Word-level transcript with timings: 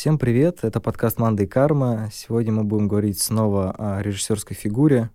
Всем 0.00 0.16
привет, 0.16 0.60
это 0.62 0.80
подкаст 0.80 1.18
«Манда 1.18 1.42
и 1.42 1.46
карма». 1.46 2.08
Сегодня 2.10 2.54
мы 2.54 2.64
будем 2.64 2.88
говорить 2.88 3.20
снова 3.20 3.72
о 3.72 4.00
режиссерской 4.00 4.56
фигуре. 4.56 5.10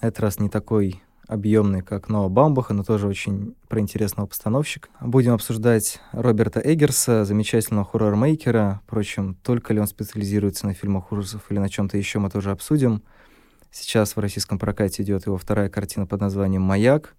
На 0.00 0.06
этот 0.06 0.20
раз 0.20 0.40
не 0.40 0.48
такой 0.48 1.02
объемный, 1.28 1.82
как 1.82 2.08
Ноа 2.08 2.30
Бамбаха, 2.30 2.72
но 2.72 2.84
тоже 2.84 3.06
очень 3.06 3.54
про 3.68 3.80
интересного 3.80 4.26
постановщика. 4.26 4.88
Будем 5.02 5.34
обсуждать 5.34 6.00
Роберта 6.12 6.58
Эггерса, 6.64 7.26
замечательного 7.26 7.84
хоррор-мейкера. 7.84 8.80
Впрочем, 8.86 9.36
только 9.42 9.74
ли 9.74 9.80
он 9.80 9.86
специализируется 9.86 10.66
на 10.66 10.72
фильмах 10.72 11.12
ужасов 11.12 11.42
или 11.50 11.58
на 11.58 11.68
чем-то 11.68 11.98
еще, 11.98 12.18
мы 12.18 12.30
тоже 12.30 12.50
обсудим. 12.50 13.02
Сейчас 13.70 14.16
в 14.16 14.20
российском 14.20 14.58
прокате 14.58 15.02
идет 15.02 15.26
его 15.26 15.36
вторая 15.36 15.68
картина 15.68 16.06
под 16.06 16.22
названием 16.22 16.62
«Маяк». 16.62 17.14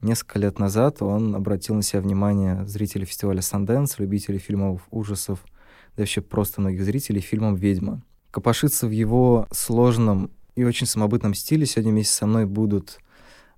Несколько 0.00 0.38
лет 0.38 0.58
назад 0.58 1.02
он 1.02 1.36
обратил 1.36 1.74
на 1.74 1.82
себя 1.82 2.00
внимание 2.00 2.66
зрителей 2.66 3.04
фестиваля 3.04 3.42
«Санденс», 3.42 3.98
любителей 3.98 4.38
фильмов 4.38 4.80
ужасов– 4.90 5.44
да 5.98 6.02
вообще 6.02 6.20
просто 6.20 6.60
многих 6.60 6.84
зрителей, 6.84 7.20
фильмом 7.20 7.56
«Ведьма». 7.56 8.02
Копошиться 8.30 8.86
в 8.86 8.92
его 8.92 9.48
сложном 9.50 10.30
и 10.54 10.62
очень 10.62 10.86
самобытном 10.86 11.34
стиле 11.34 11.66
сегодня 11.66 11.90
вместе 11.90 12.14
со 12.14 12.26
мной 12.26 12.46
будут 12.46 13.00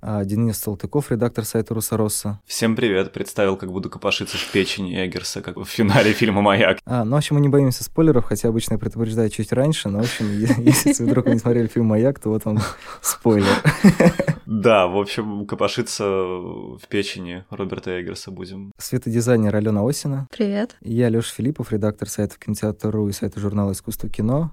Денис 0.03 0.59
Салтыков, 0.59 1.11
редактор 1.11 1.45
сайта 1.45 1.75
Русороса. 1.75 2.41
Всем 2.47 2.77
привет, 2.77 3.13
представил, 3.13 3.57
как 3.57 3.71
буду 3.71 3.91
копошиться 3.91 4.37
в 4.37 4.51
печени 4.51 5.05
Эггерса, 5.05 5.43
как 5.43 5.57
в 5.57 5.65
финале 5.65 6.13
фильма 6.13 6.41
«Маяк». 6.41 6.79
А, 6.85 7.05
ну, 7.05 7.17
в 7.17 7.19
общем, 7.19 7.37
мы 7.37 7.43
не 7.43 7.49
боимся 7.49 7.85
спойлеров, 7.85 8.25
хотя 8.25 8.49
обычно 8.49 8.75
я 8.75 8.79
предупреждаю 8.79 9.29
чуть 9.31 9.53
раньше, 9.53 9.89
но, 9.89 9.99
в 9.99 10.03
общем, 10.03 10.31
если 10.39 11.03
вы 11.03 11.11
вдруг 11.11 11.27
не 11.27 11.39
смотрели 11.39 11.67
фильм 11.67 11.87
«Маяк», 11.87 12.19
то 12.19 12.31
вот 12.31 12.43
он 12.47 12.61
спойлер. 13.01 13.47
Да, 14.53 14.89
в 14.89 14.99
общем, 14.99 15.47
копошиться 15.47 16.05
в 16.05 16.81
печени 16.89 17.45
Роберта 17.51 18.01
Эггерса 18.01 18.33
будем. 18.33 18.73
Светодизайнер 18.79 19.55
Алена 19.55 19.89
Осина. 19.89 20.27
Привет. 20.29 20.75
Я 20.81 21.09
Леша 21.09 21.33
Филиппов, 21.33 21.71
редактор 21.71 22.09
сайта 22.09 22.35
Кинотеатр.ру 22.37 23.09
и 23.09 23.13
сайта 23.13 23.39
журнала 23.39 23.71
«Искусство 23.71 24.09
кино». 24.09 24.51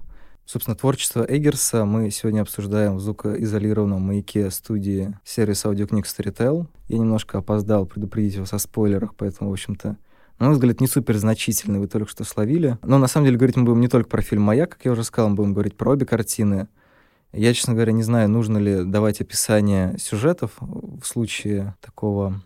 Собственно, 0.50 0.74
творчество 0.74 1.26
Эггерса 1.28 1.84
мы 1.84 2.10
сегодня 2.10 2.40
обсуждаем 2.40 2.96
в 2.96 3.00
звукоизолированном 3.00 4.00
маяке 4.00 4.50
студии 4.50 5.14
сервиса 5.22 5.68
аудиокниг 5.68 6.06
Storytel. 6.06 6.68
Я 6.88 6.96
немножко 6.96 7.36
опоздал 7.36 7.84
предупредить 7.84 8.38
вас 8.38 8.54
о 8.54 8.58
спойлерах, 8.58 9.14
поэтому, 9.14 9.50
в 9.50 9.52
общем-то, 9.52 9.98
на 10.38 10.46
мой 10.46 10.54
взгляд, 10.54 10.80
не 10.80 10.86
супер 10.86 11.18
значительный, 11.18 11.78
вы 11.78 11.86
только 11.86 12.10
что 12.10 12.24
словили. 12.24 12.78
Но 12.82 12.96
на 12.96 13.08
самом 13.08 13.26
деле 13.26 13.36
говорить 13.36 13.56
мы 13.56 13.64
будем 13.64 13.82
не 13.82 13.88
только 13.88 14.08
про 14.08 14.22
фильм 14.22 14.40
«Маяк», 14.40 14.70
как 14.70 14.86
я 14.86 14.92
уже 14.92 15.04
сказал, 15.04 15.28
мы 15.28 15.36
будем 15.36 15.52
говорить 15.52 15.76
про 15.76 15.90
обе 15.90 16.06
картины. 16.06 16.68
Я, 17.32 17.52
честно 17.52 17.74
говоря, 17.74 17.92
не 17.92 18.02
знаю, 18.02 18.30
нужно 18.30 18.56
ли 18.56 18.84
давать 18.84 19.20
описание 19.20 19.98
сюжетов 19.98 20.52
в 20.60 21.04
случае 21.04 21.76
такого 21.82 22.40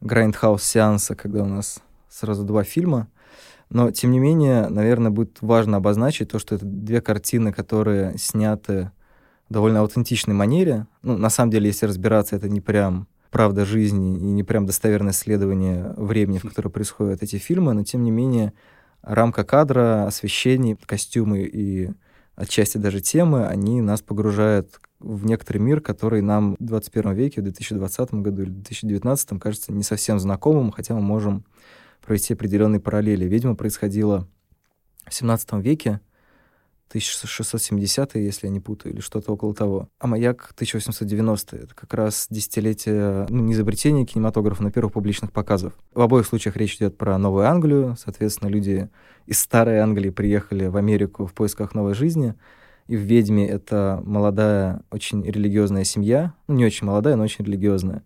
грайндхаус-сеанса, 0.00 1.14
когда 1.14 1.42
у 1.42 1.46
нас 1.46 1.82
сразу 2.08 2.42
два 2.44 2.64
фильма— 2.64 3.08
но, 3.70 3.92
тем 3.92 4.10
не 4.10 4.18
менее, 4.18 4.68
наверное, 4.68 5.10
будет 5.10 5.38
важно 5.40 5.76
обозначить 5.76 6.30
то, 6.30 6.38
что 6.38 6.56
это 6.56 6.66
две 6.66 7.00
картины, 7.00 7.52
которые 7.52 8.18
сняты 8.18 8.90
в 9.48 9.52
довольно 9.52 9.80
аутентичной 9.80 10.34
манере. 10.34 10.86
Ну, 11.02 11.16
на 11.16 11.30
самом 11.30 11.52
деле, 11.52 11.68
если 11.68 11.86
разбираться, 11.86 12.36
это 12.36 12.48
не 12.48 12.60
прям 12.60 13.06
правда 13.30 13.64
жизни 13.64 14.18
и 14.18 14.32
не 14.32 14.42
прям 14.42 14.66
достоверное 14.66 15.12
исследование 15.12 15.94
времени, 15.96 16.38
в 16.38 16.42
которое 16.42 16.70
происходят 16.70 17.22
эти 17.22 17.36
фильмы, 17.36 17.72
но, 17.72 17.84
тем 17.84 18.02
не 18.02 18.10
менее, 18.10 18.52
рамка 19.02 19.44
кадра, 19.44 20.04
освещение, 20.06 20.76
костюмы 20.84 21.42
и 21.42 21.90
отчасти 22.34 22.78
даже 22.78 23.00
темы, 23.00 23.46
они 23.46 23.80
нас 23.82 24.02
погружают 24.02 24.80
в 24.98 25.26
некоторый 25.26 25.58
мир, 25.58 25.80
который 25.80 26.22
нам 26.22 26.56
в 26.58 26.64
21 26.64 27.12
веке, 27.12 27.40
в 27.40 27.44
2020 27.44 28.14
году 28.14 28.42
или 28.42 28.50
2019 28.50 29.40
кажется 29.40 29.72
не 29.72 29.82
совсем 29.82 30.18
знакомым, 30.18 30.72
хотя 30.72 30.94
мы 30.94 31.00
можем 31.00 31.44
провести 32.10 32.34
определенные 32.34 32.80
параллели. 32.80 33.24
Ведьма 33.24 33.54
происходила 33.54 34.26
в 35.06 35.14
17 35.14 35.52
веке, 35.62 36.00
1670-е, 36.92 38.24
если 38.24 38.48
я 38.48 38.52
не 38.52 38.58
путаю, 38.58 38.94
или 38.94 39.00
что-то 39.00 39.30
около 39.30 39.54
того. 39.54 39.88
А 40.00 40.08
«Маяк» 40.08 40.52
1890-е. 40.58 41.60
Это 41.62 41.74
как 41.76 41.94
раз 41.94 42.26
десятилетие, 42.28 43.26
ну, 43.28 43.44
не 43.44 43.52
изобретения 43.52 44.04
кинематографа, 44.04 44.64
но 44.64 44.72
первых 44.72 44.94
публичных 44.94 45.30
показов. 45.30 45.72
В 45.94 46.00
обоих 46.00 46.26
случаях 46.26 46.56
речь 46.56 46.78
идет 46.78 46.98
про 46.98 47.16
Новую 47.16 47.46
Англию. 47.46 47.94
Соответственно, 47.96 48.48
люди 48.48 48.88
из 49.26 49.38
Старой 49.38 49.78
Англии 49.78 50.10
приехали 50.10 50.66
в 50.66 50.76
Америку 50.76 51.26
в 51.26 51.32
поисках 51.32 51.76
новой 51.76 51.94
жизни. 51.94 52.34
И 52.88 52.96
в 52.96 53.02
«Ведьме» 53.02 53.48
это 53.48 54.02
молодая, 54.04 54.82
очень 54.90 55.22
религиозная 55.24 55.84
семья. 55.84 56.34
Ну, 56.48 56.56
не 56.56 56.64
очень 56.64 56.88
молодая, 56.88 57.14
но 57.14 57.22
очень 57.22 57.44
религиозная. 57.44 58.02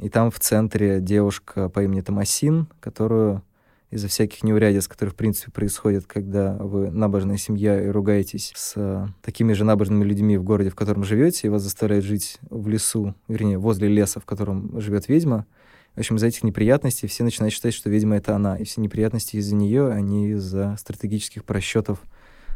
И 0.00 0.08
там 0.08 0.30
в 0.30 0.38
центре 0.40 1.00
девушка 1.00 1.68
по 1.68 1.82
имени 1.82 2.00
Томасин, 2.00 2.66
которую 2.80 3.42
из-за 3.90 4.08
всяких 4.08 4.42
неурядиц, 4.42 4.88
которые, 4.88 5.12
в 5.12 5.16
принципе, 5.16 5.52
происходят, 5.52 6.04
когда 6.06 6.56
вы 6.56 6.90
набожная 6.90 7.36
семья 7.36 7.80
и 7.80 7.86
ругаетесь 7.86 8.52
с 8.56 8.72
э, 8.74 9.06
такими 9.22 9.52
же 9.52 9.62
набожными 9.64 10.02
людьми 10.02 10.36
в 10.36 10.42
городе, 10.42 10.70
в 10.70 10.74
котором 10.74 11.04
живете, 11.04 11.46
и 11.46 11.50
вас 11.50 11.62
заставляют 11.62 12.04
жить 12.04 12.38
в 12.50 12.66
лесу, 12.66 13.14
вернее, 13.28 13.56
возле 13.56 13.86
леса, 13.86 14.18
в 14.18 14.24
котором 14.24 14.80
живет 14.80 15.08
ведьма. 15.08 15.46
В 15.94 16.00
общем, 16.00 16.16
из-за 16.16 16.26
этих 16.26 16.42
неприятностей 16.42 17.06
все 17.06 17.22
начинают 17.22 17.54
считать, 17.54 17.72
что 17.72 17.88
ведьма— 17.88 18.16
это 18.16 18.34
она, 18.34 18.56
и 18.56 18.64
все 18.64 18.80
неприятности 18.80 19.36
из-за 19.36 19.54
нее, 19.54 19.90
они 19.90 20.30
из-за 20.30 20.76
стратегических 20.76 21.44
просчетов 21.44 22.00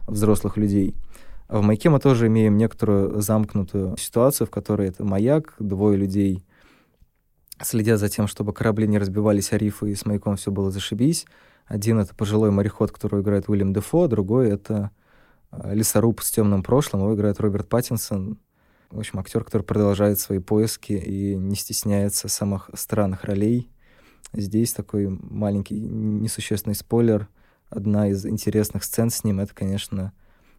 взрослых 0.08 0.56
людей. 0.56 0.96
А 1.46 1.58
в 1.58 1.62
«Маяке» 1.62 1.88
мы 1.88 2.00
тоже 2.00 2.26
имеем 2.26 2.56
некоторую 2.56 3.20
замкнутую 3.20 3.96
ситуацию, 3.96 4.48
в 4.48 4.50
которой 4.50 4.88
это 4.88 5.04
маяк, 5.04 5.54
двое 5.60 5.96
людей— 5.96 6.42
следя 7.62 7.96
за 7.96 8.08
тем, 8.08 8.26
чтобы 8.26 8.52
корабли 8.52 8.86
не 8.86 8.98
разбивались 8.98 9.52
о 9.52 9.58
рифы, 9.58 9.90
и 9.90 9.94
с 9.94 10.06
маяком 10.06 10.36
все 10.36 10.50
было 10.50 10.70
зашибись. 10.70 11.26
Один— 11.66 11.98
это 12.00 12.14
пожилой 12.14 12.50
мореход, 12.50 12.90
которого 12.90 13.20
играет 13.20 13.48
Уильям 13.48 13.72
Дефо, 13.72 14.08
другой— 14.08 14.48
это 14.50 14.90
э, 15.50 15.74
лесоруб 15.74 16.20
с 16.22 16.30
темным 16.30 16.62
прошлым, 16.62 17.02
его 17.02 17.14
играет 17.14 17.40
Роберт 17.40 17.68
Паттинсон. 17.68 18.38
В 18.90 18.98
общем, 18.98 19.18
актер, 19.18 19.44
который 19.44 19.62
продолжает 19.62 20.18
свои 20.18 20.38
поиски 20.38 20.92
и 20.92 21.34
не 21.34 21.56
стесняется 21.56 22.28
самых 22.28 22.70
странных 22.74 23.24
ролей. 23.24 23.70
Здесь 24.32 24.72
такой 24.72 25.08
маленький 25.08 25.78
несущественный 25.78 26.74
спойлер. 26.74 27.28
Одна 27.68 28.08
из 28.08 28.24
интересных 28.24 28.84
сцен 28.84 29.10
с 29.10 29.24
ним— 29.24 29.40
это, 29.40 29.54
конечно, 29.54 30.12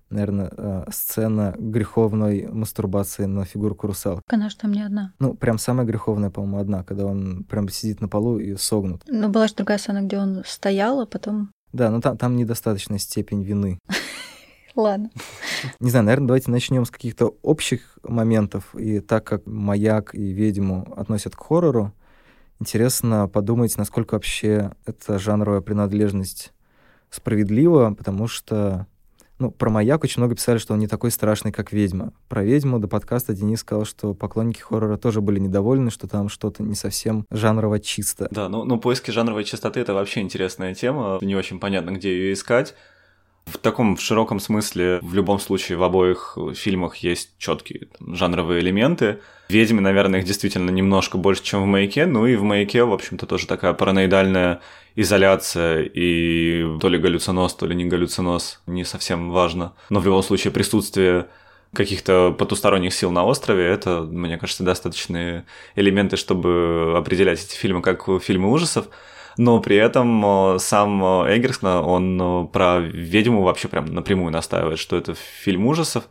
наверное, 0.10 0.52
э, 0.56 0.86
сцена 0.92 1.56
греховной 1.58 2.48
мастурбации 2.48 3.26
на 3.26 3.46
фигурку 3.46 3.88
русалки. 3.88 4.24
Конечно, 4.28 4.62
там 4.62 4.72
не 4.72 4.84
одна. 4.84 5.14
Ну, 5.20 5.34
прям 5.34 5.58
самая 5.58 5.86
греховная, 5.86 6.30
по-моему, 6.30 6.60
одна, 6.60 6.84
когда 6.84 7.06
он 7.06 7.44
прям 7.44 7.70
сидит 7.70 8.02
на 8.02 8.08
полу 8.08 8.40
и 8.40 8.56
согнут. 8.56 9.04
Ну, 9.08 9.30
была 9.30 9.48
же 9.48 9.56
другая 9.56 9.78
сцена, 9.78 10.02
где 10.02 10.18
он 10.18 10.44
стоял, 10.46 11.02
а 11.02 11.06
потом... 11.06 11.52
Да, 11.74 11.92
но 11.92 12.02
там, 12.02 12.18
там 12.18 12.36
недостаточная 12.36 12.98
степень 12.98 13.44
вины. 13.44 13.80
Ладно. 14.76 15.10
Не 15.80 15.90
знаю, 15.90 16.06
наверное, 16.06 16.28
давайте 16.28 16.52
начнем 16.52 16.86
с 16.86 16.92
каких-то 16.92 17.36
общих 17.42 17.98
моментов. 18.04 18.74
И 18.76 19.00
так 19.00 19.26
как 19.26 19.46
«Маяк» 19.46 20.16
и 20.16 20.32
«Ведьму» 20.32 20.92
относят 20.96 21.36
к 21.36 21.44
хоррору, 21.44 21.94
интересно 22.60 23.28
подумать, 23.28 23.78
насколько 23.78 24.16
вообще 24.16 24.72
эта 24.86 25.20
жанровая 25.20 25.62
принадлежность 25.62 26.54
справедлива, 27.10 27.94
потому 27.98 28.28
что 28.28 28.88
ну, 29.40 29.52
про 29.52 29.70
«Маяк» 29.70 30.04
очень 30.04 30.22
много 30.22 30.36
писали, 30.36 30.58
что 30.58 30.74
он 30.74 30.80
не 30.80 30.88
такой 30.88 31.12
страшный, 31.12 31.52
как 31.52 31.72
«Ведьма». 31.72 32.14
Про 32.28 32.44
«Ведьму» 32.44 32.80
до 32.80 32.88
подкаста 32.88 33.34
Денис 33.34 33.60
сказал, 33.62 33.86
что 33.86 34.14
поклонники 34.14 34.60
хоррора 34.60 34.98
тоже 34.98 35.22
были 35.22 35.40
недовольны, 35.40 35.92
что 35.92 36.08
там 36.08 36.30
что-то 36.30 36.62
не 36.62 36.76
совсем 36.76 37.26
жанрово 37.32 37.80
чисто. 37.80 38.28
Да, 38.32 38.50
ну, 38.50 38.66
ну 38.66 38.80
поиски 38.80 39.12
жанровой 39.12 39.46
чистоты— 39.46 39.80
это 39.82 39.94
вообще 39.94 40.22
интересная 40.22 40.76
тема. 40.76 41.20
Не 41.22 41.36
очень 41.36 41.60
понятно, 41.60 41.92
где 41.92 42.12
ее 42.12 42.34
искать. 42.34 42.76
В 43.52 43.58
таком 43.58 43.96
в 43.96 44.02
широком 44.02 44.40
смысле 44.40 45.00
в 45.02 45.14
любом 45.14 45.40
случае 45.40 45.78
в 45.78 45.84
обоих 45.84 46.38
фильмах 46.56 46.98
есть 46.98 47.32
четкие 47.38 47.88
там, 47.98 48.16
жанровые 48.16 48.62
элементы. 48.62 49.20
Ведьмы, 49.50 49.82
наверное, 49.82 50.20
их 50.20 50.26
действительно 50.26 50.70
немножко 50.70 51.18
больше, 51.18 51.44
чем 51.44 51.64
в 51.64 51.66
«Маяке», 51.66 52.06
ну 52.06 52.28
и 52.28 52.36
в 52.36 52.44
«Маяке», 52.44 52.84
в 52.84 52.94
общем-то, 52.94 53.26
тоже 53.26 53.48
такая 53.48 53.74
параноидальная 53.74 54.62
изоляция 54.96 55.82
и 55.82 56.78
то 56.80 56.90
ли 56.90 57.00
галлюциноз, 57.00 57.56
то 57.56 57.66
ли 57.66 57.76
не 57.76 57.86
галлюциноз, 57.86 58.62
не 58.68 58.84
совсем 58.84 59.32
важно. 59.32 59.74
Но 59.90 60.00
в 60.00 60.06
любом 60.06 60.22
случае 60.22 60.52
присутствие 60.52 61.28
каких-то 61.74 62.36
потусторонних 62.38 62.94
сил 62.94 63.12
на 63.12 63.24
острове, 63.26 63.66
это, 63.66 64.02
мне 64.02 64.38
кажется, 64.38 64.64
достаточные 64.64 65.46
элементы, 65.76 66.18
чтобы 66.18 66.96
определять 66.98 67.44
эти 67.44 67.56
фильмы 67.56 67.82
как 67.82 68.08
фильмы 68.22 68.52
ужасов. 68.52 68.88
Но 69.38 69.60
при 69.60 69.76
этом 69.76 70.56
э, 70.56 70.60
сам 70.60 71.02
Эггерс, 71.04 71.64
он 71.64 72.22
э, 72.22 72.48
про 72.48 72.80
ведьму 72.80 73.44
вообще 73.44 73.68
прям 73.68 73.86
напрямую 73.86 74.32
настаивает, 74.32 74.80
что 74.80 74.98
это 74.98 75.16
фильм 75.16 75.68
ужасов. 75.68 76.10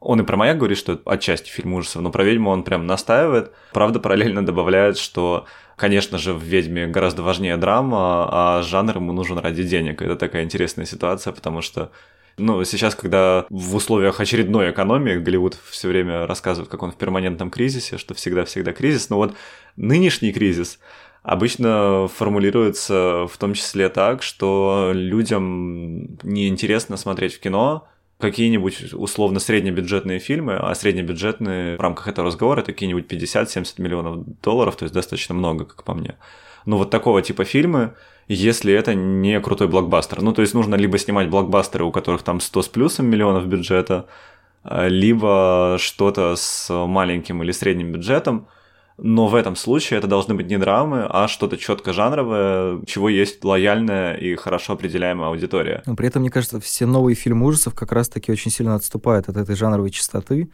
Он 0.00 0.20
и 0.20 0.24
про 0.24 0.36
маяк 0.36 0.58
говорит, 0.58 0.78
что 0.78 0.92
это 0.92 1.10
отчасти 1.10 1.50
фильм 1.50 1.74
ужасов, 1.74 2.02
но 2.02 2.10
про 2.10 2.24
ведьму 2.24 2.50
он 2.50 2.62
прям 2.62 2.86
настаивает. 2.86 3.52
Правда, 3.72 4.00
параллельно 4.00 4.44
добавляет, 4.44 4.98
что 4.98 5.46
Конечно 5.78 6.18
же, 6.18 6.34
в 6.34 6.42
«Ведьме» 6.42 6.88
гораздо 6.88 7.22
важнее 7.22 7.56
драма, 7.56 8.28
а 8.32 8.62
жанр 8.62 8.96
ему 8.96 9.12
нужен 9.12 9.38
ради 9.38 9.62
денег. 9.62 10.02
Это 10.02 10.16
такая 10.16 10.42
интересная 10.42 10.86
ситуация, 10.86 11.32
потому 11.32 11.62
что 11.62 11.92
ну, 12.36 12.64
сейчас, 12.64 12.96
когда 12.96 13.46
в 13.48 13.76
условиях 13.76 14.18
очередной 14.18 14.72
экономии 14.72 15.18
Голливуд 15.18 15.56
все 15.70 15.86
время 15.86 16.26
рассказывает, 16.26 16.68
как 16.68 16.82
он 16.82 16.90
в 16.90 16.96
перманентном 16.96 17.50
кризисе, 17.50 17.96
что 17.96 18.14
всегда-всегда 18.14 18.72
кризис, 18.72 19.08
но 19.08 19.18
вот 19.18 19.36
нынешний 19.76 20.32
кризис, 20.32 20.80
обычно 21.28 22.08
формулируется 22.08 23.26
в 23.30 23.36
том 23.36 23.52
числе 23.52 23.90
так, 23.90 24.22
что 24.22 24.92
людям 24.94 26.18
неинтересно 26.22 26.96
смотреть 26.96 27.34
в 27.34 27.40
кино 27.40 27.86
какие-нибудь 28.18 28.94
условно 28.94 29.38
среднебюджетные 29.38 30.18
фильмы, 30.18 30.56
а 30.56 30.74
среднебюджетные 30.74 31.76
в 31.76 31.80
рамках 31.80 32.08
этого 32.08 32.28
разговора 32.28 32.60
это 32.60 32.72
какие-нибудь 32.72 33.06
50-70 33.12 33.74
миллионов 33.78 34.24
долларов, 34.42 34.76
то 34.76 34.84
есть 34.84 34.94
достаточно 34.94 35.34
много, 35.34 35.66
как 35.66 35.84
по 35.84 35.94
мне. 35.94 36.16
Но 36.64 36.78
вот 36.78 36.90
такого 36.90 37.20
типа 37.22 37.44
фильмы, 37.44 37.92
если 38.26 38.72
это 38.72 38.94
не 38.94 39.38
крутой 39.40 39.68
блокбастер. 39.68 40.22
Ну, 40.22 40.32
то 40.32 40.42
есть 40.42 40.54
нужно 40.54 40.74
либо 40.74 40.98
снимать 40.98 41.28
блокбастеры, 41.28 41.84
у 41.84 41.92
которых 41.92 42.22
там 42.22 42.40
100 42.40 42.62
с 42.62 42.68
плюсом 42.68 43.06
миллионов 43.06 43.46
бюджета, 43.46 44.06
либо 44.64 45.76
что-то 45.78 46.34
с 46.36 46.72
маленьким 46.72 47.42
или 47.42 47.52
средним 47.52 47.92
бюджетом, 47.92 48.48
но 48.98 49.28
в 49.28 49.34
этом 49.34 49.56
случае 49.56 49.98
это 49.98 50.08
должны 50.08 50.34
быть 50.34 50.48
не 50.48 50.58
драмы, 50.58 51.06
а 51.08 51.28
что-то 51.28 51.56
четко 51.56 51.92
жанровое, 51.92 52.80
чего 52.84 53.08
есть 53.08 53.44
лояльная 53.44 54.14
и 54.14 54.34
хорошо 54.34 54.74
определяемая 54.74 55.28
аудитория. 55.28 55.82
Но 55.86 55.96
при 55.96 56.08
этом, 56.08 56.22
мне 56.22 56.30
кажется, 56.30 56.60
все 56.60 56.86
новые 56.86 57.14
фильмы 57.14 57.46
ужасов 57.46 57.74
как 57.74 57.92
раз-таки 57.92 58.32
очень 58.32 58.50
сильно 58.50 58.74
отступают 58.74 59.28
от 59.28 59.36
этой 59.36 59.54
жанровой 59.54 59.90
частоты, 59.90 60.50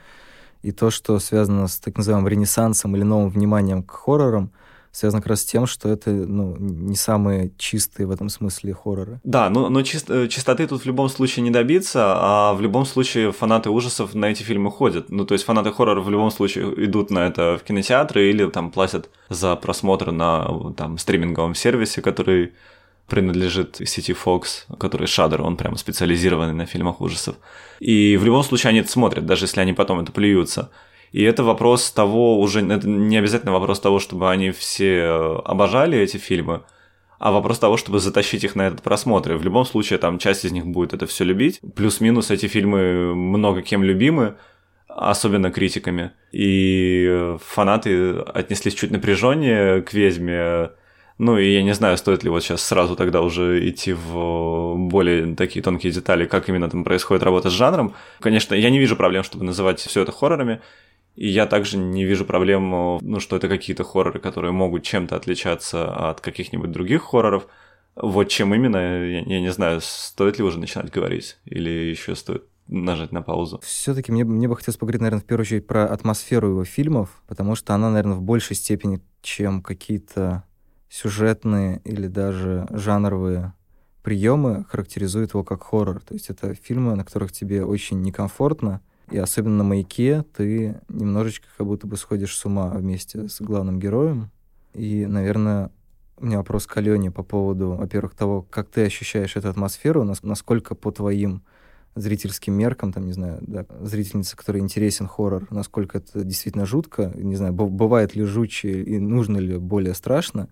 и 0.63 0.73
то, 0.73 0.91
что 0.91 1.19
связано 1.19 1.69
с 1.69 1.79
так 1.79 1.97
называемым 1.97 2.29
ренессансом 2.29 2.95
или 2.97 3.03
новым 3.03 3.31
вниманием 3.31 3.83
к 3.83 3.91
хоррорам— 3.91 4.51
связано 4.95 5.21
как 5.21 5.31
раз 5.31 5.41
с 5.41 5.45
тем, 5.45 5.67
что 5.67 5.89
это 5.89 6.11
ну, 6.11 6.57
не 6.57 6.95
самые 6.95 7.53
чистые 7.59 8.07
в 8.07 8.13
этом 8.13 8.29
смысле 8.29 8.73
хорроры. 8.75 9.21
Да, 9.25 9.51
но, 9.51 9.69
но 9.69 9.83
чист, 9.83 10.09
э, 10.09 10.29
чистоты 10.29 10.67
тут 10.69 10.83
в 10.83 10.87
любом 10.87 11.09
случае 11.09 11.43
не 11.43 11.51
добиться, 11.51 12.15
а 12.17 12.55
в 12.55 12.61
любом 12.61 12.87
случае 12.87 13.33
фанаты 13.33 13.71
ужасов 13.71 14.15
на 14.15 14.27
эти 14.27 14.45
фильмы 14.45 14.71
ходят. 14.71 15.11
Ну, 15.11 15.25
то 15.25 15.35
есть 15.35 15.45
фанаты 15.45 15.73
хорроров 15.73 16.07
в 16.07 16.11
любом 16.11 16.31
случае 16.31 16.73
идут 16.85 17.11
на 17.11 17.27
это 17.27 17.59
в 17.59 17.65
кинотеатры 17.65 18.31
или 18.31 18.49
там 18.49 18.71
платят 18.71 19.11
за 19.29 19.57
просмотр 19.57 20.13
на 20.13 20.73
там 20.77 20.97
стриминговом 20.99 21.57
сервисе, 21.57 22.01
который 22.01 22.53
принадлежит 23.09 23.81
сети 23.85 24.13
Fox, 24.15 24.65
который 24.79 25.07
Shudder, 25.07 25.43
он 25.43 25.57
прямо 25.57 25.77
специализированный 25.77 26.55
на 26.55 26.67
фильмах 26.67 27.01
ужасов. 27.01 27.37
И 27.81 28.17
в 28.17 28.25
любом 28.25 28.45
случае 28.45 28.71
они 28.71 28.79
это 28.79 28.91
смотрят, 28.91 29.27
даже 29.27 29.45
если 29.45 29.61
они 29.61 29.73
потом 29.73 30.01
это 30.01 30.13
плюются. 30.13 30.71
И 31.15 31.23
это 31.23 31.45
вопрос 31.45 31.93
того 31.93 32.41
уже, 32.41 32.61
это 32.69 32.89
не 32.89 33.17
обязательно 33.17 33.53
вопрос 33.53 33.79
того, 33.79 34.01
чтобы 34.01 34.33
они 34.33 34.51
все 34.51 34.97
э, 34.97 35.37
обожали 35.45 35.97
эти 35.97 36.17
фильмы, 36.17 36.63
а 37.21 37.31
вопрос 37.31 37.61
того, 37.61 37.77
чтобы 37.77 38.01
затащить 38.01 38.43
их 38.43 38.57
на 38.57 38.63
этот 38.63 38.83
просмотр. 38.83 39.31
И 39.31 39.37
в 39.37 39.45
любом 39.45 39.65
случае, 39.65 40.01
там 40.01 40.19
часть 40.19 40.45
из 40.45 40.51
них 40.51 40.67
будет 40.67 40.93
это 40.93 41.07
все 41.07 41.23
любить. 41.23 41.61
Плюс-минус 41.77 42.33
эти 42.33 42.47
фильмы 42.47 43.15
много 43.15 43.63
кем 43.63 43.85
любимы, 43.85 44.35
особенно 44.89 45.53
критиками. 45.53 46.11
И 46.33 47.07
э, 47.09 47.39
фанаты 47.41 48.19
отнеслись 48.19 48.75
чуть 48.75 48.91
напряженнее 48.91 49.83
к 49.83 49.95
«Ведьме», 49.95 50.71
ну 51.19 51.39
и 51.39 51.49
я 51.53 51.63
не 51.63 51.75
знаю, 51.75 51.97
стоит 51.97 52.25
ли 52.25 52.31
вот 52.31 52.43
сейчас 52.43 52.61
сразу 52.61 52.97
тогда 52.97 53.23
уже 53.23 53.69
идти 53.69 53.93
в 53.93 54.75
более 54.77 55.37
такие 55.37 55.63
тонкие 55.63 55.93
детали, 55.93 56.27
как 56.27 56.49
именно 56.49 56.69
там 56.69 56.83
происходит 56.83 57.23
работа 57.23 57.51
с 57.51 57.53
жанром. 57.53 57.95
Конечно, 58.19 58.57
я 58.57 58.69
не 58.69 58.81
вижу 58.81 58.97
проблем, 58.97 59.23
чтобы 59.23 59.45
называть 59.45 59.79
все 59.79 60.03
это 60.03 60.11
хоррорами. 60.11 60.61
И 61.15 61.29
я 61.29 61.47
также 61.47 61.77
не 61.77 62.05
вижу 62.05 62.25
проблем, 62.25 62.99
ну, 63.01 63.21
что 63.21 63.37
это 63.37 63.49
какие-то 63.49 63.85
хорроры, 63.85 64.19
которые 64.19 64.53
могут 64.53 64.83
чем-то 64.83 65.17
отличаться 65.17 66.11
от 66.11 66.21
каких-нибудь 66.21 66.73
других 66.73 67.03
хорроров. 67.03 67.47
Вот 67.95 68.25
чем 68.25 68.53
именно, 68.55 68.77
я, 68.77 69.21
я 69.21 69.41
не 69.41 69.53
знаю, 69.53 69.81
стоит 69.81 70.39
ли 70.39 70.45
уже 70.45 70.59
начинать 70.59 70.91
говорить, 70.91 71.39
или 71.45 71.71
еще 71.71 72.17
стоит 72.17 72.45
нажать 72.67 73.13
на 73.13 73.23
паузу. 73.23 73.61
Все-таки 73.63 74.11
мне, 74.11 74.25
мне 74.25 74.49
бы 74.49 74.57
хотелось 74.57 74.79
поговорить, 74.79 75.03
наверное, 75.03 75.21
в 75.21 75.27
первую 75.27 75.43
очередь 75.43 75.67
про 75.67 75.85
атмосферу 75.87 76.49
его 76.49 76.65
фильмов, 76.65 77.23
потому 77.29 77.55
что 77.55 77.75
она, 77.75 77.91
наверное, 77.91 78.17
в 78.17 78.23
большей 78.23 78.57
степени, 78.57 79.01
чем 79.23 79.63
какие-то 79.63 80.45
сюжетные 80.89 81.81
или 81.85 82.07
даже 82.07 82.67
жанровые 82.71 83.53
приемы, 84.03 84.65
характеризует 84.69 85.35
его 85.35 85.45
как 85.45 85.63
хоррор. 85.65 86.01
То 86.01 86.15
есть 86.15 86.31
это 86.31 86.55
фильмы, 86.55 86.95
на 86.95 87.05
которых 87.05 87.33
тебе 87.33 87.65
очень 87.65 88.01
некомфортно, 88.03 88.81
и 89.11 89.19
особенно 89.19 89.59
на 89.59 89.65
маяке 89.65 90.25
ты 90.37 90.81
немножечко 90.89 91.47
как 91.57 91.67
будто 91.67 91.87
бы 91.87 91.97
сходишь 91.97 92.37
с 92.37 92.45
ума 92.45 92.71
вместе 92.71 93.29
с 93.29 93.41
главным 93.41 93.79
героем. 93.79 94.31
И, 94.73 95.07
наверное, 95.07 95.71
у 96.17 96.27
меня 96.27 96.39
вопрос 96.39 96.67
к 96.67 96.77
Алене 96.77 97.11
по 97.11 97.23
поводу, 97.23 97.73
во-первых, 97.73 98.15
того, 98.15 98.43
как 98.43 98.69
ты 98.69 98.85
ощущаешь 98.85 99.37
эту 99.37 99.49
атмосферу, 99.49 100.05
насколько 100.23 100.75
по 100.75 100.91
твоим 100.91 101.43
зрительским 101.95 102.55
меркам, 102.55 102.93
там, 102.93 103.07
не 103.07 103.13
знаю, 103.13 103.39
да, 103.41 103.67
зрительница, 103.81 104.37
которой 104.37 104.59
интересен 104.59 105.07
хоррор, 105.07 105.47
насколько 105.51 105.99
это 105.99 106.25
действительно 106.25 106.67
жутко, 106.67 107.13
не 107.15 107.37
знаю, 107.37 107.53
бывает 107.53 108.17
ли 108.17 108.25
жутче 108.25 108.83
и 108.83 108.99
нужно 108.99 109.39
ли 109.39 109.59
более 109.59 109.95
страшно, 109.95 110.49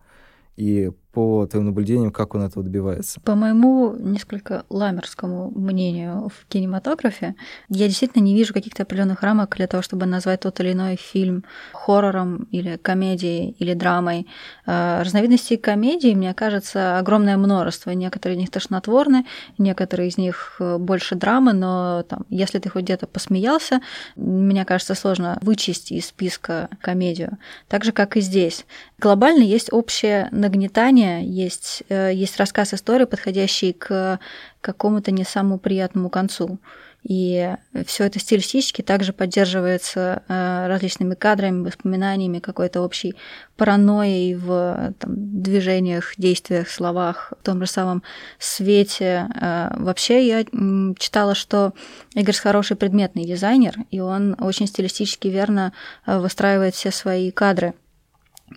и 0.56 0.93
по 1.12 1.47
твоим 1.47 1.67
наблюдениям, 1.67 2.11
как 2.11 2.35
он 2.35 2.43
этого 2.43 2.64
добивается? 2.64 3.20
По 3.20 3.35
моему 3.35 3.94
несколько 3.99 4.64
ламерскому 4.70 5.50
мнению 5.50 6.31
в 6.31 6.47
кинематографе, 6.49 7.35
я 7.69 7.87
действительно 7.87 8.23
не 8.23 8.35
вижу 8.35 8.55
каких-то 8.55 8.85
определенных 8.85 9.23
рамок 9.23 9.55
для 9.56 9.67
того, 9.67 9.82
чтобы 9.82 10.06
назвать 10.06 10.41
тот 10.41 10.59
или 10.61 10.73
иной 10.73 10.97
фильм 10.97 11.44
хоррором 11.73 12.49
или 12.50 12.79
комедией 12.79 13.55
или 13.59 13.75
драмой. 13.75 14.26
А, 14.64 15.03
разновидностей 15.05 15.59
комедий, 15.59 16.14
мне 16.14 16.32
кажется, 16.32 16.99
огромное 16.99 17.37
множество. 17.37 17.91
Некоторые 17.91 18.37
из 18.37 18.41
них 18.41 18.50
тошнотворны, 18.50 19.26
некоторые 19.59 20.09
из 20.09 20.17
них 20.17 20.56
э, 20.61 20.79
больше 20.79 21.14
драмы, 21.14 21.53
но 21.53 22.05
там, 22.09 22.25
если 22.31 22.59
ты 22.59 22.70
хоть 22.70 22.85
где-то 22.85 23.06
посмеялся, 23.06 23.81
мне 24.17 24.64
кажется, 24.64 24.94
сложно 24.94 25.38
вычесть 25.43 25.93
из 25.93 26.06
списка 26.06 26.70
комедию. 26.81 27.37
Так 27.69 27.85
же, 27.85 27.93
как 27.93 28.17
и 28.17 28.20
здесь. 28.20 28.64
Глобально 28.99 29.43
есть 29.43 29.73
общее 29.73 30.29
нагнетание 30.31 31.01
повествования, 31.02 31.22
есть, 31.22 31.82
э, 31.88 32.12
есть 32.14 32.37
рассказ 32.38 32.75
истории, 32.75 33.04
подходящий 33.04 33.72
к 33.72 34.19
какому-то 34.60 35.10
не 35.10 35.25
самому 35.25 35.58
приятному 35.58 36.10
концу. 36.10 36.58
И 37.02 37.52
все 37.84 38.04
это 38.04 38.20
стилистически 38.20 38.81
также 38.81 39.12
поддерживается 39.12 40.22
э, 40.28 40.66
различными 40.69 41.14
кадрами, 41.14 41.64
воспоминаниями, 41.64 42.38
какой-то 42.38 42.81
общей 42.81 43.16
паранойей 43.56 44.37
в 44.37 44.94
там, 45.00 45.43
движениях, 45.43 46.12
действиях, 46.16 46.69
словах, 46.69 47.32
в 47.40 47.44
том 47.44 47.60
же 47.60 47.66
самом 47.66 48.04
свете. 48.38 49.26
Э, 49.34 49.75
вообще 49.78 50.28
я 50.28 50.44
читала, 50.96 51.34
что 51.34 51.72
Игорь 52.14 52.37
хороший 52.37 52.76
предметный 52.76 53.25
дизайнер, 53.25 53.75
и 53.90 53.99
он 53.99 54.37
очень 54.38 54.69
стилистически 54.69 55.26
верно 55.26 55.72
выстраивает 56.06 56.76
все 56.76 56.93
свои 56.93 57.32
кадры. 57.32 57.75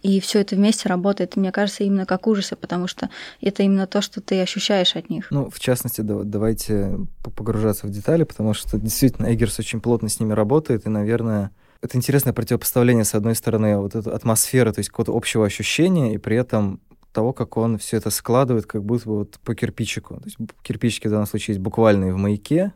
И 0.01 0.19
все 0.19 0.41
это 0.41 0.55
вместе 0.55 0.89
работает, 0.89 1.35
мне 1.35 1.51
кажется, 1.51 1.83
именно 1.83 2.05
как 2.05 2.27
ужасы, 2.27 2.55
потому 2.55 2.87
что 2.87 3.09
это 3.41 3.63
именно 3.63 3.87
то, 3.87 4.01
что 4.01 4.21
ты 4.21 4.41
ощущаешь 4.41 4.95
от 4.95 5.09
них. 5.09 5.27
Ну, 5.31 5.49
в 5.49 5.59
частности, 5.59 6.01
да, 6.01 6.23
давайте 6.23 6.97
погружаться 7.35 7.87
в 7.87 7.89
детали, 7.89 8.23
потому 8.23 8.53
что 8.53 8.77
действительно 8.77 9.33
Эггерс 9.33 9.59
очень 9.59 9.81
плотно 9.81 10.09
с 10.09 10.19
ними 10.19 10.33
работает, 10.33 10.85
и, 10.85 10.89
наверное, 10.89 11.51
это 11.81 11.97
интересное 11.97 12.33
противопоставление, 12.33 13.05
с 13.05 13.15
одной 13.15 13.35
стороны, 13.35 13.77
вот 13.77 13.95
этой 13.95 14.13
атмосферы, 14.13 14.71
то 14.71 14.79
есть 14.79 14.89
какого-то 14.89 15.15
общего 15.15 15.45
ощущения, 15.45 16.15
и 16.15 16.17
при 16.17 16.37
этом 16.37 16.79
того, 17.11 17.31
как 17.31 17.57
он 17.57 17.77
все 17.77 17.97
это 17.97 18.09
складывает, 18.09 18.65
как 18.65 18.83
будто 18.83 19.09
вот 19.09 19.39
по 19.39 19.55
кирпичику. 19.55 20.15
То 20.15 20.25
есть 20.25 20.37
кирпичики 20.63 21.07
в 21.07 21.11
данном 21.11 21.27
случае 21.27 21.53
есть 21.53 21.63
буквальные 21.63 22.13
в 22.13 22.17
маяке, 22.17 22.73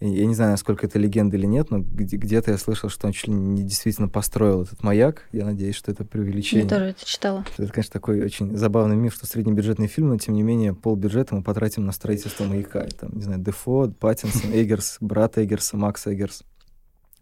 я 0.00 0.24
не 0.24 0.34
знаю, 0.34 0.52
насколько 0.52 0.86
это 0.86 0.98
легенда 0.98 1.36
или 1.36 1.44
нет, 1.44 1.70
но 1.70 1.78
где-то 1.80 2.52
я 2.52 2.58
слышал, 2.58 2.88
что 2.88 3.06
он 3.06 3.12
чуть 3.12 3.28
ли 3.28 3.34
не 3.34 3.62
действительно 3.62 4.08
построил 4.08 4.62
этот 4.62 4.82
маяк. 4.82 5.28
Я 5.30 5.44
надеюсь, 5.44 5.76
что 5.76 5.92
это 5.92 6.04
преувеличение. 6.06 6.64
Я 6.64 6.70
тоже 6.70 6.84
это 6.86 7.04
читала. 7.04 7.44
Это, 7.58 7.70
конечно, 7.70 7.92
такой 7.92 8.22
очень 8.22 8.56
забавный 8.56 8.96
миф, 8.96 9.14
что 9.14 9.26
среднебюджетный 9.26 9.88
фильм, 9.88 10.08
но 10.08 10.16
тем 10.16 10.34
не 10.34 10.42
менее 10.42 10.74
полбюджета 10.74 11.34
мы 11.34 11.42
потратим 11.42 11.84
на 11.84 11.92
строительство 11.92 12.44
маяка. 12.44 12.86
Там, 12.98 13.10
не 13.12 13.22
знаю, 13.22 13.40
Дефо, 13.40 13.92
Паттинсон, 14.00 14.50
Эггерс, 14.54 14.96
брат 15.00 15.36
Эггерса, 15.36 15.76
Макс 15.76 16.06
Эггерс. 16.06 16.44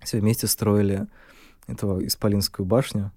Все 0.04 0.20
вместе 0.20 0.46
строили 0.46 1.08
эту 1.66 2.06
Исполинскую 2.06 2.64
башню. 2.64 3.10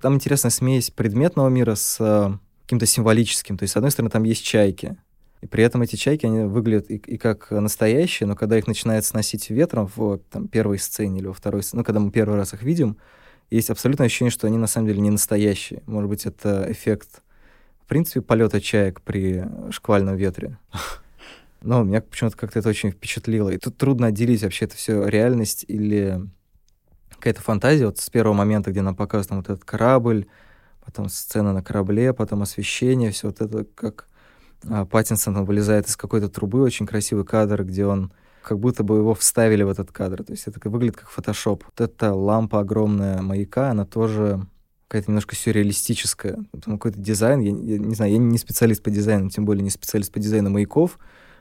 Там 0.00 0.14
интересная 0.14 0.50
смесь 0.50 0.90
предметного 0.90 1.50
мира 1.50 1.74
с 1.74 1.98
э, 2.00 2.38
каким-то 2.62 2.86
символическим. 2.86 3.58
То 3.58 3.64
есть, 3.64 3.74
с 3.74 3.76
одной 3.76 3.90
стороны, 3.90 4.10
там 4.10 4.22
есть 4.22 4.42
чайки, 4.44 4.96
и 5.44 5.46
при 5.46 5.62
этом 5.62 5.82
эти 5.82 5.96
чайки, 5.96 6.24
они 6.24 6.44
выглядят 6.44 6.90
и, 6.90 6.96
и 6.96 7.18
как 7.18 7.50
настоящие, 7.50 8.26
но 8.26 8.34
когда 8.34 8.56
их 8.56 8.66
начинает 8.66 9.04
сносить 9.04 9.50
ветром 9.50 9.90
в 9.94 10.16
там, 10.30 10.48
первой 10.48 10.78
сцене 10.78 11.20
или 11.20 11.26
во 11.26 11.34
второй 11.34 11.62
сцене, 11.62 11.80
ну, 11.80 11.84
когда 11.84 12.00
мы 12.00 12.10
первый 12.10 12.36
раз 12.36 12.54
их 12.54 12.62
видим, 12.62 12.96
есть 13.50 13.68
абсолютное 13.68 14.06
ощущение, 14.06 14.30
что 14.30 14.46
они 14.46 14.56
на 14.56 14.66
самом 14.66 14.86
деле 14.86 15.02
не 15.02 15.10
настоящие. 15.10 15.82
Может 15.84 16.08
быть, 16.08 16.24
это 16.24 16.64
эффект, 16.70 17.20
в 17.82 17.86
принципе, 17.86 18.22
полета 18.22 18.58
чаек 18.58 19.02
при 19.02 19.44
шквальном 19.70 20.16
ветре. 20.16 20.56
Но 21.60 21.82
меня 21.82 22.00
почему-то 22.00 22.38
как-то 22.38 22.60
это 22.60 22.70
очень 22.70 22.90
впечатлило. 22.90 23.50
И 23.50 23.58
тут 23.58 23.76
трудно 23.76 24.06
отделить 24.06 24.42
вообще 24.44 24.64
это 24.64 24.76
все 24.76 25.06
реальность 25.06 25.66
или 25.68 26.22
какая-то 27.10 27.42
фантазия. 27.42 27.84
Вот 27.84 27.98
с 27.98 28.08
первого 28.08 28.32
момента, 28.32 28.70
где 28.70 28.80
нам 28.80 28.96
там, 28.96 29.36
вот 29.36 29.50
этот 29.50 29.64
корабль, 29.66 30.26
потом 30.86 31.10
сцена 31.10 31.52
на 31.52 31.62
корабле, 31.62 32.14
потом 32.14 32.40
освещение, 32.40 33.10
все 33.10 33.26
вот 33.26 33.42
это 33.42 33.66
как 33.74 34.08
Паттинсон 34.90 35.44
вылезает 35.44 35.88
из 35.88 35.96
какой-то 35.96 36.28
трубы, 36.28 36.62
очень 36.62 36.86
красивый 36.86 37.24
кадр, 37.24 37.64
где 37.64 37.86
он 37.86 38.12
как 38.42 38.58
будто 38.58 38.84
бы 38.84 38.96
его 38.96 39.14
вставили 39.14 39.62
в 39.62 39.70
этот 39.70 39.90
кадр. 39.90 40.22
То 40.22 40.32
есть 40.32 40.46
это 40.46 40.68
выглядит 40.68 40.96
как 40.96 41.08
фотошоп. 41.08 41.64
Вот 41.64 41.80
эта 41.80 42.12
лампа 42.12 42.60
огромная 42.60 43.22
маяка, 43.22 43.70
она 43.70 43.84
тоже 43.84 44.46
какая-то 44.88 45.10
немножко 45.10 45.34
сюрреалистическая. 45.34 46.38
Там 46.64 46.78
какой-то 46.78 47.00
дизайн, 47.00 47.40
я, 47.40 47.50
я 47.50 47.78
не 47.78 47.94
знаю, 47.94 48.12
я 48.12 48.18
не 48.18 48.38
специалист 48.38 48.82
по 48.82 48.90
дизайну, 48.90 49.30
тем 49.30 49.44
более 49.44 49.64
не 49.64 49.70
специалист 49.70 50.12
по 50.12 50.20
дизайну 50.20 50.50
маяков, 50.50 50.98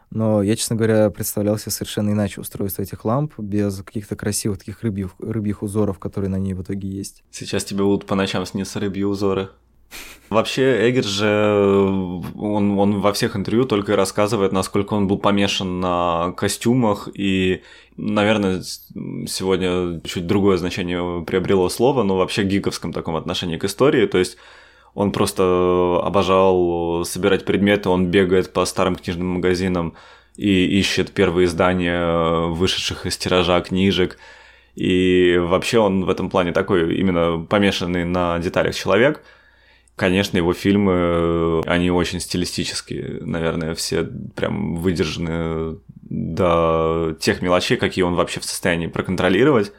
но 0.09 0.41
я, 0.41 0.55
честно 0.55 0.75
говоря, 0.75 1.09
представлял 1.09 1.57
себе 1.57 1.71
совершенно 1.71 2.11
иначе 2.11 2.39
устройство 2.39 2.83
этих 2.83 3.03
ламп, 3.03 3.37
без 3.37 3.77
каких-то 3.83 4.15
красивых 4.15 4.59
таких 4.59 4.81
рыбьих, 4.81 5.11
рыбьих 5.19 5.61
узоров, 5.63 5.99
которые 5.99 6.29
на 6.29 6.37
ней 6.37 6.53
в 6.53 6.61
итоге 6.61 6.87
есть. 6.87 7.23
Сейчас 7.31 7.63
тебе 7.63 7.83
будут 7.83 8.05
по 8.05 8.15
ночам 8.15 8.45
сниться 8.45 8.79
рыбьи 8.79 9.03
узоры. 9.03 9.49
Вообще, 10.29 10.89
Эггер 10.89 11.03
же, 11.03 11.27
он, 12.35 12.79
он 12.79 13.01
во 13.01 13.13
всех 13.13 13.35
интервью 13.35 13.65
только 13.65 13.95
рассказывает, 13.95 14.51
насколько 14.51 14.95
он 14.95 15.07
был 15.07 15.19
помешан 15.19 15.79
на 15.79 16.33
костюмах, 16.35 17.07
и, 17.13 17.61
наверное, 17.97 18.63
сегодня 19.27 20.01
чуть 20.01 20.25
другое 20.25 20.57
значение 20.57 21.23
приобрело 21.23 21.69
слово, 21.69 22.01
но 22.03 22.17
вообще 22.17 22.43
гиковском 22.43 22.93
таком 22.93 23.15
отношении 23.15 23.57
к 23.57 23.65
истории, 23.65 24.07
то 24.07 24.17
есть 24.17 24.37
он 24.95 25.11
просто 25.11 25.99
обожал 26.03 27.03
собирать 27.05 27.45
предметы, 27.45 27.89
он 27.89 28.07
бегает 28.07 28.53
по 28.53 28.65
старым 28.65 28.95
книжным 28.95 29.27
магазинам 29.27 29.93
и 30.35 30.65
ищет 30.79 31.11
первые 31.11 31.45
издания 31.45 32.47
вышедших 32.47 33.05
из 33.05 33.17
тиража 33.17 33.59
книжек. 33.61 34.17
И 34.75 35.37
вообще 35.39 35.79
он 35.79 36.05
в 36.05 36.09
этом 36.09 36.29
плане 36.29 36.51
такой 36.51 36.95
именно 36.95 37.45
помешанный 37.47 38.05
на 38.05 38.39
деталях 38.39 38.75
человек. 38.75 39.23
Конечно, 39.95 40.37
его 40.37 40.53
фильмы, 40.53 41.61
они 41.65 41.91
очень 41.91 42.19
стилистические, 42.19 43.19
наверное, 43.21 43.75
все 43.75 44.03
прям 44.03 44.77
выдержаны 44.77 45.77
до 46.01 47.15
тех 47.19 47.41
мелочей, 47.43 47.77
какие 47.77 48.03
он 48.03 48.15
вообще 48.15 48.39
в 48.39 48.45
состоянии 48.45 48.87
проконтролировать. 48.87 49.71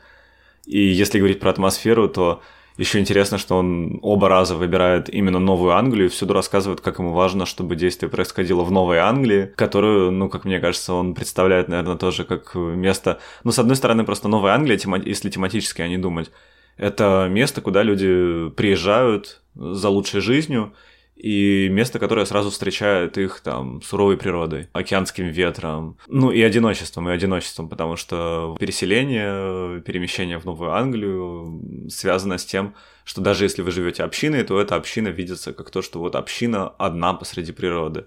И 0.66 0.78
если 0.78 1.18
говорить 1.18 1.40
про 1.40 1.50
атмосферу, 1.50 2.08
то 2.08 2.42
еще 2.76 2.98
интересно, 2.98 3.38
что 3.38 3.56
он 3.56 3.98
оба 4.02 4.28
раза 4.28 4.56
выбирает 4.56 5.08
именно 5.08 5.38
Новую 5.38 5.72
Англию 5.72 6.06
и 6.06 6.10
всюду 6.10 6.32
рассказывает, 6.32 6.80
как 6.80 6.98
ему 6.98 7.12
важно, 7.12 7.46
чтобы 7.46 7.76
действие 7.76 8.10
происходило 8.10 8.62
в 8.62 8.70
Новой 8.70 8.98
Англии, 8.98 9.52
которую, 9.54 10.10
ну, 10.10 10.28
как 10.28 10.44
мне 10.44 10.58
кажется, 10.58 10.94
он 10.94 11.14
представляет, 11.14 11.68
наверное, 11.68 11.96
тоже 11.96 12.24
как 12.24 12.54
место... 12.54 13.20
Ну, 13.44 13.52
с 13.52 13.58
одной 13.58 13.76
стороны, 13.76 14.04
просто 14.04 14.28
Новая 14.28 14.54
Англия, 14.54 14.78
если 15.04 15.30
тематически 15.30 15.82
о 15.82 15.88
ней 15.88 15.98
думать, 15.98 16.32
это 16.76 17.28
место, 17.30 17.60
куда 17.60 17.82
люди 17.82 18.50
приезжают 18.50 19.42
за 19.54 19.88
лучшей 19.88 20.20
жизнью, 20.20 20.74
и 21.16 21.68
место, 21.70 21.98
которое 21.98 22.26
сразу 22.26 22.50
встречает 22.50 23.16
их 23.18 23.40
там 23.40 23.80
суровой 23.82 24.16
природой, 24.16 24.68
океанским 24.72 25.28
ветром, 25.28 25.96
ну 26.08 26.32
и 26.32 26.42
одиночеством, 26.42 27.08
и 27.08 27.12
одиночеством, 27.12 27.68
потому 27.68 27.96
что 27.96 28.56
переселение, 28.58 29.80
перемещение 29.82 30.38
в 30.38 30.44
Новую 30.44 30.72
Англию 30.72 31.88
связано 31.88 32.36
с 32.36 32.44
тем, 32.44 32.74
что 33.04 33.20
даже 33.20 33.44
если 33.44 33.62
вы 33.62 33.70
живете 33.70 34.02
общиной, 34.02 34.42
то 34.42 34.60
эта 34.60 34.74
община 34.74 35.08
видится 35.08 35.52
как 35.52 35.70
то, 35.70 35.82
что 35.82 36.00
вот 36.00 36.16
община 36.16 36.68
одна 36.68 37.14
посреди 37.14 37.52
природы. 37.52 38.06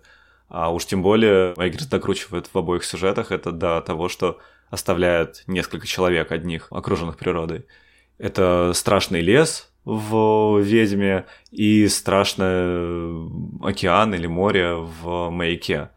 А 0.50 0.72
уж 0.72 0.86
тем 0.86 1.02
более 1.02 1.54
Эйгерс 1.58 1.88
докручивает 1.88 2.48
в 2.48 2.58
обоих 2.58 2.84
сюжетах 2.84 3.32
это 3.32 3.52
до 3.52 3.82
того, 3.82 4.10
что 4.10 4.40
оставляет 4.70 5.44
несколько 5.48 5.88
человек 5.88 6.32
одних, 6.32 6.68
окруженных 6.72 7.18
природой. 7.18 7.66
Это 8.18 8.72
страшный 8.74 9.22
лес, 9.22 9.70
в 9.88 10.60
«Ведьме» 10.60 11.26
и 11.50 11.88
страшный 11.88 13.30
океан 13.66 14.14
или 14.14 14.28
море 14.28 14.74
в 14.74 15.30
«Маяке». 15.30 15.92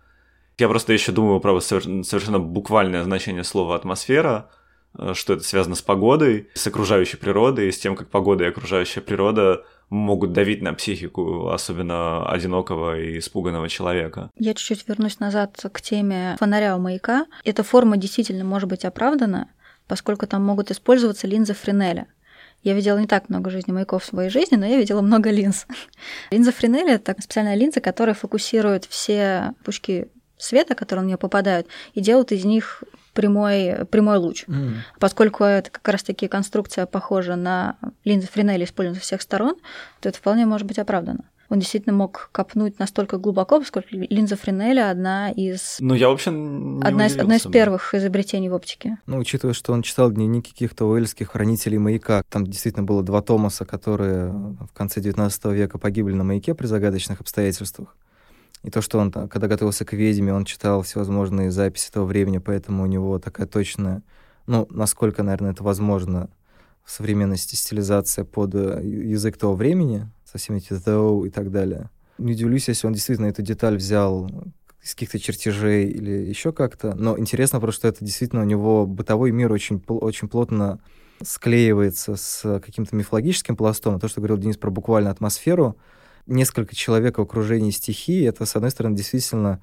Я 0.58 0.68
просто 0.68 0.92
еще 0.92 1.10
думаю 1.10 1.40
про 1.40 1.58
совершенно 1.60 2.38
буквальное 2.38 3.02
значение 3.02 3.42
слова 3.42 3.74
«атмосфера», 3.74 4.48
э, 4.96 5.12
что 5.14 5.32
это 5.32 5.42
связано 5.42 5.74
с 5.74 5.82
погодой, 5.82 6.50
с 6.54 6.64
окружающей 6.68 7.16
природой, 7.16 7.72
с 7.72 7.78
тем, 7.78 7.96
как 7.96 8.10
погода 8.10 8.44
и 8.44 8.48
окружающая 8.48 9.00
природа 9.00 9.64
могут 9.88 10.32
давить 10.32 10.62
на 10.62 10.72
психику, 10.72 11.48
особенно 11.48 12.30
одинокого 12.30 12.96
и 12.96 13.18
испуганного 13.18 13.68
человека. 13.68 14.30
Я 14.36 14.54
чуть-чуть 14.54 14.86
вернусь 14.86 15.18
назад 15.18 15.56
к 15.72 15.80
теме 15.80 16.36
фонаря 16.38 16.76
у 16.76 16.78
маяка. 16.78 17.26
Эта 17.42 17.64
форма 17.64 17.96
действительно 17.96 18.44
может 18.44 18.68
быть 18.68 18.84
оправдана, 18.84 19.48
поскольку 19.90 20.28
там 20.28 20.44
могут 20.44 20.70
использоваться 20.70 21.26
линзы 21.26 21.52
Френеля. 21.52 22.06
Я 22.62 22.74
видела 22.74 22.96
не 22.96 23.08
так 23.08 23.28
много 23.28 23.50
жизни 23.50 23.72
маяков 23.72 24.04
в 24.04 24.06
своей 24.06 24.30
жизни, 24.30 24.54
но 24.54 24.64
я 24.64 24.76
видела 24.76 25.00
много 25.00 25.30
линз. 25.30 25.66
Линза 26.30 26.52
Френеля— 26.52 26.94
это 26.94 27.16
специальная 27.20 27.56
линза, 27.56 27.80
которая 27.80 28.14
фокусирует 28.14 28.84
все 28.84 29.52
пучки 29.64 30.06
света, 30.38 30.76
которые 30.76 31.02
на 31.02 31.08
нее 31.08 31.16
попадают, 31.16 31.66
и 31.94 32.00
делают 32.00 32.30
из 32.30 32.44
них 32.44 32.84
прямой, 33.14 33.84
прямой 33.90 34.18
луч. 34.18 34.44
Mm. 34.46 34.74
Поскольку 35.00 35.42
это 35.42 35.70
как 35.70 35.88
раз-таки 35.88 36.28
конструкция 36.28 36.86
похожа 36.86 37.34
на 37.34 37.76
линзы 38.04 38.28
Френеля, 38.28 38.64
используемые 38.64 39.00
со 39.00 39.06
всех 39.06 39.22
сторон, 39.22 39.56
то 40.00 40.08
это 40.08 40.18
вполне 40.18 40.46
может 40.46 40.68
быть 40.68 40.78
оправдано 40.78 41.24
он 41.50 41.58
действительно 41.58 41.94
мог 41.94 42.30
копнуть 42.32 42.78
настолько 42.78 43.18
глубоко, 43.18 43.58
поскольку 43.58 43.88
линза 43.90 44.36
Френеля 44.36 44.88
одна 44.88 45.30
из... 45.30 45.78
Ну, 45.80 45.94
я 45.94 46.08
вообще 46.08 46.30
не 46.30 46.80
одна 46.82 47.06
из, 47.06 47.18
одна 47.18 47.36
из 47.36 47.42
первых 47.42 47.92
изобретений 47.92 48.48
в 48.48 48.54
оптике. 48.54 48.98
Ну, 49.06 49.18
учитывая, 49.18 49.52
что 49.52 49.72
он 49.72 49.82
читал 49.82 50.12
дневники 50.12 50.52
каких-то 50.52 50.86
уэльских 50.86 51.32
хранителей 51.32 51.78
маяка, 51.78 52.22
там 52.28 52.46
действительно 52.46 52.84
было 52.84 53.02
два 53.02 53.20
Томаса, 53.20 53.64
которые 53.64 54.30
в 54.30 54.72
конце 54.72 55.00
19 55.00 55.44
века 55.46 55.78
погибли 55.78 56.12
на 56.12 56.22
маяке 56.22 56.54
при 56.54 56.66
загадочных 56.66 57.20
обстоятельствах. 57.20 57.96
И 58.62 58.70
то, 58.70 58.80
что 58.80 58.98
он, 58.98 59.10
когда 59.10 59.48
готовился 59.48 59.84
к 59.84 59.92
ведьме, 59.92 60.32
он 60.32 60.44
читал 60.44 60.82
всевозможные 60.82 61.50
записи 61.50 61.90
того 61.90 62.06
времени, 62.06 62.38
поэтому 62.38 62.84
у 62.84 62.86
него 62.86 63.18
такая 63.18 63.48
точная, 63.48 64.02
ну, 64.46 64.68
насколько, 64.70 65.24
наверное, 65.24 65.50
это 65.50 65.64
возможно, 65.64 66.30
в 66.84 66.90
современности 66.92 67.54
стилизация 67.54 68.24
под 68.24 68.54
э, 68.54 68.80
язык 68.84 69.36
того 69.36 69.54
времени, 69.54 70.08
со 70.30 70.38
всеми 70.38 70.58
эти 70.58 70.72
though 70.72 71.26
и 71.26 71.30
так 71.30 71.50
далее. 71.50 71.90
Не 72.18 72.32
удивлюсь, 72.32 72.68
если 72.68 72.86
он 72.86 72.92
действительно 72.92 73.26
эту 73.26 73.42
деталь 73.42 73.76
взял 73.76 74.30
из 74.82 74.94
каких-то 74.94 75.18
чертежей 75.18 75.88
или 75.88 76.10
еще 76.10 76.52
как-то. 76.52 76.94
Но 76.94 77.18
интересно 77.18 77.60
просто, 77.60 77.80
что 77.80 77.88
это 77.88 78.04
действительно 78.04 78.42
у 78.42 78.46
него 78.46 78.86
бытовой 78.86 79.30
мир 79.30 79.52
очень, 79.52 79.82
очень 79.86 80.28
плотно 80.28 80.80
склеивается 81.22 82.16
с 82.16 82.60
каким-то 82.60 82.96
мифологическим 82.96 83.56
пластом. 83.56 84.00
То, 84.00 84.08
что 84.08 84.20
говорил 84.20 84.38
Денис 84.38 84.56
про 84.56 84.70
буквально 84.70 85.10
атмосферу, 85.10 85.76
несколько 86.26 86.74
человек 86.74 87.18
в 87.18 87.22
окружении 87.22 87.70
стихии, 87.70 88.26
это, 88.26 88.46
с 88.46 88.56
одной 88.56 88.70
стороны, 88.70 88.96
действительно 88.96 89.62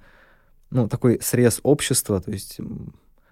ну, 0.69 0.87
такой 0.87 1.19
срез 1.21 1.59
общества, 1.63 2.21
то 2.21 2.31
есть 2.31 2.59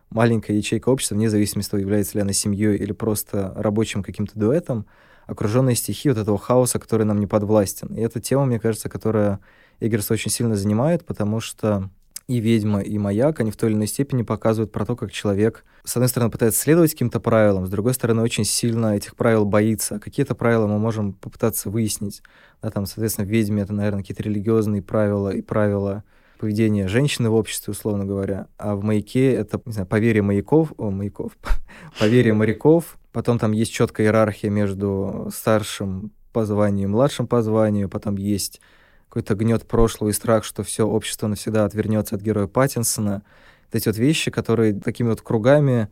маленькая 0.10 0.56
ячейка 0.56 0.90
общества, 0.90 1.16
вне 1.16 1.30
зависимости 1.30 1.70
от 1.70 1.72
того, 1.72 1.82
является 1.82 2.18
ли 2.18 2.22
она 2.22 2.34
семьей 2.34 2.78
или 2.78 2.94
просто 2.94 3.54
рабочим 3.56 4.02
каким-то 4.02 4.40
дуэтом, 4.40 4.86
окруженные 5.28 5.76
стихи 5.76 6.10
вот 6.10 6.18
этого 6.18 6.38
хаоса, 6.38 6.80
который 6.80 7.06
нам 7.06 7.20
не 7.20 7.28
подвластен. 7.28 7.94
И 7.96 8.02
эта 8.02 8.20
тема, 8.20 8.46
мне 8.46 8.60
кажется, 8.60 8.90
которая 8.90 9.40
Эггерс 9.80 10.12
очень 10.12 10.32
сильно 10.32 10.56
занимает, 10.56 11.06
потому 11.06 11.40
что 11.40 11.90
и 12.28 12.40
«Ведьма», 12.40 12.82
и 12.82 12.98
«Маяк», 12.98 13.40
они 13.40 13.52
в 13.52 13.58
той 13.58 13.70
или 13.70 13.78
иной 13.78 13.88
степени 13.88 14.24
показывают 14.24 14.72
про 14.72 14.86
то, 14.86 14.96
как 14.96 15.12
человек, 15.12 15.64
с 15.84 15.96
одной 15.96 16.10
стороны, 16.10 16.32
пытается 16.32 16.60
следовать 16.60 16.92
каким-то 16.92 17.20
правилам, 17.20 17.68
с 17.68 17.70
другой 17.70 17.94
стороны, 17.94 18.24
очень 18.24 18.46
сильно 18.46 18.96
этих 18.96 19.16
правил 19.16 19.46
боится. 19.46 20.00
Какие-то 20.00 20.34
правила 20.34 20.66
мы 20.66 20.80
можем 20.80 21.14
попытаться 21.14 21.70
выяснить. 21.70 22.24
Да, 22.64 22.72
там, 22.72 22.88
соответственно, 22.88 23.26
«Ведьме» 23.26 23.62
это, 23.62 23.74
наверное, 23.74 24.02
какие-то 24.02 24.24
религиозные 24.24 24.82
правила 24.82 25.30
и 25.30 25.42
правила 25.42 26.04
поведения 26.46 26.88
женщины 26.88 27.30
в 27.30 27.34
обществе, 27.34 27.72
условно 27.72 28.06
говоря. 28.06 28.48
А 28.58 28.76
в 28.76 28.84
«Маяке» 28.84 29.34
это, 29.34 29.62
не 29.66 29.74
знаю, 29.74 29.88
поверье 29.88 30.22
маяков, 30.22 30.74
о, 30.78 30.92
маяков, 30.92 31.34
поверье 32.00 32.34
моряков, 32.34 32.98
Потом 33.16 33.40
там 33.40 33.54
есть 33.54 33.72
четкая 33.72 34.08
иерархия 34.08 34.50
между 34.50 35.30
старшим 35.34 36.12
по 36.34 36.46
званию 36.46 36.90
и 36.90 36.92
младшим 36.92 37.28
по 37.28 37.42
званию. 37.42 37.88
Потом 37.88 38.18
есть 38.18 38.60
какой-то 39.08 39.36
гнет 39.36 39.66
прошлого 39.66 40.10
и 40.10 40.12
страх, 40.12 40.44
что 40.44 40.64
все 40.64 40.86
общество 40.86 41.28
навсегда 41.28 41.64
отвернется 41.64 42.18
от 42.18 42.22
героя 42.22 42.48
Паттинсона. 42.48 43.24
Эти 43.72 43.88
вот 43.88 43.98
вещи, 43.98 44.32
которые 44.32 44.74
такими 44.74 45.08
вот 45.08 45.22
кругами 45.22 45.88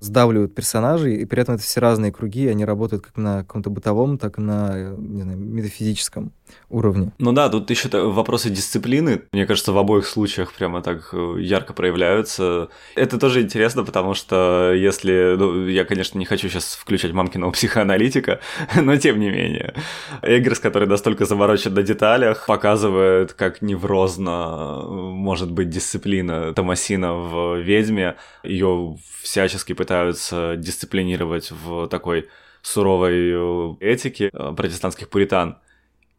сдавливают 0.00 0.56
персонажей, 0.56 1.14
и 1.14 1.24
при 1.26 1.42
этом 1.42 1.54
это 1.54 1.62
все 1.62 1.78
разные 1.78 2.10
круги, 2.10 2.48
они 2.48 2.64
работают 2.64 3.04
как 3.04 3.16
на 3.18 3.44
каком-то 3.44 3.70
бытовом, 3.70 4.18
так 4.18 4.40
и 4.40 4.42
на, 4.42 4.96
не 4.98 5.22
знаю, 5.22 5.38
метафизическом 5.38 6.32
уровне. 6.68 7.12
Ну 7.18 7.32
да, 7.32 7.48
тут 7.48 7.70
еще 7.70 7.88
вопросы 7.88 8.50
дисциплины, 8.50 9.22
мне 9.32 9.46
кажется, 9.46 9.72
в 9.72 9.78
обоих 9.78 10.06
случаях 10.06 10.52
прямо 10.52 10.82
так 10.82 11.10
э, 11.12 11.36
ярко 11.40 11.72
проявляются. 11.72 12.68
Это 12.96 13.18
тоже 13.18 13.42
интересно, 13.42 13.84
потому 13.84 14.14
что 14.14 14.72
если... 14.72 15.36
Ну, 15.36 15.66
я, 15.66 15.84
конечно, 15.84 16.18
не 16.18 16.24
хочу 16.24 16.48
сейчас 16.48 16.74
включать 16.74 17.12
мамкиного 17.12 17.52
психоаналитика, 17.52 18.40
но 18.76 18.96
тем 18.96 19.20
не 19.20 19.30
менее. 19.30 19.74
Эггерс, 20.22 20.58
который 20.58 20.88
настолько 20.88 21.26
заморочен 21.26 21.74
на 21.74 21.82
деталях, 21.82 22.46
показывает, 22.46 23.32
как 23.32 23.62
неврозно 23.62 24.80
э, 24.82 24.86
может 24.86 25.50
быть 25.50 25.70
дисциплина 25.70 26.52
Томасина 26.52 27.14
в 27.14 27.58
«Ведьме». 27.60 28.16
Ее 28.42 28.96
всячески 29.22 29.72
пытаются 29.72 30.56
дисциплинировать 30.56 31.50
в 31.50 31.88
такой 31.88 32.28
суровой 32.62 33.30
э, 33.32 33.74
этике 33.80 34.30
протестантских 34.30 35.08
пуритан. 35.08 35.58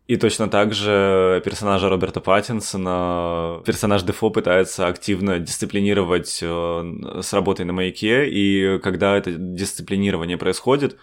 И 0.08 0.18
точно 0.18 0.48
так 0.48 0.74
же 0.74 1.42
персонажа 1.44 1.90
Роберта 1.90 2.22
Паттинсона, 2.22 3.64
персонаж 3.66 4.04
Дефо 4.04 4.30
пытается 4.30 4.86
активно 4.86 5.40
дисциплинировать 5.40 6.40
э, 6.44 7.22
с 7.24 7.34
работой 7.34 7.66
на 7.66 7.74
маяке, 7.74 8.30
и 8.30 8.78
когда 8.80 9.18
это 9.18 9.32
дисциплинирование 9.32 10.38
происходит, 10.38 10.98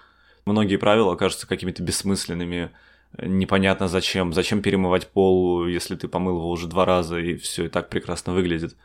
многие 0.47 0.77
правила 0.77 1.17
кажутся 1.17 1.49
какими-то 1.49 1.83
бессмысленными, 1.83 2.71
непонятно 3.19 3.89
зачем. 3.89 4.33
Зачем 4.33 4.63
перемывать 4.63 5.09
пол, 5.09 5.67
если 5.67 5.97
ты 5.97 6.07
помыл 6.07 6.37
его 6.37 6.51
уже 6.51 6.69
два 6.69 6.85
раза, 6.85 7.19
и 7.19 7.35
все 7.35 7.65
и 7.65 7.69
так 7.69 7.89
прекрасно 7.89 8.33
выглядит. 8.33 8.77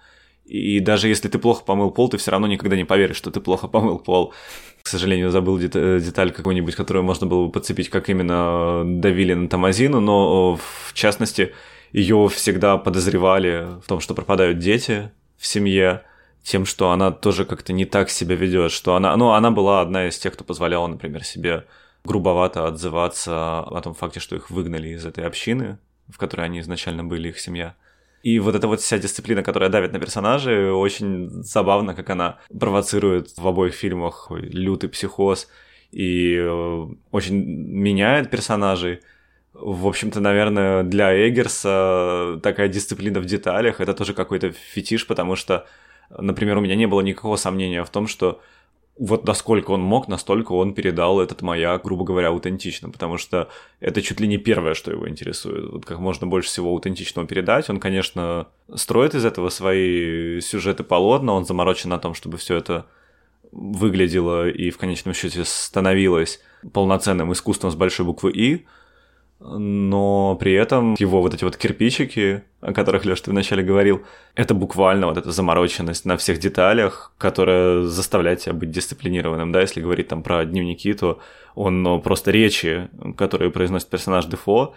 И 0.46 0.80
даже 0.80 1.10
если 1.10 1.28
ты 1.28 1.40
плохо 1.40 1.64
помыл 1.64 1.92
пол, 1.92 2.10
ты 2.10 2.18
все 2.18 2.32
равно 2.32 2.48
никогда 2.48 2.76
не 2.76 2.86
поверишь, 2.86 3.18
что 3.18 3.32
ты 3.32 3.42
плохо 3.42 3.68
помыл 3.68 4.00
пол. 4.00 4.34
К 4.88 4.89
сожалению, 4.89 5.32
забыл 5.32 5.60
деталь 5.60 6.32
какую-нибудь, 6.32 6.74
которую 6.74 7.03
можно 7.03 7.27
было 7.27 7.48
бы 7.48 7.51
подцепить, 7.51 7.89
как 7.89 8.08
именно 8.08 8.84
давили 8.86 9.34
на 9.34 9.50
Тамазину, 9.50 10.00
но 10.00 10.56
в 10.56 10.94
частности 10.94 11.53
ее 11.91 12.29
всегда 12.29 12.77
подозревали 12.77 13.67
в 13.84 13.86
том, 13.86 14.00
что 14.00 14.13
пропадают 14.13 14.60
дети 14.60 15.12
в 15.38 15.46
семье, 15.46 16.03
тем, 16.41 16.65
что 16.65 16.91
она 16.91 17.12
тоже 17.12 17.44
как-то 17.44 17.74
не 17.74 17.84
так 17.84 18.10
себя 18.10 18.38
ведет, 18.38 18.72
что 18.72 18.96
она, 18.96 19.13
ну, 19.17 19.32
она 19.32 19.51
была 19.51 19.82
одна 19.82 20.08
из 20.08 20.17
тех, 20.17 20.32
кто 20.32 20.46
позволяла, 20.46 20.88
например, 20.88 21.25
себе 21.25 21.65
грубовато 22.06 22.65
отзываться 22.65 23.60
о 23.60 23.82
том 23.82 23.94
факте, 23.94 24.22
что 24.22 24.38
их 24.38 24.50
выгнали 24.50 24.88
из 24.88 25.06
этой 25.06 25.25
общины, 25.25 25.79
в 26.08 26.17
которой 26.17 26.46
они 26.46 26.62
изначально 26.62 27.03
были, 27.03 27.27
их 27.27 27.41
семья. 27.41 27.75
И 28.24 28.40
вот 28.40 28.56
эта 28.56 28.68
вот 28.68 28.82
вся 28.82 28.98
дисциплина, 28.98 29.44
которая 29.44 29.70
давит 29.70 29.94
на 29.94 30.00
персонажей, 30.00 30.72
очень 30.72 31.30
забавно, 31.30 31.94
как 31.94 32.10
она 32.10 32.40
провоцирует 32.60 33.38
в 33.38 33.48
обоих 33.48 33.74
фильмах 33.74 34.28
лютый 34.32 34.90
психоз 34.90 35.48
и 35.92 36.36
э, 36.36 36.88
очень 37.12 37.44
меняет 37.46 38.30
персонажей. 38.30 39.02
В 39.54 39.88
общем-то, 39.88 40.20
наверное, 40.20 40.84
для 40.84 41.28
Эггерса 41.28 42.40
такая 42.44 42.68
дисциплина 42.68 43.20
в 43.20 43.26
деталях— 43.26 43.80
это 43.82 43.94
тоже 43.94 44.14
какой-то 44.14 44.52
фетиш, 44.52 45.08
потому 45.08 45.36
что, 45.36 45.66
например, 46.10 46.58
у 46.58 46.62
меня 46.62 46.76
не 46.76 46.86
было 46.86 47.02
никакого 47.02 47.38
сомнения 47.38 47.84
в 47.84 47.90
том, 47.90 48.08
что 48.08 48.42
вот 49.00 49.27
насколько 49.27 49.72
он 49.72 49.82
мог, 49.82 50.08
настолько 50.08 50.54
он 50.54 50.74
передал 50.74 51.20
этот 51.20 51.42
маяк, 51.42 51.84
грубо 51.84 52.04
говоря, 52.04 52.30
аутентично, 52.30 52.89
потому 52.89 53.18
что 53.18 53.50
это 53.80 54.01
чуть 54.01 54.20
ли 54.20 54.27
не 54.27 54.38
первое, 54.38 54.74
что 54.74 54.92
его 54.92 55.08
интересует. 55.08 55.72
Вот 55.72 55.86
как 55.86 56.00
можно 56.00 56.25
больше 56.25 56.50
всего 56.50 56.70
аутентичного 56.72 57.27
передать. 57.27 57.70
Он, 57.70 57.80
конечно, 57.80 58.48
строит 58.74 59.13
из 59.13 59.25
этого 59.25 59.50
свои 59.50 60.39
сюжеты 60.42 60.84
полотна, 60.84 61.34
он 61.34 61.46
заморочен 61.46 61.89
на 61.89 62.00
том, 62.00 62.13
чтобы 62.13 62.38
все 62.38 62.56
это 62.56 62.88
выглядело 63.51 64.50
и 64.50 64.72
в 64.72 64.77
конечном 64.77 65.13
счете 65.13 65.44
становилось 65.46 66.42
полноценным 66.74 67.32
искусством 67.32 67.72
с 67.72 67.75
большой 67.75 68.06
буквы 68.06 68.32
«И», 68.32 68.66
но 69.39 70.36
при 70.39 70.53
этом 70.53 70.96
его 70.98 71.22
вот 71.22 71.34
эти 71.34 71.44
вот 71.44 71.58
кирпичики, 71.58 72.44
о 72.60 72.74
которых, 72.74 73.06
Леш, 73.06 73.22
ты 73.22 73.29
вначале 73.29 73.63
говорил, 73.63 74.03
это 74.36 74.56
буквально 74.56 75.08
вот 75.08 75.17
эта 75.17 75.32
замороченность 75.32 76.06
на 76.06 76.17
всех 76.17 76.39
деталях, 76.39 77.13
которая 77.17 77.84
заставляет 77.84 78.39
тебя 78.39 78.53
быть 78.53 78.72
дисциплинированным, 78.72 79.51
да, 79.51 79.62
если 79.62 79.82
говорить 79.82 80.08
там 80.08 80.24
про 80.24 80.44
дневники, 80.44 80.91
то 80.94 81.20
он 81.53 81.84
ну, 81.84 82.01
просто 82.01 82.32
речи, 82.32 82.89
которые 83.15 83.51
произносит 83.51 83.89
персонаж 83.89 84.25
Дефо, 84.25 84.74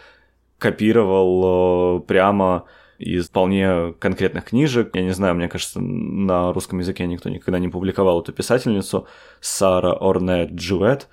копировал 0.58 1.98
э, 1.98 2.00
прямо 2.02 2.64
из 2.98 3.28
вполне 3.28 3.94
конкретных 3.98 4.44
книжек. 4.44 4.94
Я 4.94 5.02
не 5.02 5.12
знаю, 5.12 5.34
мне 5.34 5.48
кажется, 5.48 5.80
на 5.80 6.52
русском 6.52 6.80
языке 6.80 7.06
никто 7.06 7.30
никогда 7.30 7.58
не 7.58 7.68
публиковал 7.68 8.20
эту 8.20 8.34
писательницу, 8.34 9.06
Сара 9.40 9.94
Орне 9.94 10.44
Джуэт, 10.52 11.08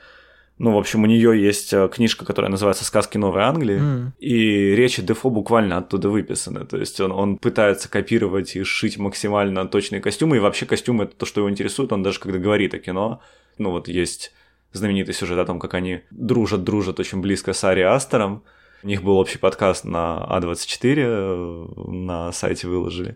ну, 0.59 0.73
в 0.73 0.77
общем, 0.77 1.03
у 1.03 1.05
нее 1.05 1.39
есть 1.39 1.71
э, 1.71 1.87
книжка, 1.87 2.25
которая 2.25 2.49
называется 2.49 2.83
«Сказки 2.83 3.17
Новой 3.19 3.43
Англии», 3.43 3.79
mm. 3.79 4.11
и 4.17 4.75
речи 4.75 5.03
Дефо 5.03 5.29
буквально 5.29 5.77
оттуда 5.77 6.09
выписаны. 6.09 6.65
То 6.65 6.77
есть 6.77 6.99
он, 6.99 7.11
он 7.11 7.37
пытается 7.37 7.89
копировать 7.89 8.55
и 8.55 8.63
сшить 8.63 8.97
максимально 8.97 9.67
точные 9.67 10.01
костюмы, 10.01 10.37
и 10.37 10.39
вообще 10.39 10.65
костюмы— 10.65 11.03
это 11.05 11.15
то, 11.15 11.25
что 11.27 11.41
его 11.41 11.49
интересует. 11.49 11.91
Он 11.93 12.01
даже 12.01 12.19
когда 12.19 12.39
говорит 12.39 12.73
о 12.73 12.79
кино, 12.79 13.21
ну 13.59 13.69
вот 13.69 13.87
есть 13.87 14.33
знаменитый 14.73 15.13
сюжет 15.13 15.37
о 15.37 15.45
том, 15.45 15.59
как 15.59 15.75
они 15.75 16.01
дружат-дружат 16.09 16.99
очень 16.99 17.21
близко 17.21 17.53
с 17.53 17.63
Ари 17.63 17.81
Астером. 17.81 18.43
У 18.81 18.87
них 18.87 19.03
был 19.03 19.17
общий 19.17 19.37
подкаст 19.37 19.85
на 19.85 20.25
А24, 20.27 20.95
э, 20.97 21.65
на 21.91 22.31
сайте 22.31 22.67
выложили. 22.67 23.15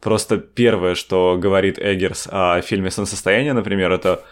Просто 0.00 0.38
первое, 0.38 0.94
что 0.94 1.36
говорит 1.38 1.78
Эггерс 1.78 2.26
о 2.30 2.62
фильме 2.62 2.90
«Солнцестояние», 2.90 3.52
например, 3.52 3.92
это 3.92 4.24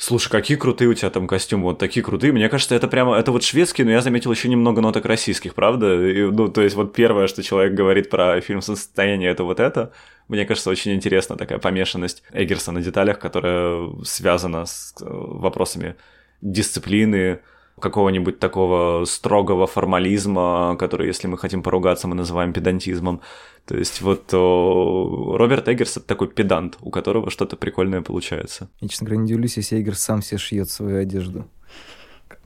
Слушай, 0.00 0.30
какие 0.30 0.56
крутые 0.56 0.88
у 0.88 0.94
тебя 0.94 1.10
там 1.10 1.26
костюмы, 1.26 1.64
вот 1.64 1.78
такие 1.80 2.04
крутые. 2.04 2.32
Мне 2.32 2.48
кажется, 2.48 2.72
это 2.76 2.86
прямо, 2.86 3.16
это 3.18 3.32
вот 3.32 3.42
шведские, 3.42 3.84
но 3.84 3.90
я 3.90 4.00
заметил 4.00 4.30
еще 4.30 4.48
немного 4.48 4.80
ноток 4.80 5.04
российских, 5.06 5.56
правда? 5.56 6.06
И, 6.08 6.22
ну, 6.22 6.46
то 6.46 6.62
есть 6.62 6.76
вот 6.76 6.94
первое, 6.94 7.26
что 7.26 7.42
человек 7.42 7.74
говорит 7.74 8.08
про 8.08 8.40
фильм 8.40 8.62
«Состояние», 8.62 9.28
это 9.28 9.42
вот 9.42 9.58
это. 9.58 9.90
Мне 10.28 10.46
кажется, 10.46 10.70
очень 10.70 10.94
интересна 10.94 11.36
такая 11.36 11.58
помешанность 11.58 12.22
Эггерса 12.32 12.70
на 12.70 12.80
деталях, 12.80 13.18
которая 13.18 13.90
связана 14.04 14.66
с 14.66 14.94
э, 15.00 15.04
вопросами 15.04 15.96
дисциплины, 16.42 17.40
какого-нибудь 17.78 18.38
такого 18.38 19.04
строгого 19.04 19.66
формализма, 19.66 20.76
который, 20.78 21.06
если 21.06 21.28
мы 21.28 21.38
хотим 21.38 21.62
поругаться, 21.62 22.08
мы 22.08 22.14
называем 22.14 22.52
педантизмом. 22.52 23.20
То 23.66 23.76
есть 23.76 24.00
вот 24.00 24.32
о, 24.32 25.36
Роберт 25.36 25.68
Эггерс— 25.68 25.96
это 25.98 26.06
такой 26.06 26.28
педант, 26.28 26.78
у 26.80 26.90
которого 26.90 27.30
что-то 27.30 27.56
прикольное 27.56 28.02
получается. 28.02 28.68
Я, 28.80 28.88
честно 28.88 29.06
говоря, 29.06 29.22
не 29.22 29.24
удивлюсь, 29.24 29.56
если 29.56 29.80
Эггерс 29.80 30.00
сам 30.00 30.22
себе 30.22 30.38
шьет 30.38 30.70
свою 30.70 31.00
одежду. 31.00 31.46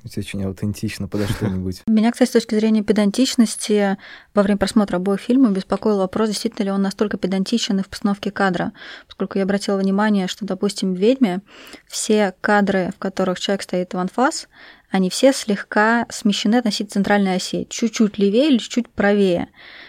Это 0.05 0.19
очень 0.19 0.43
аутентично 0.43 1.07
подо 1.07 1.29
что-нибудь. 1.29 1.83
Меня, 1.87 2.11
кстати, 2.11 2.29
с 2.29 2.33
точки 2.33 2.55
зрения 2.57 2.83
педантичности, 2.83 3.97
во 4.35 4.43
время 4.43 4.59
просмотра 4.59 4.97
обоих 4.97 5.21
фильмов 5.21 5.53
беспокоил 5.53 5.99
вопрос, 5.99 6.31
действительно 6.31 6.65
ли 6.65 6.71
он 6.73 6.83
настолько 6.83 7.19
педантичен 7.19 7.79
и 7.79 7.83
в 7.83 7.89
постановке 7.89 8.31
кадра. 8.31 8.73
Поскольку 9.07 9.39
я 9.39 9.45
обратила 9.45 9.77
внимание, 9.77 10.27
что, 10.27 10.45
допустим, 10.45 10.95
в 10.95 10.99
«Ведьме» 10.99 11.41
все 11.87 12.35
кадры, 12.41 12.91
в 12.97 12.99
которых 12.99 13.39
человек 13.39 13.63
стоит 13.63 13.95
в 13.95 13.99
анфас, 13.99 14.49
они 14.93 15.09
все 15.09 15.33
слегка 15.33 16.07
смещены 16.11 16.57
относительно 16.57 16.93
центральной 16.93 17.37
оси, 17.37 17.67
чуть-чуть 17.69 18.19
левее 18.19 18.51
или 18.51 18.59
чуть-чуть 18.59 18.91
правее. 18.91 19.49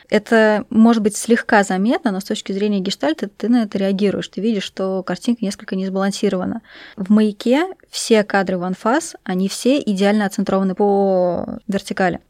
Это 0.09 0.65
может 0.69 1.03
быть 1.03 1.17
слегка 1.17 1.63
заметно, 1.63 2.11
но 2.11 2.21
с 2.21 2.23
точки 2.23 2.53
зрения 2.53 2.79
гештальта 2.79 3.27
ты 3.27 3.49
на 3.49 3.63
это 3.63 3.77
реагируешь. 3.77 4.29
Ты 4.29 4.39
видишь, 4.39 4.63
что 4.63 5.03
картинка 5.03 5.43
несколько 5.43 5.75
не 5.75 5.85
сбалансирована. 5.85 6.61
В 6.95 7.11
«Маяке» 7.11 7.67
все 7.89 8.23
кадры 8.23 8.57
в 8.57 8.63
анфас, 8.63 9.15
они 9.25 9.49
все 9.49 9.77
идеально 9.79 10.25
оцентрованы 10.25 10.73
по 10.73 11.59
вертикали. 11.67 12.21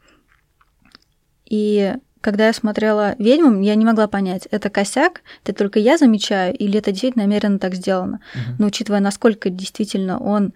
И 1.45 1.93
когда 2.21 2.47
я 2.47 2.53
смотрела 2.53 3.15
«Ведьму», 3.19 3.61
я 3.61 3.75
не 3.75 3.85
могла 3.85 4.07
понять, 4.07 4.47
это 4.49 4.71
косяк, 4.71 5.21
это 5.43 5.53
только 5.53 5.77
я 5.77 5.97
замечаю, 5.97 6.55
или 6.55 6.79
это 6.79 6.91
действительно 6.91 7.25
намеренно 7.25 7.59
так 7.59 7.75
сделано. 7.75 8.21
Uh-huh. 8.33 8.55
Но 8.59 8.67
учитывая, 8.67 9.01
насколько 9.01 9.49
действительно 9.49 10.17
он 10.17 10.53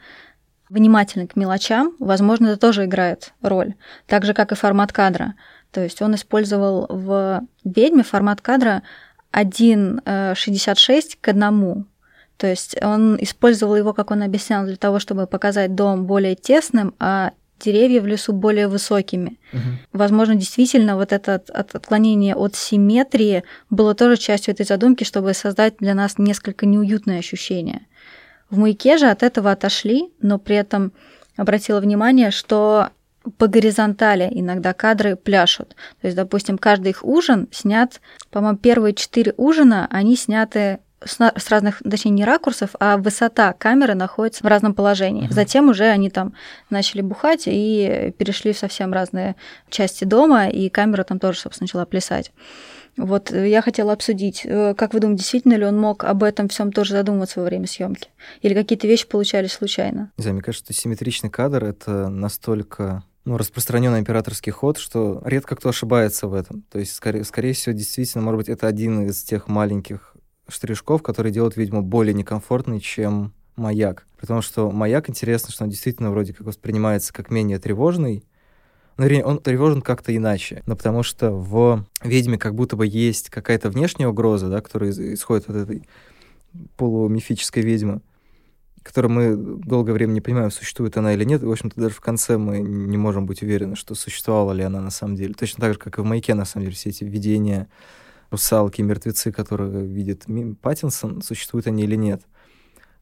внимательный 0.69 1.27
к 1.27 1.35
мелочам, 1.35 1.93
возможно, 1.99 2.47
это 2.47 2.57
тоже 2.57 2.85
играет 2.85 3.33
роль. 3.41 3.75
Так 4.05 4.25
же, 4.25 4.33
как 4.33 4.51
и 4.51 4.55
формат 4.55 4.91
кадра. 4.91 5.35
То 5.71 5.81
есть 5.81 6.01
он 6.01 6.15
использовал 6.15 6.87
в 6.89 7.41
«Ведьме» 7.63 8.03
формат 8.03 8.41
кадра 8.41 8.83
1,66 9.33 11.17
к 11.19 11.27
одному. 11.27 11.85
То 12.37 12.47
есть 12.47 12.75
он 12.81 13.17
использовал 13.21 13.75
его, 13.75 13.93
как 13.93 14.11
он 14.11 14.23
объяснял, 14.23 14.65
для 14.65 14.77
того, 14.77 14.99
чтобы 14.99 15.27
показать 15.27 15.75
дом 15.75 16.05
более 16.05 16.35
тесным, 16.35 16.93
а 16.99 17.31
деревья 17.59 18.01
в 18.01 18.07
лесу 18.07 18.33
более 18.33 18.67
высокими. 18.67 19.39
Угу. 19.51 19.61
Возможно, 19.93 20.35
действительно, 20.35 20.95
вот 20.95 21.11
это 21.11 21.41
отклонение 21.51 22.35
от 22.35 22.55
симметрии 22.55 23.43
было 23.69 23.95
тоже 23.95 24.17
частью 24.17 24.53
этой 24.53 24.65
задумки, 24.65 25.03
чтобы 25.03 25.33
создать 25.33 25.77
для 25.79 25.95
нас 25.95 26.19
несколько 26.19 26.65
неуютное 26.67 27.19
ощущение. 27.19 27.87
В 28.49 28.57
маяке 28.57 28.97
же 28.97 29.07
от 29.07 29.23
этого 29.23 29.51
отошли, 29.51 30.09
но 30.21 30.39
при 30.39 30.55
этом 30.55 30.93
обратила 31.35 31.79
внимание, 31.79 32.31
что 32.31 32.89
по 33.37 33.47
горизонтали 33.47 34.29
иногда 34.31 34.73
кадры 34.73 35.15
пляшут. 35.15 35.75
То 36.01 36.07
есть, 36.07 36.15
допустим, 36.15 36.57
каждый 36.57 36.89
их 36.91 37.03
ужин 37.03 37.47
снят, 37.51 37.99
по-моему, 38.31 38.57
первые 38.57 38.93
четыре 38.93 39.33
ужина, 39.37 39.87
они 39.91 40.15
сняты 40.15 40.79
с, 41.03 41.19
разных, 41.49 41.81
точнее, 41.83 42.11
не 42.11 42.25
ракурсов, 42.25 42.71
а 42.79 42.97
высота 42.97 43.53
камеры 43.53 43.93
находится 43.93 44.43
в 44.43 44.47
разном 44.47 44.73
положении. 44.73 45.27
Uh-huh. 45.27 45.33
Затем 45.33 45.69
уже 45.69 45.85
они 45.85 46.09
там 46.09 46.33
начали 46.69 47.01
бухать 47.01 47.43
и 47.45 48.13
перешли 48.17 48.53
в 48.53 48.57
совсем 48.57 48.93
разные 48.93 49.35
части 49.69 50.05
дома, 50.05 50.47
и 50.47 50.69
камера 50.69 51.03
там 51.03 51.19
тоже, 51.19 51.39
собственно, 51.39 51.65
начала 51.65 51.85
плясать. 51.85 52.31
Вот 52.97 53.31
э, 53.31 53.47
я 53.49 53.61
хотела 53.61 53.93
обсудить, 53.93 54.41
э, 54.43 54.73
как 54.75 54.93
вы 54.93 54.99
думаете, 54.99 55.21
действительно 55.21 55.53
ли 55.53 55.65
он 55.65 55.79
мог 55.79 56.03
об 56.03 56.23
этом 56.23 56.49
всем 56.49 56.71
тоже 56.71 56.93
задумываться 56.93 57.39
во 57.39 57.45
время 57.45 57.67
съемки? 57.67 58.09
Или 58.41 58.53
какие-то 58.53 58.87
вещи 58.87 59.07
получались 59.07 59.53
случайно? 59.53 60.11
Не 60.17 60.23
знаю, 60.23 60.35
мне 60.35 60.43
кажется, 60.43 60.73
что 60.73 60.81
симметричный 60.81 61.29
кадр— 61.29 61.63
это 61.65 62.09
настолько 62.09 63.03
ну, 63.25 63.37
распространенный 63.37 63.99
операторский 63.99 64.51
ход, 64.51 64.77
что 64.77 65.21
редко 65.25 65.55
кто 65.55 65.69
ошибается 65.69 66.27
в 66.27 66.33
этом. 66.33 66.63
То 66.71 66.79
есть, 66.79 66.95
скорее, 66.95 67.23
скорее 67.23 67.53
всего, 67.53 67.75
действительно, 67.75 68.23
может 68.23 68.37
быть, 68.37 68.49
это 68.49 68.67
один 68.67 69.05
из 69.05 69.21
тех 69.21 69.47
маленьких 69.47 70.15
штришков, 70.47 71.03
которые 71.03 71.33
делают, 71.33 71.57
видимо, 71.57 71.81
более 71.81 72.13
некомфортный, 72.13 72.79
чем 72.79 73.33
маяк. 73.57 74.07
Потому 74.17 74.41
что 74.41 74.71
маяк, 74.71 75.09
интересно, 75.09 75.51
что 75.51 75.65
он 75.65 75.69
действительно 75.69 76.09
вроде 76.09 76.33
как 76.33 76.47
воспринимается 76.47 77.11
как 77.11 77.29
менее 77.29 77.59
тревожный, 77.59 78.23
но 78.97 79.05
он 79.23 79.39
тревожен 79.39 79.81
как-то 79.81 80.15
иначе. 80.15 80.63
Но 80.65 80.75
потому 80.75 81.03
что 81.03 81.31
в 81.31 81.85
«Ведьме» 82.03 82.37
как 82.37 82.55
будто 82.55 82.75
бы 82.75 82.87
есть 82.87 83.29
какая-то 83.29 83.69
внешняя 83.69 84.07
угроза, 84.07 84.49
да, 84.49 84.61
которая 84.61 84.91
исходит 84.91 85.49
от 85.49 85.55
этой 85.55 85.83
полумифической 86.75 87.61
ведьмы, 87.61 88.01
которую 88.81 89.11
мы 89.11 89.35
долгое 89.35 89.93
время 89.93 90.13
не 90.13 90.21
понимаем, 90.21 90.49
существует 90.49 90.97
она 90.97 91.13
или 91.13 91.25
нет. 91.25 91.43
В 91.43 91.51
общем-то, 91.51 91.79
даже 91.79 91.93
в 91.93 92.01
конце 92.01 92.37
мы 92.37 92.59
не 92.59 92.97
можем 92.97 93.25
быть 93.25 93.43
уверены, 93.43 93.75
что 93.75 93.95
существовала 93.95 94.53
ли 94.53 94.63
она 94.63 94.81
на 94.81 94.91
самом 94.91 95.15
деле. 95.15 95.33
Точно 95.33 95.61
так 95.61 95.73
же, 95.73 95.79
как 95.79 95.97
и 95.99 96.01
в 96.01 96.05
«Маяке», 96.05 96.33
на 96.33 96.45
самом 96.45 96.65
деле, 96.65 96.75
все 96.75 96.89
эти 96.89 97.03
видения 97.03 97.67
русалки, 98.31 98.81
мертвецы, 98.81 99.31
которые 99.31 99.85
видит 99.85 100.25
Паттинсон, 100.61 101.21
существуют 101.21 101.67
они 101.67 101.83
или 101.83 101.95
нет. 101.95 102.23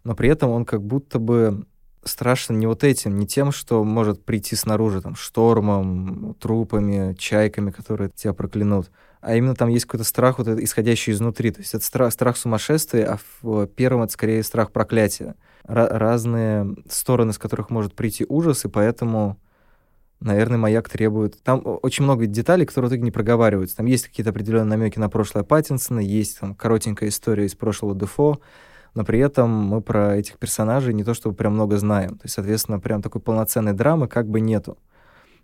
Но 0.03 0.15
при 0.15 0.29
этом 0.29 0.49
он 0.49 0.65
как 0.65 0.83
будто 0.83 1.19
бы 1.19 1.65
страшно 2.05 2.53
не 2.53 2.67
вот 2.67 2.83
этим, 2.83 3.17
не 3.17 3.27
тем, 3.27 3.51
что 3.51 3.83
может 3.83 4.23
прийти 4.23 4.55
снаружи, 4.55 5.01
там, 5.01 5.15
штормом, 5.15 6.35
трупами, 6.39 7.13
чайками, 7.15 7.71
которые 7.71 8.11
тебя 8.15 8.33
проклянут, 8.33 8.91
а 9.21 9.35
именно 9.35 9.55
там 9.55 9.69
есть 9.69 9.85
какой-то 9.85 10.03
страх, 10.03 10.37
вот 10.37 10.47
исходящий 10.47 11.11
изнутри. 11.11 11.51
То 11.51 11.59
есть 11.59 11.73
это 11.73 11.83
страх, 11.83 12.13
страх 12.13 12.37
сумасшествия, 12.37 13.05
а 13.11 13.19
в 13.41 13.65
первом 13.67 14.03
это 14.03 14.13
скорее 14.13 14.43
страх 14.43 14.71
проклятия. 14.71 15.35
Р- 15.67 15.89
разные 15.91 16.75
стороны, 16.87 17.33
с 17.33 17.39
которых 17.39 17.71
может 17.71 17.95
прийти 17.95 18.25
ужас, 18.29 18.65
и 18.65 18.69
поэтому 18.69 19.39
наверное, 20.19 20.57
маяк 20.57 20.89
требует... 20.89 21.41
Там 21.43 21.61
очень 21.63 22.03
много 22.03 22.25
деталей, 22.25 22.65
которые 22.65 22.89
в 22.89 22.91
итоге 22.91 23.03
не 23.03 23.11
проговариваются. 23.11 23.77
Там 23.77 23.85
есть 23.85 24.05
какие-то 24.05 24.29
определенные 24.29 24.77
намеки 24.77 24.97
на 24.97 25.09
прошлое 25.09 25.43
Паттинсона, 25.43 25.99
есть 25.99 26.39
там 26.39 26.55
коротенькая 26.55 27.09
история 27.09 27.45
из 27.45 27.55
прошлого 27.55 27.95
Дефо, 27.95 28.39
но 28.95 29.03
при 29.03 29.19
этом 29.19 29.49
мы 29.51 29.81
про 29.81 30.15
этих 30.15 30.39
персонажей 30.39 30.93
не 30.93 31.03
то 31.03 31.13
чтобы 31.13 31.35
прям 31.35 31.53
много 31.53 31.77
знаем. 31.77 32.11
То 32.11 32.21
есть, 32.23 32.35
соответственно, 32.35 32.79
прям 32.79 33.01
такой 33.01 33.21
полноценной 33.21 33.73
драмы 33.73 34.07
как 34.07 34.27
бы 34.27 34.39
нету. 34.39 34.77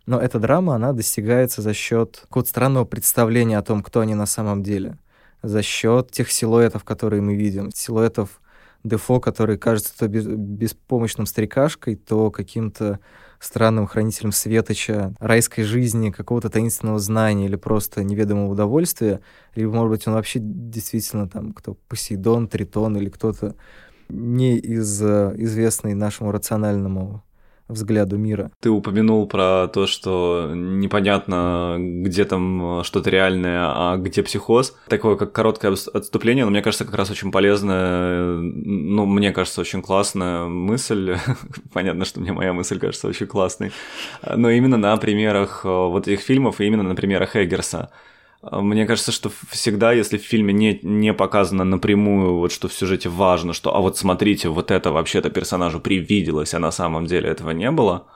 Но 0.06 0.20
эта 0.20 0.40
драма, 0.40 0.76
она 0.76 0.94
достигается 0.94 1.62
за 1.62 1.74
счет 1.74 2.22
какого-то 2.24 2.50
странного 2.50 2.86
представления 2.86 3.58
о 3.58 3.62
том, 3.62 3.84
кто 3.84 4.00
они 4.00 4.16
на 4.16 4.26
самом 4.26 4.64
деле. 4.64 4.98
За 5.44 5.62
счет 5.62 6.12
тех 6.12 6.32
силуэтов, 6.32 6.84
которые 6.84 7.22
мы 7.22 7.36
видим. 7.36 7.72
Силуэтов 7.72 8.42
Дефо, 8.84 9.20
который 9.20 9.58
кажется 9.58 9.96
то 9.96 10.08
беспомощным 10.08 11.28
старикашкой, 11.28 11.96
то 11.96 12.32
каким-то 12.32 13.00
странным 13.42 13.88
хранителем 13.88 14.32
светоча, 14.32 15.14
райской 15.20 15.64
жизни, 15.64 16.12
какого-то 16.12 16.50
таинственного 16.50 17.00
знания 17.00 17.46
или 17.48 17.56
просто 17.56 18.04
неведомого 18.04 18.52
удовольствия, 18.52 19.20
либо, 19.56 19.74
может 19.74 19.90
быть, 19.90 20.08
он 20.08 20.14
вообще 20.14 20.40
действительно 20.42 21.28
там 21.28 21.52
кто 21.52 21.74
Посейдон, 21.88 22.48
Тритон 22.48 22.96
или 22.98 23.10
кто-то 23.10 23.56
не 24.10 24.58
из 24.58 25.02
э, 25.02 25.34
известный 25.38 25.96
нашему 25.96 26.32
рациональному 26.32 27.24
взгляду 27.72 28.18
мира. 28.18 28.52
Ты 28.60 28.70
упомянул 28.70 29.28
про 29.28 29.68
то, 29.68 29.88
что 29.88 30.52
непонятно, 30.54 31.78
где 31.80 32.26
там 32.26 32.84
что-то 32.84 33.10
реальное, 33.10 33.66
а 33.66 33.98
где 33.98 34.24
психоз. 34.24 34.76
Такое, 34.88 35.16
как 35.16 35.32
короткое 35.32 35.76
отступление, 35.94 36.46
но 36.46 36.52
мне 36.52 36.62
кажется, 36.62 36.86
как 36.86 36.96
раз 36.96 37.12
очень 37.12 37.32
полезная, 37.32 38.24
ну, 38.36 39.06
мне 39.06 39.32
кажется, 39.32 39.62
очень 39.62 39.82
классная 39.82 40.46
мысль. 40.46 41.18
Понятно, 41.74 42.06
что 42.06 42.20
мне 42.20 42.32
моя 42.32 42.54
мысль 42.54 42.80
кажется 42.80 43.08
очень 43.08 43.28
классной. 43.28 43.72
Но 44.36 44.50
именно 44.50 44.78
на 44.78 44.96
примерах 44.98 45.62
э, 45.64 45.68
вот 45.68 46.08
этих 46.08 46.22
фильмов 46.22 46.62
и 46.62 46.66
именно 46.66 46.84
на 46.84 46.96
примерах 46.96 47.36
Эггерса. 47.36 47.92
Мне 48.42 48.88
кажется, 48.88 49.12
что 49.12 49.32
всегда, 49.50 49.92
если 49.92 50.18
в 50.18 50.24
фильме 50.24 50.52
не, 50.52 50.80
не 50.82 51.14
показано 51.14 51.64
напрямую, 51.64 52.38
вот 52.38 52.52
что 52.52 52.68
в 52.68 52.74
сюжете 52.74 53.08
важно, 53.08 53.54
что, 53.54 53.76
а 53.76 53.82
вот 53.82 53.98
смотрите, 53.98 54.50
вот 54.50 54.72
это 54.72 54.92
вообще-то 54.92 55.30
персонажу 55.30 55.80
привиделось, 55.80 56.56
а 56.56 56.60
на 56.60 56.72
самом 56.72 57.06
деле 57.06 57.30
этого 57.30 57.52
не 57.52 57.70
было, 57.70 58.08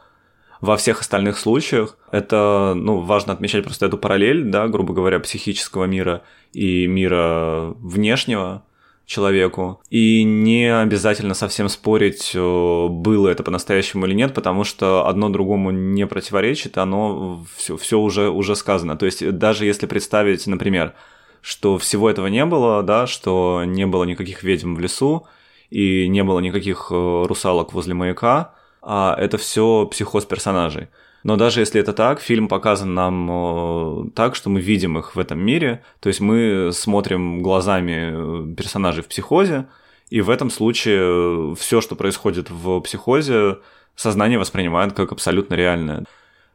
во 0.61 0.77
всех 0.77 1.01
остальных 1.01 1.37
случаях 1.37 1.97
это, 2.11 2.73
ну, 2.75 3.01
важно 3.01 3.33
отмечать 3.33 3.63
просто 3.63 3.85
эту 3.85 3.99
параллель, 3.99 4.45
да, 4.45 4.67
грубо 4.67 4.95
говоря, 4.95 5.19
психического 5.19 5.85
мира 5.85 6.23
и 6.53 6.87
мира 6.87 7.75
внешнего, 7.77 8.63
человеку. 9.05 9.81
И 9.89 10.23
не 10.23 10.65
обязательно 10.65 11.33
совсем 11.33 11.69
спорить, 11.69 12.31
э, 12.33 12.87
было 12.89 13.29
это 13.29 13.43
по-настоящему 13.43 14.05
или 14.05 14.13
нет, 14.13 14.33
потому 14.33 14.63
что 14.63 15.07
одно 15.07 15.29
другому 15.29 15.71
не 15.71 16.07
противоречит, 16.07 16.77
оно 16.77 17.45
все, 17.55 17.77
все 17.77 17.99
уже, 17.99 18.29
уже 18.29 18.55
сказано. 18.55 18.97
То 18.97 19.05
есть 19.05 19.37
даже 19.37 19.65
если 19.65 19.85
представить, 19.85 20.47
например, 20.47 20.93
что 21.41 21.77
всего 21.77 22.09
этого 22.09 22.27
не 22.27 22.45
было, 22.45 22.81
да, 22.81 23.05
что 23.05 23.63
не 23.65 23.85
было 23.85 24.03
никаких 24.03 24.43
ведьм 24.43 24.75
в 24.75 24.79
лесу 24.79 25.27
и 25.69 26.07
не 26.07 26.23
было 26.23 26.39
никаких 26.39 26.87
э, 26.89 27.25
русалок 27.27 27.73
возле 27.73 27.93
маяка, 27.93 28.55
а 28.81 29.15
это 29.17 29.37
все 29.37 29.85
психоз 29.85 30.25
персонажей. 30.25 30.89
Но 31.25 31.37
даже 31.37 31.59
если 31.59 31.81
это 31.81 31.91
так, 31.91 32.19
фильм 32.19 32.47
показан 32.47 32.93
нам 32.93 33.29
э, 33.31 34.09
так, 34.13 34.35
что 34.35 34.51
мы 34.51 34.61
видим 34.61 34.99
их 34.99 35.15
в 35.15 35.19
этом 35.19 35.39
мире, 35.39 35.83
то 35.99 36.07
есть 36.07 36.19
мы 36.21 36.69
смотрим 36.71 37.41
глазами 37.41 38.51
э, 38.51 38.55
персонажей 38.55 39.01
в 39.01 39.07
психозе, 39.07 39.65
и 40.11 40.21
в 40.21 40.29
этом 40.29 40.51
случае 40.51 41.53
э, 41.53 41.55
все, 41.55 41.81
что 41.81 41.95
происходит 41.95 42.51
в 42.51 42.79
психозе, 42.81 43.57
сознание 43.95 44.37
воспринимает 44.37 44.93
как 44.93 45.13
абсолютно 45.13 45.55
реальное. 45.55 46.05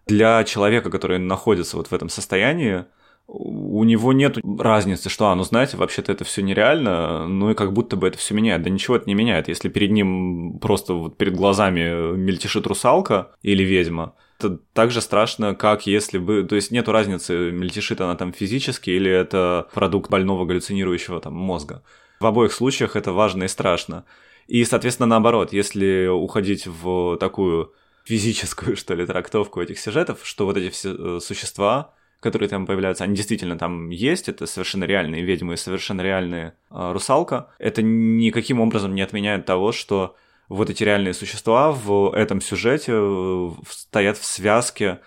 Для 0.07 0.45
человека, 0.45 0.89
который 0.89 1.19
находится 1.19 1.77
вот 1.77 1.89
в 1.89 1.93
этом 1.93 2.09
состоянии, 2.09 2.85
у 3.27 3.83
него 3.83 4.13
нет 4.13 4.39
разницы, 4.57 5.09
что, 5.09 5.31
а, 5.31 5.35
ну 5.35 5.43
знаете, 5.43 5.79
вообще-то 5.79 6.13
это 6.13 6.23
все 6.23 6.43
нереально, 6.43 7.27
ну 7.27 7.51
и 7.51 7.55
как 7.55 7.73
будто 7.73 7.97
бы 7.97 8.07
это 8.07 8.19
все 8.19 8.35
меняет. 8.35 8.63
Да 8.63 8.71
ничего 8.71 8.95
это 8.95 9.07
не 9.09 9.15
меняет. 9.15 9.49
Если 9.49 9.69
перед 9.69 9.91
ним 9.91 10.61
просто 10.61 10.95
вот 10.95 11.17
перед 11.17 11.35
глазами 11.35 12.15
мельтешит 12.17 12.69
русалка 12.69 13.33
или 13.43 13.65
ведьма, 13.65 14.15
так 14.49 14.91
же 14.91 15.01
страшно, 15.01 15.55
как 15.55 15.87
если 15.87 16.19
бы... 16.19 16.45
То 16.45 16.57
есть 16.57 16.71
нету 16.71 16.93
разницы, 16.93 17.51
мельтешит 17.51 18.01
она 18.01 18.17
там 18.17 18.33
физически 18.33 18.91
или 18.91 19.11
это 19.11 19.69
продукт 19.75 20.11
больного 20.11 20.45
галлюцинирующего 20.47 21.21
там 21.21 21.35
мозга. 21.35 21.83
В 22.21 22.27
обоих 22.27 22.53
случаях 22.53 22.97
это 22.97 23.13
важно 23.13 23.45
и 23.45 23.49
страшно. 23.49 24.05
И, 24.47 24.65
соответственно, 24.65 25.07
наоборот, 25.07 25.53
если 25.53 26.07
уходить 26.07 26.67
в 26.67 27.17
такую 27.19 27.73
физическую, 28.05 28.77
что 28.79 28.95
ли, 28.95 29.07
трактовку 29.07 29.61
этих 29.61 29.79
сюжетов, 29.79 30.21
что 30.25 30.47
вот 30.47 30.57
эти 30.57 30.71
все 30.71 30.95
э, 30.95 31.21
существа, 31.21 31.95
которые 32.21 32.49
там 32.49 32.67
появляются, 32.67 33.05
они 33.05 33.15
действительно 33.15 33.59
там 33.59 33.91
есть, 33.91 34.29
это 34.29 34.47
совершенно 34.47 34.85
реальные 34.85 35.23
ведьмы, 35.23 35.57
совершенно 35.57 36.03
реальные 36.03 36.55
э, 36.71 36.93
русалка, 36.93 37.51
это 37.59 37.83
никаким 37.83 38.61
образом 38.61 38.95
не 38.95 39.03
отменяет 39.03 39.47
того, 39.47 39.73
что 39.73 40.17
вот 40.51 40.69
эти 40.69 40.83
реальные 40.83 41.15
существа 41.15 41.71
в 41.71 42.13
этом 42.13 42.41
сюжете 42.41 42.93
э, 42.95 43.51
стоят 43.69 44.19
в 44.19 44.27
связке 44.27 44.99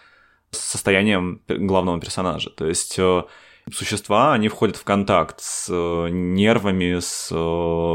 с 0.51 0.57
состоянием 0.57 1.41
главного 1.47 1.99
персонажа. 1.99 2.49
То 2.49 2.65
есть 2.65 2.95
э, 2.97 3.23
существа, 3.69 4.33
они 4.33 4.47
входят 4.47 4.77
в 4.77 4.85
контакт 4.85 5.41
с 5.41 5.67
э, 5.69 6.07
нервами, 6.09 6.97
с 6.99 7.27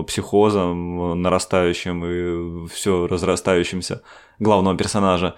психозом 0.06 1.22
нарастающим 1.22 2.04
и 2.04 2.68
все 2.68 3.06
разрастающимся 3.06 4.02
главного 4.38 4.76
персонажа. 4.76 5.34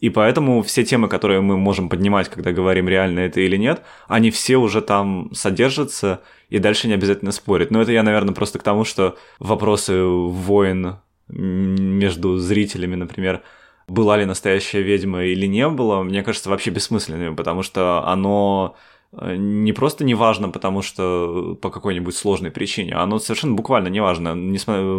И 0.00 0.08
поэтому 0.08 0.62
все 0.62 0.82
темы, 0.82 1.08
которые 1.08 1.42
мы 1.42 1.58
можем 1.58 1.90
поднимать, 1.90 2.30
когда 2.30 2.52
говорим, 2.52 2.88
реально 2.88 3.20
это 3.20 3.40
или 3.40 3.58
нет, 3.58 3.82
они 4.08 4.30
все 4.30 4.56
уже 4.56 4.80
там 4.80 5.30
содержатся, 5.34 6.22
и 6.48 6.58
дальше 6.58 6.88
не 6.88 6.94
обязательно 6.94 7.32
спорить. 7.32 7.70
Но 7.70 7.82
это 7.82 7.92
я, 7.92 8.02
наверное, 8.02 8.34
просто 8.34 8.58
к 8.58 8.62
тому, 8.62 8.84
что 8.84 9.18
вопросы 9.38 10.02
войн 10.02 10.96
между 11.30 12.36
зрителями, 12.38 12.96
например, 12.96 13.42
была 13.86 14.16
ли 14.16 14.24
настоящая 14.24 14.82
ведьма 14.82 15.24
или 15.24 15.46
не 15.46 15.68
было, 15.68 16.02
мне 16.02 16.22
кажется, 16.22 16.48
вообще 16.48 16.70
бессмысленным, 16.70 17.36
потому 17.36 17.62
что 17.62 18.06
оно 18.06 18.76
э, 19.12 19.34
не 19.36 19.72
просто 19.72 20.04
не 20.04 20.14
важно, 20.14 20.48
потому 20.48 20.82
что 20.82 21.58
по 21.60 21.70
какой-нибудь 21.70 22.14
сложной 22.14 22.50
причине, 22.50 22.94
оно 22.94 23.18
совершенно 23.18 23.54
буквально 23.54 23.88
не 23.88 24.00
важно, 24.00 24.36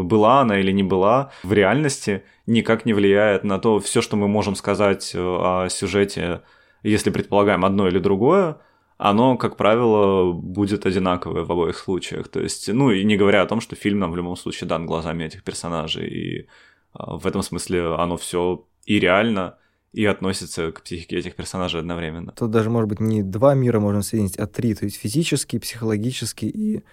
была 0.04 0.42
она 0.42 0.60
или 0.60 0.72
не 0.72 0.84
была, 0.84 1.32
в 1.44 1.54
реальности 1.54 2.24
никак 2.48 2.86
не 2.86 2.94
влияет 2.94 3.44
на 3.44 3.60
то, 3.60 3.80
все, 3.80 4.02
что 4.02 4.18
мы 4.18 4.28
можем 4.28 4.56
сказать 4.56 5.12
э, 5.16 5.20
о 5.20 5.70
сюжете, 5.70 6.42
если 6.84 7.12
предполагаем 7.12 7.64
одно 7.64 7.88
или 7.88 8.00
другое, 8.00 8.58
оно, 9.04 9.36
как 9.36 9.58
правило, 9.58 10.32
будет 10.32 10.86
одинаковое 10.86 11.44
в 11.44 11.52
обоих 11.52 11.76
случаях. 11.76 12.28
То 12.28 12.40
есть, 12.40 12.72
ну 12.72 12.92
и 12.92 13.04
не 13.04 13.18
говоря 13.18 13.42
о 13.42 13.48
том, 13.48 13.60
что 13.60 13.76
фильм 13.76 13.98
нам 13.98 14.12
в 14.12 14.16
любом 14.16 14.38
случае 14.38 14.68
дан 14.68 14.86
глазами 14.86 15.24
этих 15.24 15.44
персонажей, 15.44 16.08
и 16.08 16.48
а, 16.94 17.18
в 17.18 17.26
этом 17.26 17.42
смысле 17.42 17.96
оно 17.96 18.18
все 18.18 18.64
и 18.86 19.00
реально, 19.00 19.58
и 19.92 20.06
относится 20.06 20.72
к 20.72 20.84
психике 20.84 21.18
этих 21.18 21.36
персонажей 21.36 21.80
одновременно. 21.80 22.32
Тут 22.34 22.52
даже, 22.52 22.70
может 22.70 22.90
быть, 22.90 23.00
не 23.00 23.24
два 23.24 23.56
мира 23.56 23.80
можно 23.80 24.04
соединить, 24.04 24.38
а 24.38 24.46
три, 24.46 24.76
то 24.76 24.86
есть 24.86 24.98
физический, 24.98 25.58
психологический 25.58 26.50
и, 26.50 26.84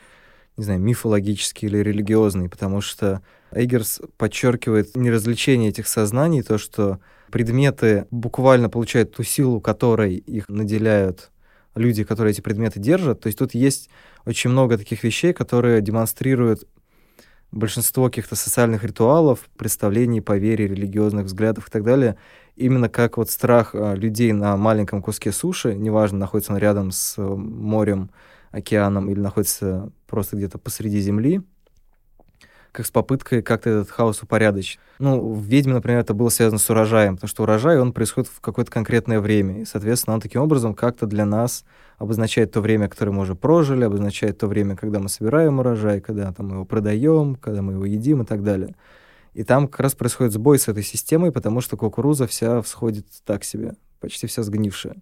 не 0.56 0.64
знаю, 0.64 0.80
мифологический 0.80 1.68
или 1.68 1.76
религиозный, 1.76 2.48
потому 2.48 2.80
что 2.80 3.20
Эйгерс 3.52 4.00
подчеркивает 4.16 4.96
неразвлечение 4.96 5.68
этих 5.68 5.86
сознаний, 5.86 6.40
то, 6.40 6.56
что 6.56 7.00
предметы 7.30 8.06
буквально 8.10 8.70
получают 8.70 9.14
ту 9.14 9.24
силу, 9.24 9.60
которой 9.60 10.14
их 10.14 10.48
наделяют 10.48 11.30
люди, 11.78 12.04
которые 12.04 12.32
эти 12.32 12.40
предметы 12.40 12.80
держат. 12.80 13.20
То 13.20 13.28
есть 13.28 13.38
тут 13.38 13.54
есть 13.54 13.88
очень 14.26 14.50
много 14.50 14.76
таких 14.76 15.04
вещей, 15.04 15.32
которые 15.32 15.80
демонстрируют 15.80 16.64
большинство 17.50 18.06
каких-то 18.06 18.36
социальных 18.36 18.84
ритуалов, 18.84 19.48
представлений, 19.56 20.20
поверий, 20.20 20.66
религиозных 20.66 21.26
взглядов 21.26 21.68
и 21.68 21.70
так 21.70 21.82
далее, 21.82 22.16
именно 22.56 22.88
как 22.88 23.16
вот 23.16 23.30
страх 23.30 23.74
а, 23.74 23.94
людей 23.94 24.32
на 24.32 24.56
маленьком 24.56 25.00
куске 25.00 25.32
суши, 25.32 25.74
неважно, 25.74 26.18
находится 26.18 26.52
он 26.52 26.58
рядом 26.58 26.90
с 26.90 27.16
морем, 27.18 28.10
океаном 28.50 29.10
или 29.10 29.20
находится 29.20 29.92
просто 30.06 30.36
где-то 30.36 30.58
посреди 30.58 31.00
земли, 31.00 31.42
как 32.72 32.86
с 32.86 32.90
попыткой 32.90 33.42
как-то 33.42 33.70
этот 33.70 33.90
хаос 33.90 34.22
упорядочить. 34.22 34.78
Ну, 34.98 35.32
в 35.32 35.44
«Ведьме», 35.44 35.74
например, 35.74 36.00
это 36.00 36.14
было 36.14 36.28
связано 36.28 36.58
с 36.58 36.68
урожаем, 36.70 37.16
потому 37.16 37.28
что 37.28 37.42
урожай, 37.44 37.78
он 37.80 37.92
происходит 37.92 38.30
в 38.30 38.40
какое-то 38.40 38.70
конкретное 38.70 39.20
время, 39.20 39.62
и, 39.62 39.64
соответственно, 39.64 40.14
он 40.14 40.20
таким 40.20 40.42
образом 40.42 40.74
как-то 40.74 41.06
для 41.06 41.24
нас 41.24 41.64
обозначает 41.98 42.52
то 42.52 42.60
время, 42.60 42.88
которое 42.88 43.12
мы 43.12 43.22
уже 43.22 43.34
прожили, 43.34 43.84
обозначает 43.84 44.38
то 44.38 44.46
время, 44.46 44.76
когда 44.76 44.98
мы 44.98 45.08
собираем 45.08 45.58
урожай, 45.58 46.00
когда 46.00 46.32
там, 46.32 46.48
мы 46.48 46.54
его 46.56 46.64
продаем, 46.64 47.34
когда 47.36 47.62
мы 47.62 47.74
его 47.74 47.84
едим 47.84 48.22
и 48.22 48.24
так 48.24 48.42
далее. 48.42 48.74
И 49.34 49.44
там 49.44 49.68
как 49.68 49.80
раз 49.80 49.94
происходит 49.94 50.32
сбой 50.32 50.58
с 50.58 50.68
этой 50.68 50.82
системой, 50.82 51.32
потому 51.32 51.60
что 51.60 51.76
кукуруза 51.76 52.26
вся 52.26 52.62
всходит 52.62 53.06
так 53.24 53.44
себе, 53.44 53.74
почти 54.00 54.26
вся 54.26 54.42
сгнившая. 54.42 54.96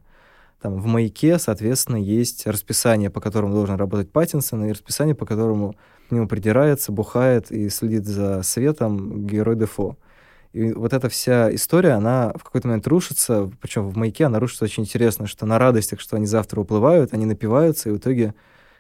Там 0.61 0.81
в 0.81 0.87
маяке, 0.87 1.39
соответственно, 1.39 1.97
есть 1.97 2.47
расписание, 2.47 3.11
по 3.11 3.21
которому 3.21 3.53
должен 3.53 3.77
работать 3.77 4.11
Паттинсон, 4.11 4.65
и 4.65 4.73
расписание, 4.73 5.15
по 5.15 5.27
которому 5.27 5.77
к 6.09 6.13
нему 6.13 6.29
придирается, 6.29 6.93
бухает 6.93 7.51
и 7.51 7.69
следит 7.69 8.07
за 8.07 8.43
светом 8.43 9.27
герой 9.27 9.57
Дефо. 9.57 9.97
И 10.53 10.73
вот 10.73 10.95
эта 10.95 11.09
вся 11.09 11.55
история, 11.55 11.93
она 11.93 12.33
в 12.35 12.43
какой-то 12.43 12.69
момент 12.69 12.87
рушится, 12.87 13.51
причем 13.61 13.91
в 13.91 13.97
маяке 13.97 14.25
она 14.25 14.39
рушится 14.39 14.65
очень 14.65 14.85
интересно, 14.85 15.27
что 15.27 15.45
на 15.45 15.59
радостях, 15.59 16.01
что 16.01 16.17
они 16.17 16.27
завтра 16.27 16.61
уплывают, 16.61 17.13
они 17.13 17.27
напиваются, 17.27 17.91
и 17.91 17.93
в 17.93 17.99
итоге 17.99 18.35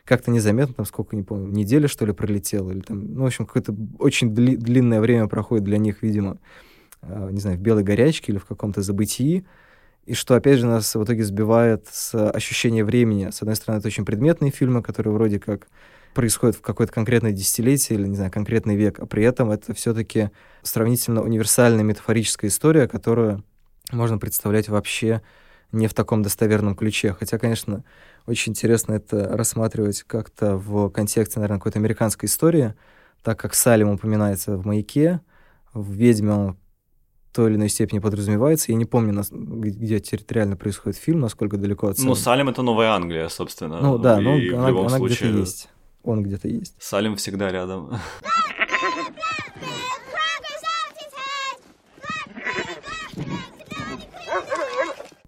как-то 0.04 0.30
незаметно, 0.30 0.72
там 0.72 0.86
сколько, 0.86 1.16
не 1.16 1.22
помню, 1.22 1.48
неделя, 1.48 1.88
что 1.88 2.06
ли, 2.06 2.12
пролетела, 2.12 2.70
или 2.70 2.80
там, 2.80 3.14
ну, 3.14 3.24
в 3.24 3.26
общем, 3.26 3.44
какое-то 3.44 3.74
очень 3.98 4.32
дли- 4.32 4.56
длинное 4.56 5.00
время 5.00 5.26
проходит 5.26 5.64
для 5.64 5.76
них, 5.78 6.02
видимо, 6.02 6.38
э, 7.02 7.28
не 7.32 7.40
знаю, 7.40 7.58
в 7.58 7.60
белой 7.60 7.82
горячке 7.82 8.32
или 8.32 8.38
в 8.38 8.46
каком-то 8.46 8.80
забытии, 8.80 9.44
и 10.06 10.14
что, 10.14 10.36
опять 10.36 10.60
же, 10.60 10.66
нас 10.66 10.94
в 10.94 11.02
итоге 11.02 11.24
сбивает 11.24 11.88
с 11.90 12.30
ощущения 12.30 12.84
времени. 12.84 13.30
С 13.30 13.42
одной 13.42 13.56
стороны, 13.56 13.80
это 13.80 13.88
очень 13.88 14.04
предметные 14.04 14.52
фильмы, 14.52 14.80
которые 14.80 15.12
вроде 15.12 15.40
как 15.40 15.66
происходят 16.16 16.56
в 16.56 16.62
какое-то 16.62 16.94
конкретное 16.94 17.32
десятилетие 17.32 17.98
или, 17.98 18.08
не 18.08 18.16
знаю, 18.16 18.32
конкретный 18.32 18.74
век, 18.74 18.98
а 18.98 19.06
при 19.06 19.22
этом 19.22 19.50
это 19.50 19.74
все-таки 19.74 20.30
сравнительно 20.62 21.22
универсальная 21.22 21.84
метафорическая 21.84 22.48
история, 22.48 22.88
которую 22.88 23.44
можно 23.92 24.16
представлять 24.16 24.70
вообще 24.70 25.20
не 25.72 25.88
в 25.88 25.92
таком 25.92 26.22
достоверном 26.22 26.74
ключе. 26.74 27.12
Хотя, 27.12 27.38
конечно, 27.38 27.84
очень 28.26 28.52
интересно 28.52 28.94
это 28.94 29.36
рассматривать 29.36 30.04
как-то 30.04 30.56
в 30.56 30.88
контексте, 30.88 31.38
наверное, 31.38 31.58
какой-то 31.58 31.78
американской 31.78 32.28
истории, 32.28 32.72
так 33.22 33.38
как 33.38 33.54
Салим 33.54 33.90
упоминается 33.90 34.56
в 34.56 34.64
«Маяке», 34.64 35.20
в 35.74 35.92
«Ведьме» 35.92 36.32
он 36.32 36.56
той 37.34 37.50
или 37.50 37.56
иной 37.56 37.68
степени 37.68 37.98
подразумевается. 37.98 38.72
Я 38.72 38.78
не 38.78 38.86
помню, 38.86 39.22
где 39.30 40.00
территориально 40.00 40.56
происходит 40.56 40.98
фильм, 40.98 41.20
насколько 41.20 41.58
далеко 41.58 41.88
от 41.88 41.98
Салема. 41.98 42.14
Ну, 42.14 42.14
Салем— 42.14 42.48
это 42.48 42.62
Новая 42.62 42.92
Англия, 42.92 43.28
собственно. 43.28 43.78
Ну 43.82 43.98
да, 43.98 44.18
ну 44.18 44.38
она, 44.56 44.68
она 44.68 44.96
случае... 44.96 45.28
где-то 45.28 45.38
есть. 45.40 45.68
Он 46.06 46.22
где-то 46.22 46.48
есть. 46.48 46.74
Салем 46.78 47.16
всегда 47.16 47.50
рядом. 47.50 47.98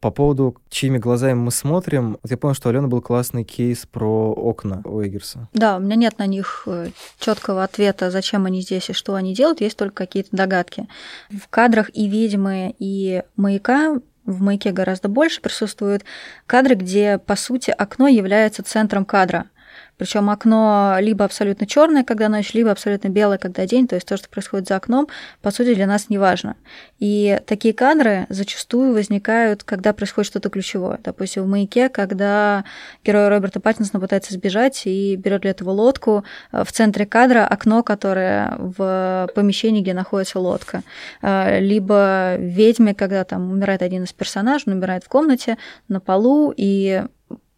По 0.00 0.12
поводу, 0.12 0.56
чьими 0.70 0.98
глазами 0.98 1.34
мы 1.34 1.50
смотрим, 1.50 2.18
вот 2.22 2.30
я 2.30 2.36
понял, 2.36 2.54
что 2.54 2.68
у 2.68 2.70
Алены 2.70 2.86
был 2.86 3.02
классный 3.02 3.42
кейс 3.42 3.84
про 3.84 4.32
окна 4.32 4.80
у 4.84 5.02
Эггерса. 5.02 5.48
Да, 5.52 5.76
у 5.76 5.80
меня 5.80 5.96
нет 5.96 6.18
на 6.18 6.26
них 6.26 6.62
э, 6.66 6.90
четкого 7.18 7.64
ответа, 7.64 8.12
зачем 8.12 8.46
они 8.46 8.62
здесь 8.62 8.90
и 8.90 8.92
что 8.92 9.16
они 9.16 9.34
делают, 9.34 9.60
есть 9.60 9.76
только 9.76 10.06
какие-то 10.06 10.28
догадки. 10.30 10.86
В 11.30 11.48
кадрах 11.48 11.90
и 11.94 12.08
ведьмы, 12.08 12.76
и 12.78 13.24
маяка 13.36 14.00
в 14.24 14.40
маяке 14.40 14.70
гораздо 14.70 15.08
больше 15.08 15.40
присутствуют 15.40 16.04
кадры, 16.46 16.76
где, 16.76 17.18
по 17.18 17.34
сути, 17.34 17.70
окно 17.70 18.06
является 18.06 18.62
центром 18.62 19.04
кадра. 19.04 19.46
Причем 19.98 20.30
окно 20.30 20.96
либо 21.00 21.24
абсолютно 21.24 21.66
черное, 21.66 22.04
когда 22.04 22.28
ночь, 22.28 22.54
либо 22.54 22.70
абсолютно 22.70 23.08
белое, 23.08 23.36
когда 23.36 23.66
день. 23.66 23.86
То 23.88 23.96
есть 23.96 24.06
то, 24.06 24.16
что 24.16 24.28
происходит 24.28 24.68
за 24.68 24.76
окном, 24.76 25.08
по 25.42 25.50
сути, 25.50 25.74
для 25.74 25.86
нас 25.86 26.08
не 26.08 26.18
важно. 26.18 26.56
И 26.98 27.40
такие 27.46 27.74
кадры 27.74 28.26
зачастую 28.28 28.92
возникают, 28.94 29.64
когда 29.64 29.92
происходит 29.92 30.30
что-то 30.30 30.48
ключевое. 30.48 31.00
Допустим, 31.02 31.42
в 31.42 31.48
маяке, 31.48 31.88
когда 31.88 32.64
герой 33.04 33.28
Роберта 33.28 33.60
Паттинсона 33.60 34.00
пытается 34.00 34.32
сбежать 34.32 34.82
и 34.86 35.16
берет 35.16 35.42
для 35.42 35.50
этого 35.50 35.70
лодку. 35.70 36.24
Э, 36.52 36.64
в 36.64 36.72
центре 36.72 37.04
кадра 37.04 37.46
окно, 37.46 37.82
которое 37.82 38.54
в 38.58 39.28
помещении, 39.34 39.82
где 39.82 39.94
находится 39.94 40.38
лодка. 40.38 40.82
Э, 41.22 41.60
либо 41.60 42.36
в 42.38 42.42
ведьме, 42.42 42.94
когда 42.94 43.24
там 43.24 43.50
умирает 43.50 43.82
один 43.82 44.04
из 44.04 44.12
персонажей, 44.12 44.64
он 44.68 44.74
умирает 44.74 45.04
в 45.04 45.08
комнате 45.08 45.58
на 45.88 46.00
полу, 46.00 46.52
и 46.56 47.02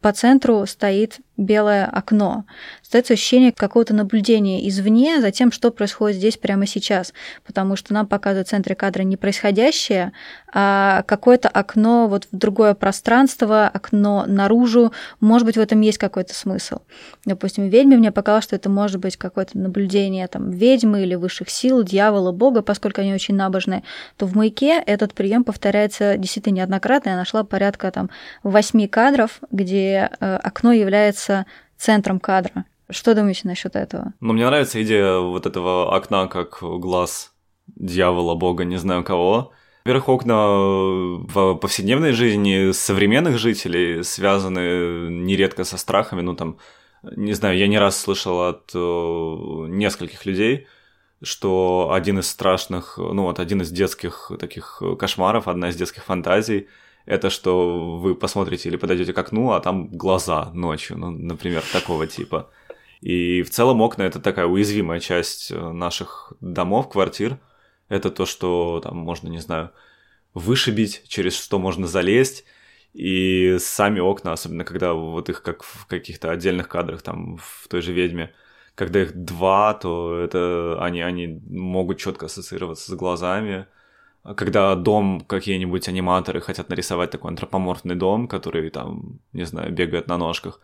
по 0.01 0.13
центру 0.13 0.65
стоит 0.67 1.19
белое 1.41 1.87
окно. 1.87 2.45
Остается 2.83 3.15
ощущение 3.15 3.51
какого-то 3.51 3.95
наблюдения 3.95 4.69
извне 4.69 5.21
за 5.21 5.31
тем, 5.31 5.51
что 5.51 5.71
происходит 5.71 6.19
здесь 6.19 6.37
прямо 6.37 6.67
сейчас, 6.67 7.13
потому 7.45 7.77
что 7.77 7.95
нам 7.95 8.07
показывают 8.07 8.49
в 8.49 8.51
центре 8.51 8.75
кадра 8.75 9.03
не 9.03 9.17
происходящее, 9.17 10.13
а 10.53 11.03
какое-то 11.03 11.49
окно 11.49 12.09
вот 12.09 12.29
в 12.31 12.37
другое 12.37 12.75
пространство, 12.75 13.67
окно 13.67 14.25
наружу. 14.27 14.93
Может 15.21 15.47
быть, 15.47 15.57
в 15.57 15.61
этом 15.61 15.81
есть 15.81 15.99
какой-то 15.99 16.35
смысл. 16.35 16.79
Допустим, 17.25 17.69
«Ведьме» 17.69 17.97
мне 17.97 18.13
показалось, 18.13 18.45
что 18.45 18.57
это 18.57 18.69
может 18.69 18.99
быть 18.99 19.17
какое-то 19.17 19.57
наблюдение 19.57 20.27
там, 20.29 20.51
ведьмы 20.51 21.03
или 21.03 21.15
высших 21.15 21.49
сил, 21.49 21.83
дьявола, 21.83 22.33
бога, 22.33 22.63
поскольку 22.63 23.01
они 23.01 23.15
очень 23.15 23.35
набожные, 23.35 23.83
то 24.17 24.27
в 24.27 24.37
«Маяке» 24.37 24.83
этот 24.85 25.15
прием 25.15 25.45
повторяется 25.45 26.17
действительно 26.17 26.57
неоднократно. 26.57 27.11
Я 27.11 27.17
нашла 27.17 27.45
порядка 27.45 27.91
там 27.91 28.11
восьми 28.43 28.89
кадров, 28.89 29.41
где 29.51 30.11
э, 30.21 30.37
окно 30.37 30.73
является 30.73 31.30
является 31.31 31.47
центром 31.77 32.21
кадра. 32.21 32.65
Что 32.91 33.15
думаете 33.15 33.43
насчет 33.45 33.77
этого? 33.77 34.13
Ну, 34.21 34.33
мне 34.33 34.47
нравится 34.47 34.83
идея 34.83 35.19
вот 35.19 35.47
этого 35.47 35.97
окна 35.97 36.27
как 36.27 36.59
глаз 36.61 37.33
дьявола, 37.67 38.35
бога, 38.35 38.65
не 38.65 38.79
знаю 38.79 39.05
кого. 39.05 39.53
Во-первых, 39.85 40.09
окна 40.09 40.47
в 40.47 41.55
повседневной 41.55 42.13
жизни 42.13 42.73
современных 42.73 43.39
жителей 43.39 44.03
связаны 44.03 45.09
нередко 45.09 45.65
со 45.65 45.79
страхами. 45.79 46.21
Ну, 46.21 46.35
там, 46.35 46.59
не 47.17 47.33
знаю, 47.33 47.57
я 47.57 47.69
не 47.69 47.79
раз 47.79 47.99
слышал 47.99 48.43
от 48.43 48.73
э, 48.75 48.79
нескольких 48.79 50.27
людей, 50.27 50.67
что 51.23 51.93
один 51.95 52.19
из 52.19 52.29
страшных, 52.29 52.99
ну 52.99 53.23
вот 53.23 53.39
один 53.39 53.63
из 53.63 53.71
детских 53.71 54.33
таких 54.39 54.83
кошмаров, 54.99 55.49
одна 55.49 55.69
из 55.69 55.77
детских 55.77 56.05
фантазий– 56.05 56.69
это 57.07 57.31
что 57.31 57.99
вы 57.99 58.15
посмотрите 58.15 58.69
или 58.69 58.77
подойдете 58.77 59.13
к 59.13 59.19
окну, 59.19 59.53
а 59.53 59.61
там 59.61 59.89
глаза 59.89 60.51
ночью, 60.55 60.99
ну, 60.99 61.11
например, 61.11 61.63
такого 61.73 62.07
типа. 62.07 62.51
И 63.01 63.43
в 63.43 63.51
целом 63.51 63.81
окна 63.81 64.03
это 64.03 64.21
такая 64.21 64.47
уязвимая 64.47 65.01
часть 65.01 65.51
э, 65.51 65.73
наших 65.73 66.33
домов, 66.41 66.91
квартир. 66.91 67.39
Это 67.89 68.11
то, 68.11 68.27
что 68.27 68.81
там 68.85 68.99
можно, 68.99 69.29
не 69.29 69.39
знаю, 69.39 69.71
вышибить, 70.35 71.03
через 71.09 71.35
что 71.37 71.59
можно 71.59 71.87
залезть. 71.87 72.45
И 72.93 73.57
сами 73.59 74.01
окна, 74.01 74.33
особенно 74.33 74.65
когда 74.65 74.93
вот 74.93 75.29
их 75.29 75.43
как 75.43 75.63
в 75.63 75.87
каких-то 75.87 76.31
отдельных 76.31 76.69
кадрах, 76.69 77.03
там 77.03 77.39
в 77.39 77.69
той 77.69 77.83
же 77.83 77.93
ведьме, 77.93 78.35
когда 78.75 79.03
их 79.03 79.15
два, 79.15 79.75
то 79.75 80.19
это 80.19 80.77
они, 80.81 81.01
они 81.01 81.41
могут 81.49 81.99
четко 81.99 82.27
ассоциироваться 82.27 82.91
с 82.91 82.95
глазами 82.95 83.67
когда 84.23 84.75
дом 84.75 85.23
какие-нибудь 85.27 85.89
аниматоры 85.89 86.41
хотят 86.41 86.69
нарисовать 86.69 87.11
такой 87.11 87.31
антропоморфный 87.31 87.95
дом, 87.95 88.29
который 88.29 88.71
там, 88.71 89.21
не 89.33 89.45
знаю, 89.45 89.73
бегает 89.73 90.09
на 90.09 90.19
ножках, 90.19 90.61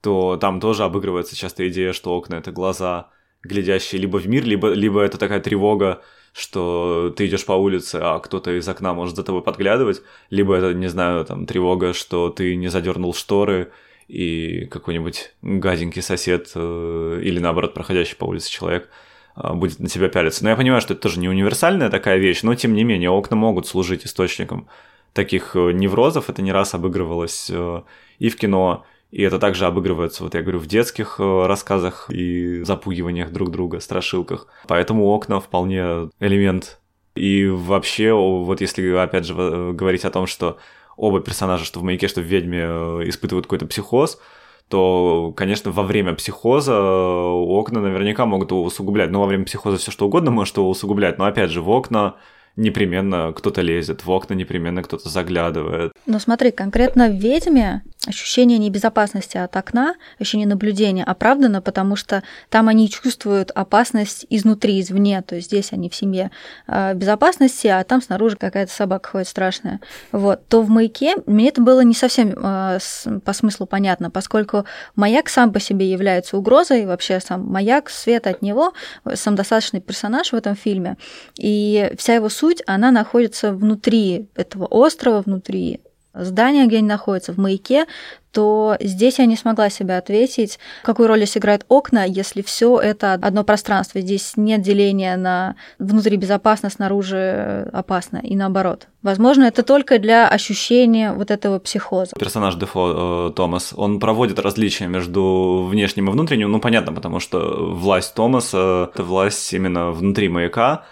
то 0.00 0.36
там 0.36 0.60
тоже 0.60 0.84
обыгрывается 0.84 1.36
часто 1.36 1.68
идея, 1.68 1.92
что 1.92 2.14
окна— 2.16 2.34
это 2.36 2.52
глаза, 2.52 3.10
глядящие 3.42 4.00
либо 4.00 4.18
в 4.18 4.28
мир, 4.28 4.44
либо, 4.44 4.68
либо 4.72 5.00
это 5.00 5.18
такая 5.18 5.40
тревога, 5.40 6.02
что 6.32 7.12
ты 7.16 7.26
идешь 7.26 7.44
по 7.44 7.52
улице, 7.52 7.96
а 8.00 8.20
кто-то 8.20 8.56
из 8.56 8.68
окна 8.68 8.94
может 8.94 9.16
за 9.16 9.24
тобой 9.24 9.42
подглядывать, 9.42 10.02
либо 10.30 10.54
это, 10.54 10.72
не 10.72 10.88
знаю, 10.88 11.24
там 11.24 11.46
тревога, 11.46 11.92
что 11.92 12.30
ты 12.30 12.54
не 12.54 12.68
задернул 12.68 13.12
шторы, 13.12 13.72
и 14.06 14.66
какой-нибудь 14.66 15.34
гаденький 15.42 16.02
сосед 16.02 16.50
э, 16.56 17.20
или 17.22 17.38
наоборот 17.38 17.74
проходящий 17.74 18.16
по 18.16 18.24
улице 18.24 18.50
человек– 18.50 18.88
будет 19.36 19.78
на 19.78 19.88
тебя 19.88 20.08
пялиться. 20.08 20.44
Но 20.44 20.50
я 20.50 20.56
понимаю, 20.56 20.80
что 20.80 20.94
это 20.94 21.02
тоже 21.02 21.20
не 21.20 21.28
универсальная 21.28 21.90
такая 21.90 22.18
вещь, 22.18 22.42
но 22.42 22.54
тем 22.54 22.74
не 22.74 22.84
менее 22.84 23.10
окна 23.10 23.36
могут 23.36 23.66
служить 23.66 24.06
источником 24.06 24.68
таких 25.12 25.56
э, 25.56 25.72
неврозов. 25.72 26.30
Это 26.30 26.42
не 26.42 26.52
раз 26.52 26.74
обыгрывалось 26.74 27.50
э, 27.52 27.82
и 28.18 28.28
в 28.28 28.36
кино, 28.36 28.84
и 29.10 29.22
это 29.22 29.38
также 29.38 29.66
обыгрывается, 29.66 30.22
вот 30.22 30.34
я 30.34 30.42
говорю, 30.42 30.58
в 30.58 30.66
детских 30.66 31.16
э, 31.18 31.46
рассказах 31.46 32.10
и 32.10 32.62
запугиваниях 32.62 33.30
друг 33.30 33.50
друга, 33.50 33.80
страшилках. 33.80 34.46
Поэтому 34.68 35.06
окна 35.06 35.40
вполне 35.40 36.10
элемент. 36.20 36.78
И 37.16 37.46
вообще, 37.46 38.12
вот 38.12 38.60
если 38.60 38.88
опять 38.96 39.26
же 39.26 39.34
говорить 39.34 40.04
о 40.04 40.10
том, 40.10 40.26
что 40.26 40.58
оба 40.96 41.20
персонажа, 41.20 41.64
что 41.64 41.80
в 41.80 41.82
«Маяке», 41.82 42.06
что 42.06 42.20
в 42.20 42.24
«Ведьме» 42.24 42.60
испытывают 43.08 43.46
какой-то 43.46 43.66
психоз, 43.66 44.20
то, 44.70 45.34
конечно, 45.36 45.72
во 45.72 45.82
время 45.82 46.14
психоза 46.14 46.80
окна 46.80 47.80
наверняка 47.80 48.24
могут 48.24 48.52
его 48.52 48.62
усугублять. 48.62 49.10
Ну, 49.10 49.18
во 49.18 49.26
время 49.26 49.44
психоза 49.44 49.78
все 49.78 49.90
что 49.90 50.06
угодно 50.06 50.30
может 50.30 50.56
его 50.56 50.70
усугублять, 50.70 51.18
но, 51.18 51.24
опять 51.24 51.50
же, 51.50 51.60
в 51.60 51.68
окна 51.68 52.14
непременно 52.56 53.32
кто-то 53.34 53.60
лезет, 53.62 54.04
в 54.04 54.10
окна 54.10 54.34
непременно 54.34 54.82
кто-то 54.82 55.08
заглядывает. 55.08 55.92
Но 56.06 56.18
смотри, 56.18 56.50
конкретно 56.50 57.08
в 57.08 57.14
«Ведьме» 57.14 57.82
ощущение 58.06 58.56
небезопасности 58.58 59.36
от 59.36 59.54
окна, 59.56 59.94
ощущение 60.18 60.46
наблюдения 60.46 61.04
оправдано, 61.04 61.60
потому 61.60 61.96
что 61.96 62.22
там 62.48 62.68
они 62.68 62.88
чувствуют 62.88 63.50
опасность 63.50 64.24
изнутри, 64.30 64.80
извне, 64.80 65.20
то 65.22 65.36
есть 65.36 65.48
здесь 65.48 65.72
они 65.72 65.90
в 65.90 65.94
семье 65.94 66.30
э, 66.66 66.94
безопасности, 66.94 67.66
а 67.66 67.84
там 67.84 68.00
снаружи 68.00 68.36
какая-то 68.36 68.72
собака 68.72 69.10
ходит 69.10 69.28
страшная. 69.28 69.80
Вот. 70.12 70.46
То 70.48 70.62
в 70.62 70.70
«Маяке» 70.70 71.16
мне 71.26 71.48
это 71.48 71.60
было 71.60 71.82
не 71.82 71.94
совсем 71.94 72.30
э, 72.30 72.78
по 73.24 73.32
смыслу 73.34 73.66
понятно, 73.66 74.10
поскольку 74.10 74.64
маяк 74.96 75.28
сам 75.28 75.52
по 75.52 75.60
себе 75.60 75.90
является 75.90 76.38
угрозой, 76.38 76.86
вообще 76.86 77.20
сам 77.20 77.46
маяк, 77.46 77.90
свет 77.90 78.26
от 78.26 78.40
него, 78.40 78.72
сам 79.14 79.34
достаточный 79.34 79.80
персонаж 79.80 80.32
в 80.32 80.34
этом 80.34 80.56
фильме, 80.56 80.96
и 81.36 81.92
вся 81.98 82.14
его 82.14 82.30
суть, 82.40 82.62
она 82.66 82.90
находится 82.90 83.52
внутри 83.52 84.28
этого 84.34 84.64
острова, 84.64 85.20
внутри 85.20 85.80
здания, 86.14 86.66
где 86.66 86.78
они 86.78 86.88
находятся, 86.88 87.32
в 87.32 87.38
маяке, 87.38 87.86
то 88.32 88.76
здесь 88.80 89.18
я 89.18 89.26
не 89.26 89.36
смогла 89.36 89.70
себе 89.70 89.96
ответить, 89.96 90.58
какую 90.82 91.08
роль 91.08 91.18
здесь 91.18 91.36
играют 91.36 91.64
окна, 91.68 92.04
если 92.04 92.42
все 92.42 92.78
это 92.78 93.14
одно 93.14 93.44
пространство. 93.44 94.00
Здесь 94.00 94.32
нет 94.36 94.62
деления 94.62 95.16
на 95.16 95.56
внутри 95.78 96.16
безопасно, 96.16 96.70
снаружи 96.70 97.68
опасно, 97.72 98.18
и 98.18 98.36
наоборот. 98.36 98.86
Возможно, 99.02 99.44
это 99.44 99.62
только 99.62 99.98
для 99.98 100.28
ощущения 100.28 101.12
вот 101.12 101.30
этого 101.30 101.58
психоза. 101.58 102.12
Персонаж 102.18 102.54
Дефо 102.54 103.30
э, 103.30 103.32
Томас, 103.34 103.72
он 103.76 103.98
проводит 104.00 104.38
различия 104.38 104.86
между 104.86 105.66
внешним 105.68 106.08
и 106.08 106.12
внутренним, 106.12 106.50
ну, 106.50 106.60
понятно, 106.60 106.92
потому 106.92 107.20
что 107.20 107.38
власть 107.74 108.14
Томаса— 108.14 108.90
это 108.94 109.02
власть 109.02 109.52
именно 109.52 109.90
внутри 109.90 110.28
маяка, 110.28 110.84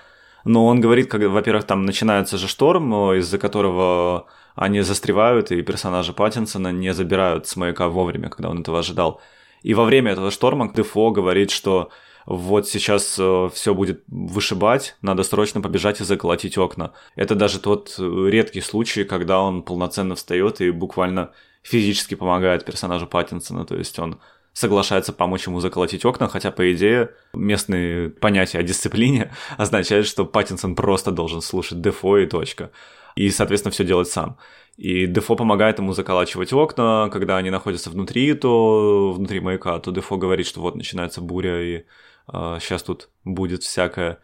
но 0.44 0.66
он 0.66 0.80
говорит, 0.80 1.10
как, 1.10 1.22
во-первых, 1.22 1.64
там 1.64 1.84
начинается 1.84 2.38
же 2.38 2.48
шторм, 2.48 3.12
из-за 3.14 3.38
которого 3.38 4.26
они 4.54 4.80
застревают, 4.80 5.52
и 5.52 5.62
персонажа 5.62 6.12
Паттинсона 6.12 6.72
не 6.72 6.92
забирают 6.92 7.46
с 7.46 7.56
маяка 7.56 7.88
вовремя, 7.88 8.28
когда 8.28 8.50
он 8.50 8.60
этого 8.60 8.80
ожидал. 8.80 9.20
И 9.62 9.74
во 9.74 9.84
время 9.84 10.12
этого 10.12 10.30
шторма 10.30 10.72
Дефо 10.72 11.10
говорит, 11.10 11.50
что 11.50 11.90
вот 12.26 12.68
сейчас 12.68 13.16
э, 13.18 13.48
все 13.54 13.74
будет 13.74 14.04
вышибать, 14.06 14.96
надо 15.00 15.22
срочно 15.22 15.60
побежать 15.60 16.00
и 16.00 16.04
заколотить 16.04 16.58
окна. 16.58 16.92
Это 17.16 17.34
даже 17.34 17.58
тот 17.58 17.94
э, 17.98 18.28
редкий 18.28 18.60
случай, 18.60 19.04
когда 19.04 19.40
он 19.40 19.62
полноценно 19.62 20.14
встает 20.14 20.60
и 20.60 20.70
буквально 20.70 21.30
физически 21.62 22.14
помогает 22.14 22.64
персонажу 22.64 23.06
Паттинсона, 23.06 23.64
то 23.64 23.76
есть 23.76 23.98
он 23.98 24.20
соглашается 24.52 25.12
помочь 25.12 25.46
ему 25.46 25.60
заколотить 25.60 26.04
окна, 26.04 26.28
хотя, 26.28 26.50
по 26.50 26.72
идее, 26.72 27.10
местные 27.32 28.10
понятия 28.10 28.58
о 28.58 28.62
дисциплине 28.62 29.32
означают, 29.56 30.06
что 30.06 30.24
Паттинсон 30.24 30.74
просто 30.74 31.10
должен 31.10 31.40
слушать 31.40 31.80
Дефо 31.80 32.18
и 32.18 32.26
точка 32.26 32.70
и, 33.14 33.30
соответственно, 33.30 33.72
все 33.72 33.84
делать 33.84 34.08
сам. 34.08 34.38
И 34.76 35.06
Дефо 35.06 35.34
помогает 35.34 35.78
ему 35.78 35.92
заколачивать 35.92 36.52
окна, 36.52 37.10
когда 37.12 37.36
они 37.36 37.50
находятся 37.50 37.90
внутри, 37.90 38.32
то 38.34 39.12
внутри 39.12 39.40
маяка, 39.40 39.78
то 39.80 39.90
Дефо 39.90 40.16
говорит, 40.16 40.46
что 40.46 40.60
вот 40.60 40.76
начинается 40.76 41.20
буря, 41.20 41.60
и 41.60 41.76
э, 41.78 41.82
а, 42.28 42.58
сейчас 42.60 42.84
тут 42.84 43.08
будет 43.24 43.64
всякое. 43.64 44.20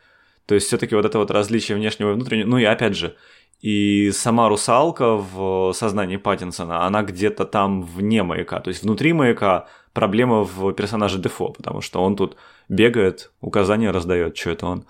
То 0.46 0.54
есть 0.54 0.68
все-таки 0.68 0.94
вот 0.94 1.04
это 1.04 1.18
вот 1.18 1.32
различие 1.32 1.76
внешнего 1.76 2.12
и 2.12 2.14
внутреннего. 2.14 2.46
Ну 2.46 2.58
и 2.58 2.64
опять 2.64 2.96
же, 2.96 3.16
и 3.60 4.12
сама 4.12 4.48
русалка 4.48 5.16
в 5.16 5.72
сознании 5.72 6.16
Паттинсона, 6.16 6.86
она 6.86 7.02
где-то 7.02 7.46
там 7.46 7.82
вне 7.82 8.22
маяка. 8.22 8.60
То 8.60 8.68
есть 8.68 8.84
внутри 8.84 9.12
маяка 9.12 9.66
проблема 9.94 10.44
в 10.44 10.72
персонаже 10.72 11.18
Дефо, 11.18 11.50
потому 11.50 11.80
что 11.80 12.02
он 12.02 12.16
тут 12.16 12.36
бегает, 12.68 13.32
указания 13.40 13.90
раздает, 13.90 14.36
что 14.36 14.50
это 14.50 14.66
он. 14.66 14.84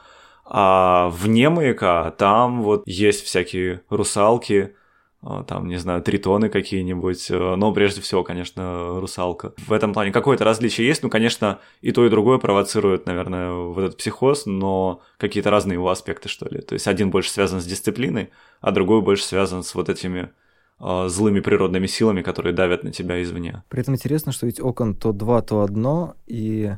А 0.46 1.08
вне 1.10 1.48
маяка 1.48 2.10
там 2.10 2.62
вот 2.62 2.82
есть 2.86 3.24
всякие 3.24 3.82
русалки, 3.88 4.74
а, 5.26 5.42
там, 5.42 5.68
не 5.68 5.78
знаю, 5.78 6.02
тритоны 6.02 6.50
какие-нибудь, 6.50 7.30
э, 7.30 7.54
но 7.56 7.72
прежде 7.72 8.02
всего, 8.02 8.22
конечно, 8.22 9.00
русалка. 9.00 9.54
В 9.56 9.72
этом 9.72 9.94
плане 9.94 10.12
какое-то 10.12 10.44
различие 10.44 10.86
есть, 10.86 11.02
ну, 11.02 11.08
конечно, 11.08 11.60
и 11.80 11.92
то, 11.92 12.04
и 12.04 12.10
другое 12.10 12.36
провоцирует, 12.36 13.06
наверное, 13.06 13.52
вот 13.52 13.82
этот 13.82 13.96
психоз, 13.96 14.44
но 14.44 15.00
какие-то 15.16 15.50
разные 15.50 15.74
его 15.74 15.88
аспекты, 15.88 16.28
что 16.28 16.46
ли. 16.50 16.60
То 16.60 16.74
есть 16.74 16.86
один 16.86 17.10
больше 17.10 17.30
связан 17.30 17.62
с 17.62 17.64
дисциплиной, 17.64 18.30
а 18.60 18.70
другой 18.70 19.00
больше 19.00 19.24
связан 19.24 19.62
с 19.62 19.74
вот 19.74 19.88
этими 19.88 20.30
злыми 20.78 21.40
природными 21.40 21.86
силами, 21.86 22.22
которые 22.22 22.52
давят 22.52 22.84
на 22.84 22.90
тебя 22.90 23.22
извне. 23.22 23.62
При 23.68 23.80
этом 23.80 23.94
интересно, 23.94 24.32
что 24.32 24.46
ведь 24.46 24.60
окон 24.60 24.94
то 24.94 25.12
два, 25.12 25.40
то 25.40 25.62
одно, 25.62 26.16
и, 26.26 26.72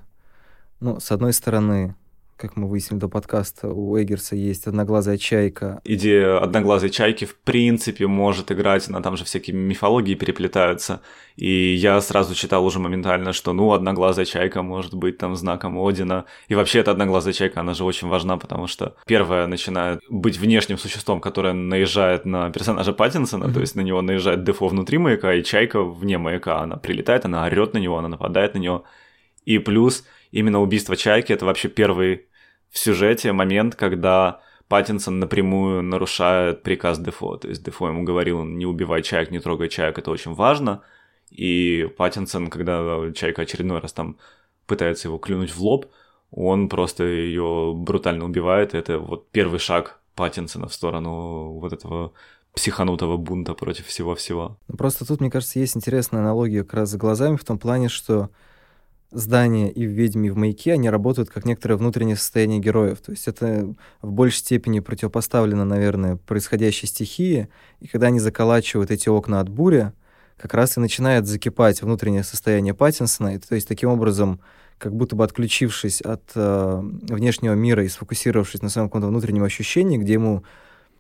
ну, 0.81 1.01
с 1.01 1.11
одной 1.11 1.33
стороны, 1.33 1.95
как 2.37 2.57
мы 2.57 2.69
выяснили 2.69 3.01
до 3.01 3.09
подкаста, 3.09 3.69
у 3.69 3.99
Эггерса 3.99 4.37
есть 4.37 4.67
одноглазая 4.67 5.17
чайка. 5.17 5.81
Идея 5.85 6.39
одноглазой 6.39 6.91
чайки 6.91 7.25
в 7.25 7.35
принципе 7.37 8.07
может 8.07 8.53
играть, 8.53 8.89
но 8.89 9.01
там 9.01 9.17
же 9.17 9.25
всякие 9.25 9.57
мифологии 9.57 10.15
переплетаются. 10.15 11.01
И 11.37 11.75
я 11.75 12.01
сразу 12.01 12.35
читал 12.35 12.65
уже 12.65 12.79
моментально, 12.79 13.33
что 13.33 13.53
ну, 13.53 13.73
одноглазая 13.73 14.27
чайка 14.27 14.63
может 14.63 14.95
быть 14.95 15.17
там 15.17 15.35
знаком 15.35 15.79
Одина. 15.79 16.27
И 16.49 16.55
вообще 16.55 16.81
эта 16.81 16.91
одноглазая 16.91 17.33
чайка, 17.33 17.61
она 17.61 17.73
же 17.73 17.85
очень 17.85 18.09
важна, 18.09 18.37
потому 18.37 18.67
что 18.67 18.97
первая 19.07 19.47
начинает 19.47 20.01
быть 20.11 20.39
внешним 20.39 20.77
существом, 20.77 21.21
которое 21.21 21.55
наезжает 21.55 22.27
на 22.27 22.51
персонажа 22.51 22.93
Паттинсона, 22.93 23.45
mm-hmm. 23.45 23.55
то 23.55 23.61
есть 23.61 23.77
на 23.77 23.81
него 23.81 24.03
наезжает 24.03 24.45
Дефо 24.45 24.69
внутри 24.69 24.99
маяка, 24.99 25.33
и 25.33 25.43
чайка 25.43 25.83
вне 25.83 26.19
маяка. 26.19 26.61
Она 26.61 26.77
прилетает, 26.77 27.25
она 27.25 27.45
орет 27.45 27.73
на 27.73 27.79
него, 27.79 27.97
она 27.97 28.09
нападает 28.09 28.55
на 28.55 28.59
него. 28.59 28.85
И 29.47 29.59
плюс 29.59 30.05
именно 30.37 30.61
убийство 30.61 30.97
Чайки— 30.97 31.33
это 31.35 31.47
вообще 31.47 31.69
первый 31.69 32.27
в 32.71 32.79
сюжете 32.79 33.33
момент, 33.33 33.75
когда 33.75 34.41
Паттинсон 34.69 35.19
напрямую 35.19 35.83
нарушает 35.83 36.63
приказ 36.63 36.99
Дефо. 36.99 37.39
То 37.39 37.49
есть 37.49 37.65
Дефо 37.65 37.89
ему 37.89 38.05
говорил, 38.05 38.45
не 38.45 38.67
убивай 38.67 39.03
Чайк, 39.03 39.31
не 39.31 39.41
трогай 39.41 39.71
Чайк, 39.71 39.99
это 39.99 40.11
очень 40.11 40.35
важно. 40.35 40.83
И 41.31 41.89
Паттинсон, 41.97 42.51
когда 42.51 43.11
Чайка 43.15 43.43
очередной 43.43 43.81
раз 43.81 43.95
там 43.95 44.19
пытается 44.67 45.09
его 45.09 45.17
клюнуть 45.17 45.55
в 45.55 45.63
лоб, 45.63 45.87
он 46.31 46.69
просто 46.69 47.05
ее 47.05 47.73
брутально 47.75 48.27
убивает. 48.27 48.75
Это 48.75 48.99
вот 48.99 49.31
первый 49.31 49.59
шаг 49.59 50.01
Паттинсона 50.15 50.69
в 50.69 50.75
сторону 50.75 51.59
вот 51.61 51.73
этого 51.73 52.13
психанутого 52.55 53.17
бунта 53.17 53.55
против 53.55 53.87
всего-всего. 53.87 54.59
Просто 54.77 55.07
тут, 55.07 55.21
мне 55.21 55.31
кажется, 55.31 55.59
есть 55.59 55.77
интересная 55.77 56.21
аналогия 56.21 56.63
как 56.63 56.75
раз 56.75 56.91
за 56.91 56.99
глазами 56.99 57.37
в 57.37 57.45
том 57.45 57.59
плане, 57.59 57.89
что 57.89 58.29
здания 59.17 59.71
и 59.71 59.87
в 59.87 59.91
«Ведьме», 59.91 60.29
и 60.29 60.31
в 60.31 60.37
«Маяке», 60.37 60.75
они 60.75 60.91
работают 60.91 61.31
как 61.31 61.45
некоторое 61.45 61.77
внутреннее 61.77 62.17
состояние 62.17 62.59
героев. 62.59 63.01
То 63.01 63.13
есть 63.13 63.27
это 63.29 63.75
в 64.03 64.13
большей 64.13 64.39
степени 64.39 64.81
противопоставлено, 64.81 65.65
наверное, 65.65 66.17
происходящей 66.17 66.87
стихии. 66.87 67.49
И 67.81 67.89
когда 67.89 68.09
они 68.09 68.21
заколачивают 68.21 68.91
эти 68.91 69.09
окна 69.09 69.41
от 69.41 69.49
бури, 69.49 69.93
как 70.37 70.53
раз 70.55 70.77
и 70.77 70.81
начинает 70.81 71.27
закипать 71.27 71.81
внутреннее 71.81 72.23
состояние 72.23 72.75
Паттинсона. 72.75 73.35
И, 73.35 73.39
то 73.39 73.55
есть 73.55 73.67
таким 73.67 73.91
образом, 73.91 74.41
как 74.79 74.95
будто 74.95 75.17
бы 75.17 75.25
отключившись 75.25 76.03
от 76.03 76.23
э, 76.35 76.81
внешнего 76.83 77.55
мира 77.55 77.83
и 77.85 77.89
сфокусировавшись 77.89 78.61
на 78.61 78.69
своем 78.69 78.89
каком-то 78.89 79.09
внутреннем 79.09 79.45
ощущении, 79.45 79.97
где 79.97 80.15
ему 80.15 80.45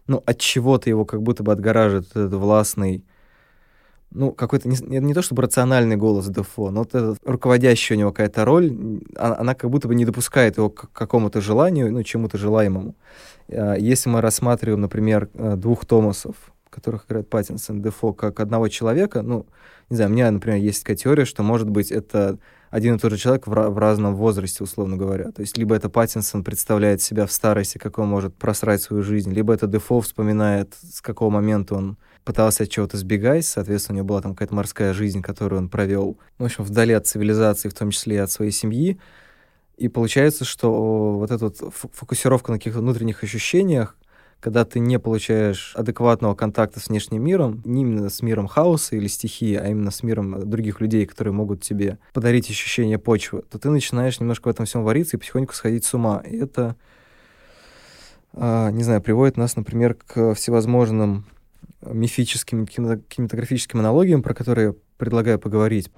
ну, 0.06 0.22
от 0.24 0.38
чего-то 0.38 0.88
его 0.88 1.04
как 1.04 1.22
будто 1.22 1.42
бы 1.42 1.52
отгораживает 1.52 2.08
этот 2.10 2.32
властный 2.32 3.04
ну, 4.10 4.32
какой-то, 4.32 4.68
не, 4.68 4.98
не 4.98 5.14
то 5.14 5.22
чтобы 5.22 5.42
рациональный 5.42 5.96
голос 5.96 6.26
Дефо, 6.28 6.70
но 6.70 6.80
вот 6.80 6.94
эта 6.94 7.16
руководящая 7.24 7.98
у 7.98 8.00
него 8.00 8.12
какая-то 8.12 8.44
роль, 8.44 8.72
она, 9.16 9.38
она 9.38 9.54
как 9.54 9.70
будто 9.70 9.88
бы 9.88 9.94
не 9.94 10.04
допускает 10.04 10.56
его 10.56 10.70
к 10.70 10.90
какому-то 10.92 11.40
желанию, 11.40 11.92
ну, 11.92 12.02
чему-то 12.02 12.38
желаемому. 12.38 12.94
А, 13.48 13.74
если 13.74 14.08
мы 14.08 14.20
рассматриваем, 14.20 14.80
например, 14.80 15.28
э, 15.34 15.56
двух 15.56 15.84
Томасов, 15.84 16.36
которых 16.70 17.06
играет 17.06 17.28
Паттинсон, 17.28 17.82
Дефо, 17.82 18.12
как 18.12 18.40
одного 18.40 18.68
человека, 18.68 19.22
ну, 19.22 19.46
не 19.88 19.96
знаю, 19.96 20.10
у 20.10 20.14
меня, 20.14 20.30
например, 20.30 20.58
есть 20.58 20.82
такая 20.82 20.96
теория, 20.96 21.24
что, 21.24 21.42
может 21.42 21.68
быть, 21.68 21.90
это 21.90 22.38
один 22.70 22.96
и 22.96 22.98
тот 22.98 23.12
же 23.12 23.18
человек 23.18 23.46
в, 23.46 23.50
в 23.50 23.78
разном 23.78 24.14
возрасте, 24.16 24.64
условно 24.64 24.96
говоря. 24.96 25.30
То 25.30 25.40
есть 25.40 25.56
либо 25.56 25.74
это 25.74 25.88
Паттинсон 25.88 26.44
представляет 26.44 27.00
себя 27.00 27.26
в 27.26 27.32
старости, 27.32 27.78
как 27.78 27.98
он 27.98 28.08
может 28.08 28.34
просрать 28.34 28.82
свою 28.82 29.02
жизнь, 29.02 29.32
либо 29.32 29.54
это 29.54 29.66
Дефо 29.66 30.00
вспоминает, 30.00 30.74
с 30.82 31.00
какого 31.00 31.30
момента 31.30 31.74
он 31.74 31.96
пытался 32.26 32.64
от 32.64 32.70
чего-то 32.70 32.96
сбегать, 32.96 33.46
соответственно, 33.46 33.94
у 33.94 33.96
него 33.98 34.08
была 34.08 34.20
там 34.20 34.34
какая-то 34.34 34.54
морская 34.54 34.92
жизнь, 34.92 35.22
которую 35.22 35.60
он 35.62 35.68
провел, 35.68 36.18
в 36.38 36.44
общем, 36.44 36.64
вдали 36.64 36.92
от 36.92 37.06
цивилизации, 37.06 37.68
в 37.68 37.74
том 37.74 37.92
числе 37.92 38.16
и 38.16 38.18
от 38.18 38.30
своей 38.32 38.50
семьи. 38.50 38.98
И 39.76 39.86
получается, 39.86 40.44
что 40.44 41.18
вот 41.18 41.30
эта 41.30 41.44
вот 41.44 41.72
фокусировка 41.92 42.50
на 42.50 42.58
каких-то 42.58 42.80
внутренних 42.80 43.22
ощущениях, 43.22 43.96
когда 44.40 44.64
ты 44.64 44.80
не 44.80 44.98
получаешь 44.98 45.72
адекватного 45.76 46.34
контакта 46.34 46.80
с 46.80 46.88
внешним 46.88 47.22
миром, 47.22 47.62
не 47.64 47.82
именно 47.82 48.10
с 48.10 48.20
миром 48.22 48.48
хаоса 48.48 48.96
или 48.96 49.06
стихии, 49.06 49.54
а 49.54 49.68
именно 49.68 49.92
с 49.92 50.02
миром 50.02 50.50
других 50.50 50.80
людей, 50.80 51.06
которые 51.06 51.32
могут 51.32 51.62
тебе 51.62 51.98
подарить 52.12 52.50
ощущение 52.50 52.98
почвы, 52.98 53.42
то 53.42 53.60
ты 53.60 53.70
начинаешь 53.70 54.18
немножко 54.18 54.48
в 54.48 54.50
этом 54.50 54.66
всем 54.66 54.82
вариться 54.82 55.16
и 55.16 55.20
потихоньку 55.20 55.54
сходить 55.54 55.84
с 55.84 55.94
ума. 55.94 56.22
И 56.28 56.38
это, 56.38 56.74
а, 58.32 58.72
не 58.72 58.82
знаю, 58.82 59.00
приводит 59.00 59.36
нас, 59.36 59.54
например, 59.54 59.94
к 59.94 60.34
всевозможным 60.34 61.24
мифическим 61.92 62.66
кинематографическим 62.66 63.80
аналогиям, 63.80 64.22
про 64.22 64.34
которые 64.34 64.74
предлагаю 64.96 65.38
поговорить. 65.38 65.90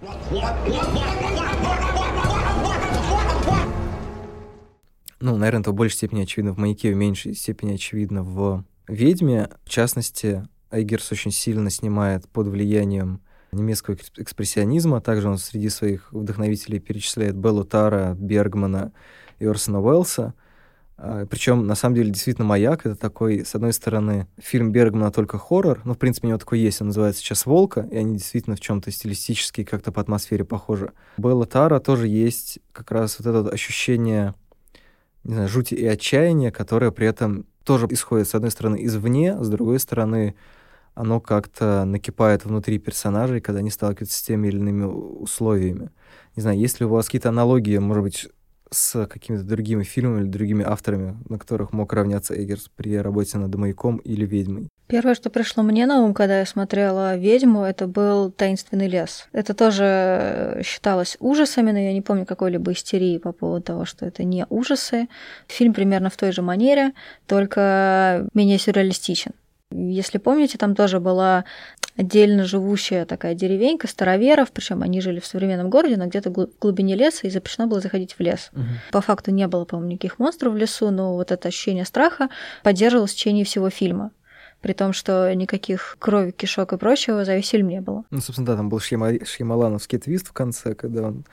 Ну, 5.20 5.36
наверное, 5.36 5.62
это 5.62 5.72
в 5.72 5.74
большей 5.74 5.97
степени 5.97 6.22
очевидно 6.22 6.53
в 6.53 6.59
«Маяке», 6.59 6.93
в 6.93 6.97
меньшей 6.97 7.34
степени 7.34 7.74
очевидно 7.74 8.22
в 8.22 8.64
«Ведьме». 8.86 9.51
В 9.64 9.68
частности, 9.68 10.47
Айгерс 10.70 11.11
очень 11.11 11.32
сильно 11.32 11.70
снимает 11.70 12.28
под 12.28 12.47
влиянием 12.47 13.20
немецкого 13.51 13.97
экспрессионизма. 14.16 15.01
Также 15.01 15.28
он 15.28 15.39
среди 15.39 15.70
своих 15.70 16.12
вдохновителей 16.12 16.78
перечисляет 16.78 17.36
Беллу 17.36 17.64
Тара, 17.64 18.14
Бергмана 18.18 18.93
и 19.39 19.47
Орсона 19.47 19.80
Уэллса. 19.80 20.34
А, 20.99 21.26
Причем, 21.26 21.66
на 21.66 21.76
самом 21.76 21.94
деле, 21.94 22.11
действительно, 22.11 22.46
«Маяк»— 22.46 22.80
это 22.84 22.96
такой, 22.96 23.44
с 23.44 23.55
одной 23.55 23.72
стороны, 23.72 24.26
фильм 24.36 24.72
Бергмана 24.72 25.12
только 25.12 25.38
хоррор, 25.38 25.80
ну, 25.84 25.94
в 25.94 25.99
принципе, 25.99 26.26
у 26.26 26.30
него 26.30 26.38
такой 26.38 26.59
есть, 26.59 26.80
он 26.80 26.88
называется 26.88 27.20
сейчас 27.20 27.46
«Волка», 27.46 27.88
и 27.90 27.96
они 27.96 28.14
действительно 28.14 28.57
в 28.57 28.61
чем 28.61 28.80
то 28.82 28.90
стилистически 28.90 29.62
как-то 29.62 29.92
по 29.92 30.01
атмосфере 30.01 30.44
похожи. 30.44 30.92
Белла 31.16 31.46
Тара 31.46 31.78
тоже 31.78 32.09
есть 32.09 32.59
как 32.72 32.90
раз 32.90 33.16
вот 33.20 33.28
это 33.28 33.49
ощущение, 33.49 34.34
не 35.22 35.34
знаю, 35.34 35.49
жути 35.49 35.74
и 35.74 35.86
отчаяния, 35.86 36.51
которое 36.51 36.90
при 36.90 37.07
этом 37.07 37.46
тоже 37.62 37.86
исходит, 37.90 38.28
с 38.28 38.34
одной 38.34 38.51
стороны, 38.51 38.84
извне, 38.84 39.36
с 39.40 39.49
другой 39.49 39.78
стороны, 39.78 40.34
оно 40.94 41.20
как-то 41.20 41.84
накипает 41.84 42.44
внутри 42.44 42.78
персонажей, 42.78 43.40
когда 43.40 43.61
они 43.61 43.70
сталкиваются 43.70 44.18
с 44.18 44.22
теми 44.22 44.49
или 44.49 44.57
иными 44.57 44.82
условиями. 44.84 45.90
Не 46.34 46.42
знаю, 46.42 46.59
есть 46.59 46.80
ли 46.80 46.86
у 46.86 46.88
вас 46.88 47.07
какие-то 47.07 47.28
аналогии, 47.28 47.78
может 47.78 48.03
быть, 48.03 48.28
с 48.71 49.07
какими-то 49.07 49.45
другими 49.45 49.83
фильмами 49.83 50.23
или 50.23 50.29
другими 50.29 50.64
авторами, 50.64 51.16
на 51.29 51.39
которых 51.39 51.73
мог 51.73 51.93
равняться 51.93 52.35
Эггерс 52.35 52.71
при 52.77 52.97
работе 52.99 53.39
над 53.39 53.55
«Маяком» 53.55 53.97
или 53.99 54.27
«Ведьмой»? 54.27 54.69
Первое, 54.87 55.14
что 55.14 55.29
пришло 55.29 55.62
мне 55.62 55.87
на 55.87 56.03
ум, 56.03 56.14
когда 56.14 56.39
я 56.39 56.47
смотрела 56.47 57.16
«Ведьму», 57.16 57.62
это 57.62 57.87
был 57.87 58.31
«Таинственный 58.31 58.89
лес». 58.89 59.29
Это 59.33 59.53
тоже 59.53 60.61
считалось 60.64 61.16
ужасами, 61.21 61.73
но 61.73 61.79
я 61.79 61.93
не 61.93 62.01
помню 62.01 62.25
какой-либо 62.25 62.73
истерии 62.73 63.19
по 63.19 63.33
поводу 63.33 63.62
того, 63.62 63.85
что 63.85 64.07
это 64.07 64.25
не 64.25 64.47
ужасы. 64.49 65.09
Фильм 65.47 65.75
примерно 65.75 66.09
в 66.09 66.16
той 66.16 66.33
же 66.33 66.41
манере, 66.41 66.93
только 67.27 68.27
менее 68.33 68.59
сюрреалистичен. 68.59 69.33
Если 69.71 70.16
помните, 70.16 70.57
там 70.57 70.75
тоже 70.75 70.99
была 70.99 71.45
отдельно 71.99 72.44
живущая 72.44 73.05
такая 73.05 73.34
деревенька 73.34 73.88
староверов, 73.88 74.53
причем 74.53 74.82
они 74.82 75.01
жили 75.01 75.20
в 75.20 75.26
современном 75.26 75.68
городе, 75.68 75.96
но 75.96 76.07
где-то 76.07 76.30
в 76.30 76.49
глубине 76.61 76.94
леса, 76.94 77.26
и 77.26 77.30
запрещено 77.30 77.66
было 77.66 77.80
заходить 77.80 78.14
в 78.14 78.20
лес. 78.20 78.51
Угу. 78.53 78.62
По 78.92 79.01
факту 79.01 79.32
не 79.32 79.46
было, 79.49 79.64
по-моему, 79.64 79.92
никаких 79.92 80.18
монстров 80.18 80.55
в 80.55 80.57
лесу, 80.57 80.90
но 80.90 81.14
вот 81.14 81.32
это 81.32 81.49
ощущение 81.49 81.84
страха 81.84 82.28
поддерживалось 82.62 83.12
в 83.12 83.16
течение 83.16 83.44
всего 83.44 83.68
фильма 83.68 84.12
при 84.61 84.72
том, 84.72 84.92
что 84.92 85.32
никаких 85.34 85.96
крови, 86.01 86.32
кишок 86.32 86.72
и 86.72 86.76
прочего 86.78 87.24
за 87.24 87.36
весь 87.36 87.49
фильм 87.49 87.68
не 87.68 87.80
было. 87.80 88.05
Ну, 88.11 88.20
собственно, 88.20 88.46
да, 88.46 88.57
там 88.57 88.68
был 88.68 88.80
Шьяма... 88.80 89.24
Шьямалановский 89.24 89.99
твист 89.99 90.26
в 90.26 90.32
конце, 90.32 90.74
когда 90.74 91.05
он 91.05 91.24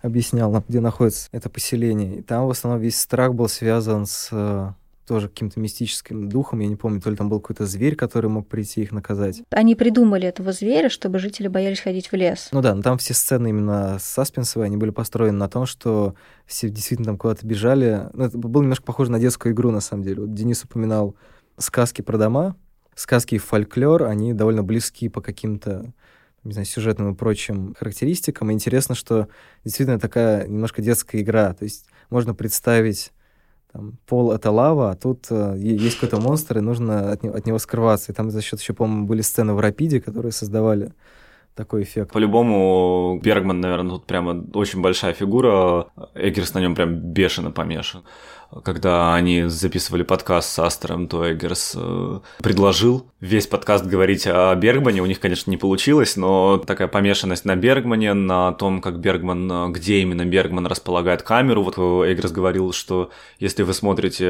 объяснял, 0.00 0.64
где 0.68 0.80
находится 0.80 1.28
это 1.30 1.48
поселение. 1.48 2.16
И 2.16 2.22
там 2.22 2.46
в 2.46 2.50
основном 2.50 2.82
весь 2.82 2.98
страх 2.98 3.34
был 3.34 3.48
связан 3.48 4.06
с 4.06 4.30
э, 4.32 4.72
тоже 5.12 5.28
каким-то 5.28 5.60
мистическим 5.60 6.30
духом. 6.30 6.60
Я 6.60 6.68
не 6.68 6.76
помню, 6.76 6.98
то 6.98 7.10
ли 7.10 7.16
там 7.16 7.28
был 7.28 7.38
какой-то 7.38 7.66
зверь, 7.66 7.96
который 7.96 8.30
мог 8.30 8.48
прийти 8.48 8.80
их 8.80 8.92
наказать. 8.92 9.42
Они 9.50 9.74
придумали 9.74 10.26
этого 10.26 10.52
зверя, 10.52 10.88
чтобы 10.88 11.18
жители 11.18 11.48
боялись 11.48 11.80
ходить 11.80 12.10
в 12.10 12.14
лес. 12.14 12.48
Ну 12.50 12.62
да, 12.62 12.74
но 12.74 12.80
там 12.80 12.96
все 12.96 13.12
сцены 13.12 13.50
именно 13.50 13.98
саспенсовые, 14.00 14.68
они 14.68 14.78
были 14.78 14.88
построены 14.88 15.36
на 15.36 15.50
том, 15.50 15.66
что 15.66 16.14
все 16.46 16.70
действительно 16.70 17.08
там 17.08 17.18
куда-то 17.18 17.46
бежали. 17.46 18.08
Ну, 18.14 18.24
это 18.24 18.38
было 18.38 18.62
немножко 18.62 18.86
похоже 18.86 19.10
на 19.10 19.20
детскую 19.20 19.52
игру, 19.52 19.70
на 19.70 19.80
самом 19.80 20.02
деле. 20.02 20.22
Вот 20.22 20.32
Денис 20.32 20.64
упоминал 20.64 21.14
сказки 21.58 22.00
про 22.00 22.16
дома, 22.16 22.56
сказки 22.94 23.34
и 23.34 23.38
фольклор, 23.38 24.04
они 24.04 24.32
довольно 24.32 24.62
близки 24.62 25.10
по 25.10 25.20
каким-то 25.20 25.92
не 26.42 26.54
знаю, 26.54 26.64
сюжетным 26.64 27.12
и 27.12 27.14
прочим 27.14 27.74
характеристикам. 27.78 28.50
И 28.50 28.54
интересно, 28.54 28.94
что 28.94 29.28
действительно 29.62 30.00
такая 30.00 30.48
немножко 30.48 30.80
детская 30.80 31.20
игра. 31.20 31.52
То 31.52 31.64
есть 31.64 31.84
можно 32.08 32.34
представить 32.34 33.12
там, 33.72 33.98
пол— 34.06 34.32
это 34.32 34.50
лава, 34.50 34.90
а 34.90 34.94
тут 34.96 35.26
э, 35.30 35.54
есть 35.58 35.98
какой-то 35.98 36.20
монстр, 36.20 36.58
и 36.58 36.60
нужно 36.60 37.10
от, 37.10 37.22
него, 37.22 37.34
от 37.34 37.46
него 37.46 37.58
скрываться. 37.58 38.12
И 38.12 38.14
там 38.14 38.30
за 38.30 38.42
счет 38.42 38.60
еще, 38.60 38.74
по-моему, 38.74 39.06
были 39.06 39.22
сцены 39.22 39.54
в 39.54 39.60
Рапиде, 39.60 40.00
которые 40.00 40.32
создавали 40.32 40.92
такой 41.54 41.82
эффект. 41.82 42.12
По-любому, 42.12 43.20
Бергман, 43.22 43.60
наверное, 43.60 43.92
тут 43.92 44.06
прямо 44.06 44.44
очень 44.54 44.80
большая 44.80 45.12
фигура. 45.12 45.86
Эггерс 46.14 46.54
на 46.54 46.60
нем 46.60 46.74
прям 46.74 46.94
бешено 46.94 47.50
помешан. 47.50 48.02
Когда 48.64 49.14
они 49.14 49.44
записывали 49.44 50.02
подкаст 50.02 50.50
с 50.50 50.58
Астером, 50.58 51.08
то 51.08 51.30
Эггерс 51.30 51.74
э, 51.74 52.20
предложил 52.42 53.10
весь 53.18 53.46
подкаст 53.46 53.86
говорить 53.86 54.26
о 54.26 54.54
Бергмане. 54.54 55.00
У 55.00 55.06
них, 55.06 55.20
конечно, 55.20 55.50
не 55.50 55.56
получилось, 55.56 56.16
но 56.16 56.58
такая 56.58 56.88
помешанность 56.88 57.46
на 57.46 57.56
Бергмане, 57.56 58.12
на 58.12 58.52
том, 58.52 58.82
как 58.82 58.98
Бергман, 58.98 59.72
где 59.72 60.00
именно 60.00 60.26
Бергман 60.26 60.66
располагает 60.66 61.22
камеру. 61.22 61.62
Вот 61.62 61.78
Эггерс 61.78 62.30
говорил, 62.30 62.72
что 62.74 63.10
если 63.38 63.62
вы 63.62 63.72
смотрите 63.72 64.26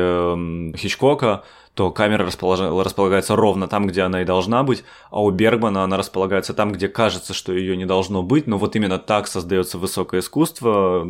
Хичкока, 0.77 1.43
то 1.75 1.91
камера 1.91 2.27
располагается 2.27 3.35
ровно 3.35 3.67
там, 3.67 3.87
где 3.87 4.03
она 4.03 4.23
и 4.23 4.27
должна 4.27 4.63
быть, 4.63 4.85
а 5.11 5.23
у 5.23 5.31
Бергмана 5.31 5.85
она 5.85 5.97
располагается 5.97 6.53
там, 6.53 6.73
где 6.73 6.89
кажется, 6.89 7.33
что 7.33 7.53
ее 7.53 7.77
не 7.77 7.87
должно 7.87 8.23
быть, 8.23 8.47
но 8.47 8.59
вот 8.59 8.77
именно 8.77 8.99
так 8.99 9.27
создается 9.27 9.79
высокое 9.79 10.21
искусство. 10.21 11.07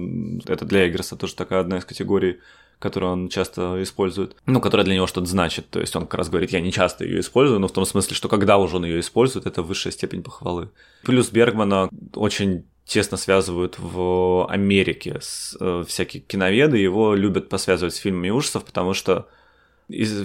Это 0.47 0.65
для 0.65 0.89
Эггерса 0.89 1.17
тоже 1.17 1.35
такая 1.35 1.61
одна 1.61 1.79
из 1.79 1.85
категорий 1.85 2.39
которую 2.79 3.13
он 3.13 3.29
часто 3.29 3.81
использует, 3.81 4.35
ну, 4.45 4.61
которая 4.61 4.85
для 4.85 4.97
него 4.97 5.07
что-то 5.07 5.27
значит. 5.27 5.71
То 5.71 5.79
есть 5.79 5.95
он 5.95 6.03
как 6.03 6.15
раз 6.15 6.29
говорит, 6.29 6.51
я 6.51 6.61
не 6.61 6.73
часто 6.73 7.05
ее 7.05 7.21
использую, 7.21 7.61
но 7.61 7.69
в 7.69 7.73
том 7.73 7.87
смысле, 7.87 8.17
что 8.17 8.29
когда 8.29 8.59
уже 8.59 8.75
он 8.75 8.85
ее 8.85 8.99
использует, 8.99 9.47
это 9.47 9.63
высшая 9.63 9.93
степень 9.93 10.25
похвалы. 10.25 10.69
Плюс 11.05 11.31
Бергмана 11.31 11.89
очень 12.15 12.65
тесно 12.85 13.17
связывают 13.17 13.79
в 13.79 14.51
Америке 14.51 15.19
с, 15.21 15.57
э, 15.61 15.85
всякие 15.87 16.23
киноведы, 16.23 16.77
его 16.77 17.15
любят 17.15 17.49
посвязывать 17.49 17.95
с 17.95 17.99
фильмами 17.99 18.31
ужасов, 18.31 18.65
потому 18.65 18.95
что 18.95 19.29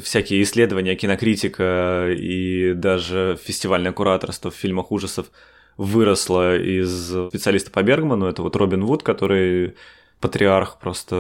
всякие 0.04 0.44
исследования 0.44 0.96
кинокритика 0.96 2.10
и 2.12 2.74
даже 2.74 3.38
фестивальное 3.44 3.92
кураторство 3.92 4.52
в 4.52 4.56
фильмах 4.56 4.92
ужасов 4.92 5.28
выросло 5.78 6.58
из 6.58 7.10
специалиста 7.30 7.72
по 7.72 7.84
Бергману, 7.84 8.26
это 8.26 8.42
вот 8.42 8.56
Робин 8.56 8.84
Вуд, 8.86 9.04
который 9.04 9.76
патриарх 10.20 10.80
просто 10.80 11.16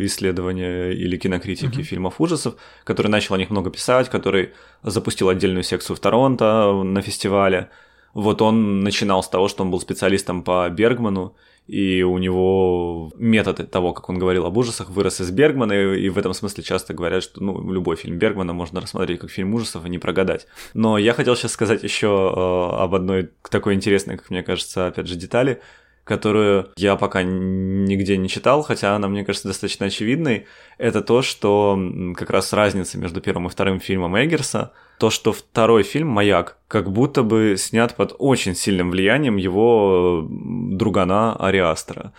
исследования 0.00 0.92
или 0.92 1.16
кинокритики 1.16 1.80
uh-huh. 1.80 1.82
фильмов 1.82 2.20
ужасов, 2.20 2.54
который 2.84 3.08
начал 3.08 3.34
о 3.34 3.38
них 3.38 3.50
много 3.50 3.70
писать, 3.70 4.08
который 4.08 4.52
запустил 4.82 5.28
отдельную 5.28 5.64
секцию 5.64 5.96
в 5.96 6.00
Торонто 6.00 6.72
на 6.84 7.02
фестивале. 7.02 7.70
Вот 8.14 8.40
он 8.40 8.80
начинал 8.80 9.22
с 9.22 9.28
того, 9.28 9.48
что 9.48 9.64
он 9.64 9.70
был 9.70 9.80
специалистом 9.80 10.42
по 10.42 10.68
Бергману, 10.70 11.34
и 11.66 12.02
у 12.02 12.18
него 12.18 13.12
метод 13.16 13.70
того, 13.70 13.92
как 13.92 14.08
он 14.08 14.18
говорил 14.18 14.46
об 14.46 14.56
ужасах, 14.56 14.90
вырос 14.90 15.20
из 15.20 15.30
Бергмана, 15.30 15.72
и 15.72 16.08
в 16.08 16.18
этом 16.18 16.32
смысле 16.32 16.62
часто 16.62 16.94
говорят, 16.94 17.22
что 17.22 17.42
ну, 17.42 17.72
любой 17.72 17.96
фильм 17.96 18.18
Бергмана 18.18 18.52
можно 18.52 18.80
рассмотреть 18.80 19.20
как 19.20 19.30
фильм 19.30 19.52
ужасов 19.54 19.84
и 19.84 19.88
не 19.88 19.98
прогадать. 19.98 20.46
Но 20.74 20.96
я 20.96 21.12
хотел 21.12 21.34
сейчас 21.34 21.52
сказать 21.52 21.82
еще 21.82 22.06
э, 22.06 22.76
об 22.82 22.94
одной 22.94 23.30
такой 23.50 23.74
интересной, 23.74 24.16
как 24.16 24.30
мне 24.30 24.42
кажется, 24.42 24.86
опять 24.86 25.08
же, 25.08 25.16
детали, 25.16 25.60
которую 26.06 26.68
я 26.76 26.94
пока 26.94 27.24
нигде 27.24 28.16
не 28.16 28.28
читал, 28.28 28.62
хотя 28.62 28.94
она, 28.94 29.08
мне 29.08 29.24
кажется, 29.24 29.48
достаточно 29.48 29.86
очевидной, 29.86 30.46
это 30.78 31.02
то, 31.02 31.20
что 31.20 31.76
как 32.16 32.30
раз 32.30 32.52
разница 32.52 32.96
между 32.96 33.20
первым 33.20 33.48
и 33.48 33.50
вторым 33.50 33.80
фильмом 33.80 34.16
Эггерса, 34.16 34.72
то, 35.00 35.10
что 35.10 35.32
второй 35.32 35.82
фильм 35.82 36.06
«Маяк» 36.06 36.58
как 36.68 36.92
будто 36.92 37.24
бы 37.24 37.56
снят 37.58 37.96
под 37.96 38.14
очень 38.18 38.54
сильным 38.54 38.92
влиянием 38.92 39.36
его 39.36 40.24
другана 40.30 41.34
Ариастера. 41.34 42.12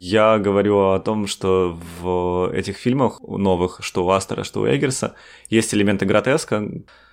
Я 0.00 0.38
говорю 0.38 0.92
о 0.92 0.98
том, 0.98 1.26
что 1.26 1.78
в 2.00 2.50
этих 2.54 2.78
фильмах 2.78 3.20
новых, 3.20 3.80
что 3.82 4.06
у 4.06 4.10
Астера, 4.10 4.44
что 4.44 4.62
у 4.62 4.66
Эггерса, 4.66 5.14
есть 5.50 5.74
элементы 5.74 6.06
гротеска. 6.06 6.66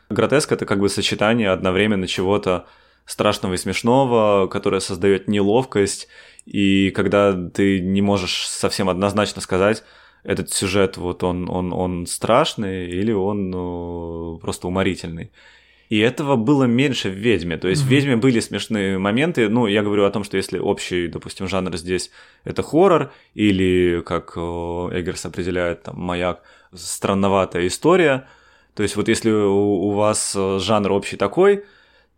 Гротеск— 0.09 0.51
это 0.53 0.65
как 0.65 0.79
бы 0.79 0.87
сочетание 0.87 1.49
одновременно 1.51 2.07
чего-то 2.07 2.65
страшного 3.05 3.53
и 3.53 3.57
смешного, 3.57 4.47
которое 4.47 4.79
создает 4.79 5.27
неловкость, 5.27 6.07
и 6.45 6.91
когда 6.91 7.33
ты 7.33 7.79
не 7.79 8.01
можешь 8.01 8.47
совсем 8.47 8.89
однозначно 8.89 9.41
сказать, 9.41 9.83
этот 10.23 10.51
сюжет 10.51 10.97
вот 10.97 11.23
он, 11.23 11.49
он, 11.49 11.73
он 11.73 12.05
страшный 12.07 12.89
или 12.89 13.11
он 13.11 13.49
ну, 13.49 14.39
просто 14.41 14.67
уморительный. 14.67 15.31
И 15.89 15.99
этого 15.99 16.37
было 16.37 16.63
меньше 16.63 17.09
в 17.09 17.13
«Ведьме». 17.13 17.57
То 17.57 17.67
есть 17.67 17.83
mm-hmm. 17.83 17.85
в 17.85 17.89
«Ведьме» 17.89 18.15
были 18.15 18.39
смешные 18.39 18.97
моменты. 18.97 19.47
Ну, 19.49 19.67
я 19.67 19.83
говорю 19.83 20.05
о 20.05 20.11
том, 20.11 20.23
что 20.23 20.37
если 20.37 20.57
общий, 20.57 21.07
допустим, 21.07 21.47
жанр 21.47 21.75
здесь— 21.77 22.09
это 22.45 22.63
хоррор, 22.63 23.11
или, 23.35 24.01
как 24.03 24.35
Эггерс 24.35 25.25
определяет, 25.25 25.83
там, 25.83 25.99
«Маяк», 25.99 26.41
странноватая 26.73 27.67
история. 27.67 28.27
То 28.73 28.81
есть 28.81 28.95
вот 28.95 29.07
если 29.07 29.29
у 29.29 29.91
вас 29.91 30.35
жанр 30.35 30.93
общий 30.93 31.17
такой— 31.17 31.65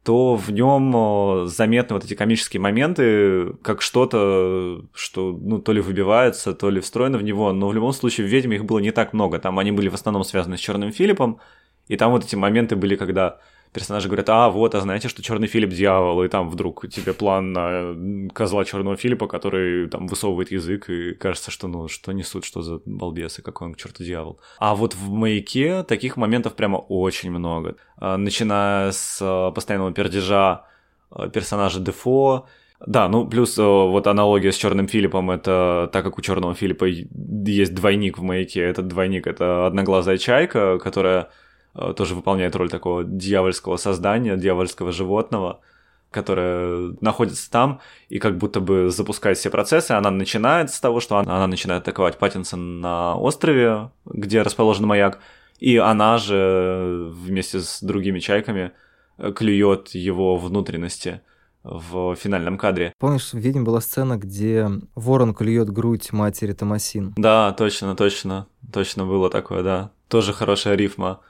то 0.06 0.36
в 0.36 0.52
нем 0.52 0.94
э, 0.96 1.48
заметны 1.48 1.96
вот 1.96 2.06
эти 2.06 2.14
комические 2.14 2.62
моменты, 2.62 3.54
как 3.64 3.82
что-то, 3.82 4.86
что 4.94 5.36
ну, 5.42 5.60
то 5.60 5.72
ли 5.72 5.82
выбивается, 5.82 6.54
то 6.54 6.70
ли 6.70 6.80
встроено 6.80 7.18
в 7.18 7.24
него, 7.24 7.52
но 7.52 7.68
в 7.68 7.74
любом 7.74 7.92
случае 7.92 8.28
в 8.28 8.30
«Ведьме» 8.30 8.58
их 8.58 8.66
было 8.66 8.78
не 8.78 8.92
так 8.92 9.14
много, 9.14 9.40
там 9.40 9.58
они 9.58 9.72
были 9.72 9.90
в 9.90 9.96
основном 9.96 10.24
связаны 10.24 10.58
с 10.58 10.60
Черным 10.60 10.92
Филиппом, 10.92 11.40
и 11.88 11.98
там 11.98 12.12
вот 12.12 12.24
эти 12.24 12.36
моменты 12.36 12.76
были, 12.76 12.96
когда 12.96 13.40
персонажи 13.76 14.08
говорят, 14.08 14.30
а 14.30 14.50
вот, 14.50 14.74
а 14.74 14.80
знаете, 14.80 15.10
что 15.10 15.22
черный 15.22 15.48
Филипп 15.48 15.72
дьявол, 15.72 16.24
и 16.24 16.30
там 16.30 16.50
вдруг 16.50 16.88
тебе 16.90 17.14
план 17.14 17.52
на 17.52 18.30
козла 18.34 18.64
черного 18.64 18.96
Филиппа, 18.96 19.28
который 19.28 19.90
там 19.90 20.08
высовывает 20.08 20.50
язык, 20.50 20.90
и 20.90 21.14
кажется, 21.14 21.52
что 21.52 21.68
ну 21.68 21.90
что 21.90 22.14
несут, 22.14 22.46
что 22.46 22.62
за 22.62 22.80
балбесы, 22.86 23.42
какой 23.42 23.68
он 23.68 23.74
к 23.74 23.78
черту 23.78 24.04
дьявол. 24.04 24.40
А 24.60 24.76
вот 24.76 24.96
в 24.96 25.10
маяке 25.10 25.84
таких 25.84 26.16
моментов 26.16 26.56
прямо 26.56 26.78
очень 26.78 27.32
много. 27.32 27.76
А, 27.98 28.16
начиная 28.16 28.92
с 28.92 29.20
а, 29.22 29.52
постоянного 29.52 29.92
пердежа 29.92 30.66
а, 31.12 31.28
персонажа 31.28 31.82
Дефо, 31.82 32.48
да, 32.86 33.10
ну 33.10 33.28
плюс 33.28 33.58
вот 33.58 34.08
аналогия 34.08 34.54
с 34.54 34.58
Черным 34.58 34.88
Филиппом, 34.88 35.32
это 35.32 35.90
так 35.92 36.06
как 36.06 36.18
у 36.18 36.22
Черного 36.22 36.56
Филиппа 36.56 36.86
есть 36.86 37.76
двойник 37.76 38.18
в 38.18 38.22
маяке, 38.22 38.62
этот 38.62 38.88
двойник 38.88 39.28
это 39.28 39.68
одноглазая 39.68 40.18
чайка, 40.18 40.78
которая 40.78 41.24
Э, 41.24 41.45
тоже 41.96 42.16
выполняет 42.16 42.56
роль 42.56 42.70
такого 42.70 43.04
дьявольского 43.04 43.78
создания, 43.78 44.38
дьявольского 44.38 44.92
животного, 44.92 45.60
которое 46.12 46.96
находится 47.02 47.52
там 47.52 47.82
и 48.08 48.20
как 48.20 48.38
будто 48.38 48.60
бы 48.62 48.90
запускает 48.90 49.38
все 49.38 49.50
процессы. 49.50 49.92
Она 49.92 50.12
начинает 50.12 50.72
с 50.72 50.80
того, 50.80 51.00
что 51.00 51.18
она, 51.18 51.36
она 51.36 51.48
начинает 51.48 51.84
атаковать 51.84 52.18
Паттинсон 52.18 52.80
на 52.80 53.16
острове, 53.18 53.92
где 54.06 54.42
расположен 54.42 54.86
маяк, 54.86 55.20
и 55.60 55.78
она 55.78 56.18
же 56.18 57.10
вместе 57.12 57.60
с 57.60 57.82
другими 57.82 58.20
чайками 58.20 58.72
клюет 59.36 59.90
его 59.90 60.38
внутренности 60.38 61.22
в 61.64 62.16
финальном 62.16 62.58
кадре. 62.58 62.94
Помнишь, 63.00 63.32
в 63.32 63.38
«Ведьме» 63.38 63.64
была 63.64 63.82
сцена, 63.82 64.18
где 64.18 64.70
ворон 64.94 65.34
клюет 65.34 65.70
грудь 65.70 66.12
матери 66.12 66.54
Томасин? 66.54 67.14
Да, 67.18 67.52
точно, 67.54 67.96
точно, 67.96 68.48
точно 68.72 69.06
было 69.06 69.30
такое, 69.30 69.64
да. 69.64 69.92
Тоже 70.08 70.32
хорошая 70.32 70.76
рифма. 70.76 71.22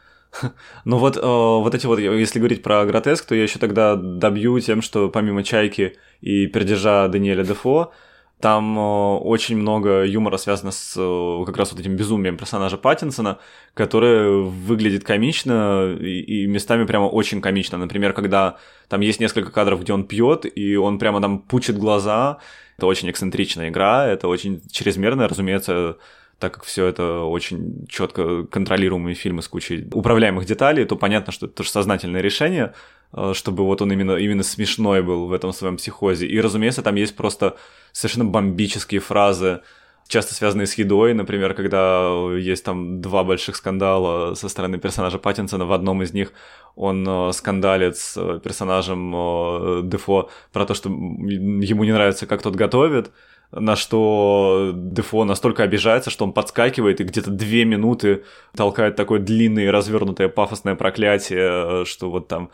Ну 0.86 0.97
вот, 0.97 1.17
э, 1.17 1.21
вот 1.21 1.73
эти 1.73 1.86
вот, 1.86 1.99
если 1.99 2.39
говорить 2.39 2.63
про 2.63 2.86
гротеск, 2.86 3.25
то 3.25 3.36
я 3.36 3.43
еще 3.43 3.59
тогда 3.59 3.95
добью 3.95 4.59
тем, 4.59 4.81
что 4.81 5.09
помимо 5.09 5.43
«Чайки» 5.43 5.97
и 6.21 6.47
пердежа 6.47 7.07
Даниэля 7.07 7.43
Дефо, 7.43 7.91
там 8.39 8.77
э, 8.77 8.81
очень 8.81 9.57
много 9.57 10.03
юмора 10.03 10.38
связано 10.38 10.71
с 10.71 10.95
э, 10.97 11.45
как 11.45 11.57
раз 11.57 11.71
вот 11.71 11.79
этим 11.79 11.95
безумием 11.95 12.38
персонажа 12.38 12.77
Паттинсона, 12.77 13.39
который 13.73 14.43
выглядит 14.43 15.03
комично 15.03 15.95
и, 15.99 16.43
и 16.43 16.47
местами 16.47 16.86
прямо 16.86 17.05
очень 17.05 17.41
комично. 17.41 17.77
Например, 17.77 18.13
когда 18.13 18.57
там 18.89 19.01
есть 19.01 19.19
несколько 19.19 19.51
кадров, 19.51 19.81
где 19.81 19.93
он 19.93 20.05
пьет, 20.05 20.45
и 20.45 20.75
он 20.75 20.99
прямо 20.99 21.21
там 21.21 21.39
пучит 21.39 21.77
глаза. 21.77 22.39
Это 22.77 22.88
очень 22.88 23.09
эксцентричная 23.09 23.69
игра, 23.69 24.05
это 24.05 24.27
очень 24.27 24.61
чрезмерно, 24.69 25.29
разумеется, 25.29 25.97
так 26.39 26.53
как 26.53 26.63
все 26.63 26.86
это 26.86 27.21
очень 27.21 27.86
четко 27.88 28.43
контролируемые 28.43 29.15
фильмы 29.15 29.41
с 29.41 29.47
кучей 29.47 29.88
управляемых 29.93 30.45
деталей, 30.45 30.86
то 30.86 30.95
понятно, 30.95 31.31
что 31.31 31.45
это 31.45 31.55
тоже 31.55 31.69
сознательное 31.69 32.21
решение, 32.21 32.73
э, 33.13 33.33
чтобы 33.33 33.63
вот 33.63 33.81
он 33.81 33.91
именно, 33.91 34.13
именно 34.13 34.43
смешной 34.43 35.01
был 35.01 35.27
в 35.27 35.33
этом 35.33 35.53
своем 35.53 35.77
психозе. 35.77 36.27
И, 36.27 36.41
разумеется, 36.41 36.81
там 36.81 36.95
есть 36.95 37.15
просто 37.15 37.55
совершенно 37.93 38.25
бомбические 38.25 38.99
фразы, 38.99 39.61
часто 40.07 40.33
связанные 40.33 40.67
с 40.67 40.73
едой, 40.75 41.13
например, 41.13 41.53
когда 41.53 42.11
есть 42.38 42.65
там 42.65 43.01
два 43.01 43.23
больших 43.23 43.55
скандала 43.55 44.36
со 44.36 44.49
стороны 44.49 44.77
персонажа 44.77 45.17
Паттинсона, 45.17 45.65
в 45.65 45.71
одном 45.71 46.03
из 46.03 46.13
них 46.13 46.33
он 46.75 47.07
э, 47.07 47.31
скандалит 47.31 47.95
с 47.95 48.17
э, 48.17 48.41
персонажем 48.43 49.89
Дефо 49.89 50.29
про 50.51 50.65
то, 50.65 50.73
что 50.73 50.89
ему 50.89 51.86
не 51.86 51.93
нравится, 51.93 52.27
как 52.27 52.41
тот 52.41 52.55
готовит, 52.55 53.11
на 53.51 53.75
что 53.75 54.71
Дефо 54.73 55.23
настолько 55.25 55.63
обижается, 55.63 56.09
что 56.09 56.25
он 56.25 56.33
подскакивает 56.33 57.01
и 57.01 57.03
где-то 57.03 57.31
две 57.31 57.65
минуты 57.65 58.23
толкает 58.55 58.95
такое 58.95 59.19
длинное, 59.19 59.71
развернутое 59.71 60.29
пафосное 60.29 60.75
проклятие, 60.75 61.85
что 61.85 62.11
вот 62.11 62.27
там 62.27 62.49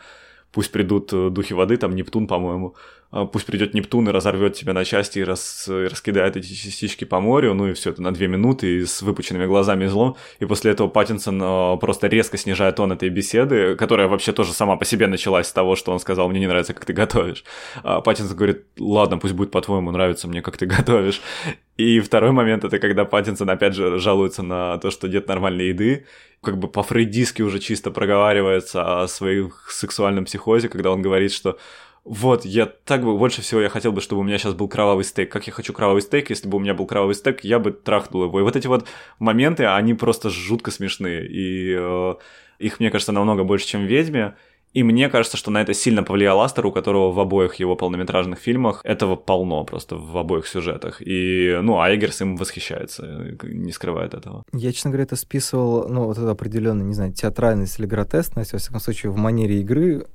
пусть 0.52 0.70
придут 0.70 1.10
духи 1.32 1.54
воды, 1.54 1.76
там 1.76 1.94
Нептун, 1.94 2.26
по-моему, 2.26 2.76
а, 3.12 3.26
пусть 3.26 3.44
придет 3.44 3.74
Нептун 3.74 4.08
и 4.08 4.12
разорвет 4.12 4.54
тебя 4.54 4.72
на 4.72 4.84
части 4.84 5.18
и, 5.18 5.24
рас, 5.24 5.68
и 5.68 5.86
раскидает 5.86 6.36
эти 6.36 6.52
частички 6.54 7.04
по 7.04 7.20
морю, 7.20 7.52
ну 7.52 7.68
и 7.68 7.74
все 7.74 7.90
это 7.90 8.00
на 8.00 8.12
две 8.12 8.26
минуты 8.26 8.78
и 8.78 8.86
с 8.86 9.02
выпученными 9.02 9.44
глазами 9.44 9.86
злом. 9.86 10.16
И 10.40 10.46
после 10.46 10.72
этого 10.72 10.88
Паттинсон 10.88 11.38
а, 11.42 11.76
просто 11.76 12.06
резко 12.06 12.38
снижает 12.38 12.76
тон 12.76 12.90
этой 12.90 13.10
беседы, 13.10 13.76
которая 13.76 14.08
вообще 14.08 14.32
тоже 14.32 14.52
сама 14.52 14.76
по 14.76 14.86
себе 14.86 15.06
началась 15.06 15.48
с 15.48 15.52
того, 15.52 15.76
что 15.76 15.92
он 15.92 16.00
сказал, 16.00 16.30
мне 16.30 16.40
не 16.40 16.46
нравится, 16.46 16.72
как 16.72 16.86
ты 16.86 16.94
готовишь. 16.94 17.44
А 17.82 18.00
Паттинсон 18.00 18.34
говорит, 18.34 18.64
ладно, 18.78 19.18
пусть 19.18 19.34
будет 19.34 19.50
по-твоему, 19.50 19.90
нравится 19.90 20.26
мне, 20.26 20.40
как 20.40 20.56
ты 20.56 20.64
готовишь. 20.64 21.20
И 21.76 22.00
второй 22.00 22.32
момент, 22.32 22.64
это 22.64 22.78
когда 22.78 23.04
Паттинсон 23.04 23.50
опять 23.50 23.74
же 23.74 23.98
жалуется 23.98 24.42
на 24.42 24.78
то, 24.78 24.90
что 24.90 25.06
нет 25.06 25.28
нормальной 25.28 25.68
еды, 25.68 26.06
как 26.42 26.58
бы 26.58 26.68
по-фрейдистски 26.68 27.42
уже 27.42 27.60
чисто 27.60 27.90
проговаривается 27.90 29.02
о 29.02 29.08
своих 29.08 29.70
сексуальном 29.70 30.24
психозе, 30.24 30.68
когда 30.68 30.90
он 30.90 31.00
говорит, 31.00 31.32
что 31.32 31.58
вот, 32.04 32.44
я 32.44 32.66
так 32.66 33.04
бы, 33.04 33.16
больше 33.16 33.42
всего 33.42 33.60
я 33.60 33.68
хотел 33.68 33.92
бы, 33.92 34.00
чтобы 34.00 34.22
у 34.22 34.24
меня 34.24 34.36
сейчас 34.36 34.54
был 34.54 34.66
кровавый 34.66 35.04
стейк. 35.04 35.30
Как 35.30 35.46
я 35.46 35.52
хочу 35.52 35.72
кровавый 35.72 36.02
стейк, 36.02 36.30
если 36.30 36.48
бы 36.48 36.56
у 36.56 36.60
меня 36.60 36.74
был 36.74 36.84
кровавый 36.84 37.14
стейк, 37.14 37.44
я 37.44 37.60
бы 37.60 37.70
трахнул 37.70 38.24
его. 38.24 38.40
И 38.40 38.42
вот 38.42 38.56
эти 38.56 38.66
вот 38.66 38.88
моменты, 39.20 39.66
они 39.66 39.94
просто 39.94 40.28
жутко 40.28 40.72
смешные. 40.72 41.24
И 41.28 41.76
э, 41.78 42.14
их, 42.58 42.80
мне 42.80 42.90
кажется, 42.90 43.12
намного 43.12 43.44
больше, 43.44 43.68
чем 43.68 43.82
в 43.82 43.88
«Ведьме». 43.88 44.34
И 44.72 44.82
мне 44.82 45.10
кажется, 45.10 45.36
что 45.36 45.50
на 45.50 45.60
это 45.60 45.74
сильно 45.74 46.02
повлиял 46.02 46.40
Астер, 46.40 46.66
у 46.66 46.72
которого 46.72 47.12
в 47.12 47.20
обоих 47.20 47.56
его 47.56 47.76
полнометражных 47.76 48.38
фильмах 48.38 48.80
этого 48.84 49.16
полно 49.16 49.64
просто 49.64 49.96
в 49.96 50.16
обоих 50.16 50.46
сюжетах. 50.46 51.02
И, 51.02 51.58
ну, 51.62 51.78
Айгерс 51.78 52.22
им 52.22 52.36
восхищается, 52.36 53.36
не 53.42 53.72
скрывает 53.72 54.14
этого. 54.14 54.44
Я, 54.52 54.72
честно 54.72 54.90
говоря, 54.90 55.04
это 55.04 55.16
списывал, 55.16 55.88
ну, 55.88 56.04
вот 56.04 56.16
это 56.16 56.30
определенная, 56.30 56.86
не 56.86 56.94
знаю, 56.94 57.12
театральность 57.12 57.78
или 57.78 57.86
гротескность, 57.86 58.52
во 58.54 58.58
всяком 58.58 58.80
случае, 58.80 59.12
в 59.12 59.16
манере 59.16 59.60
игры 59.60 60.06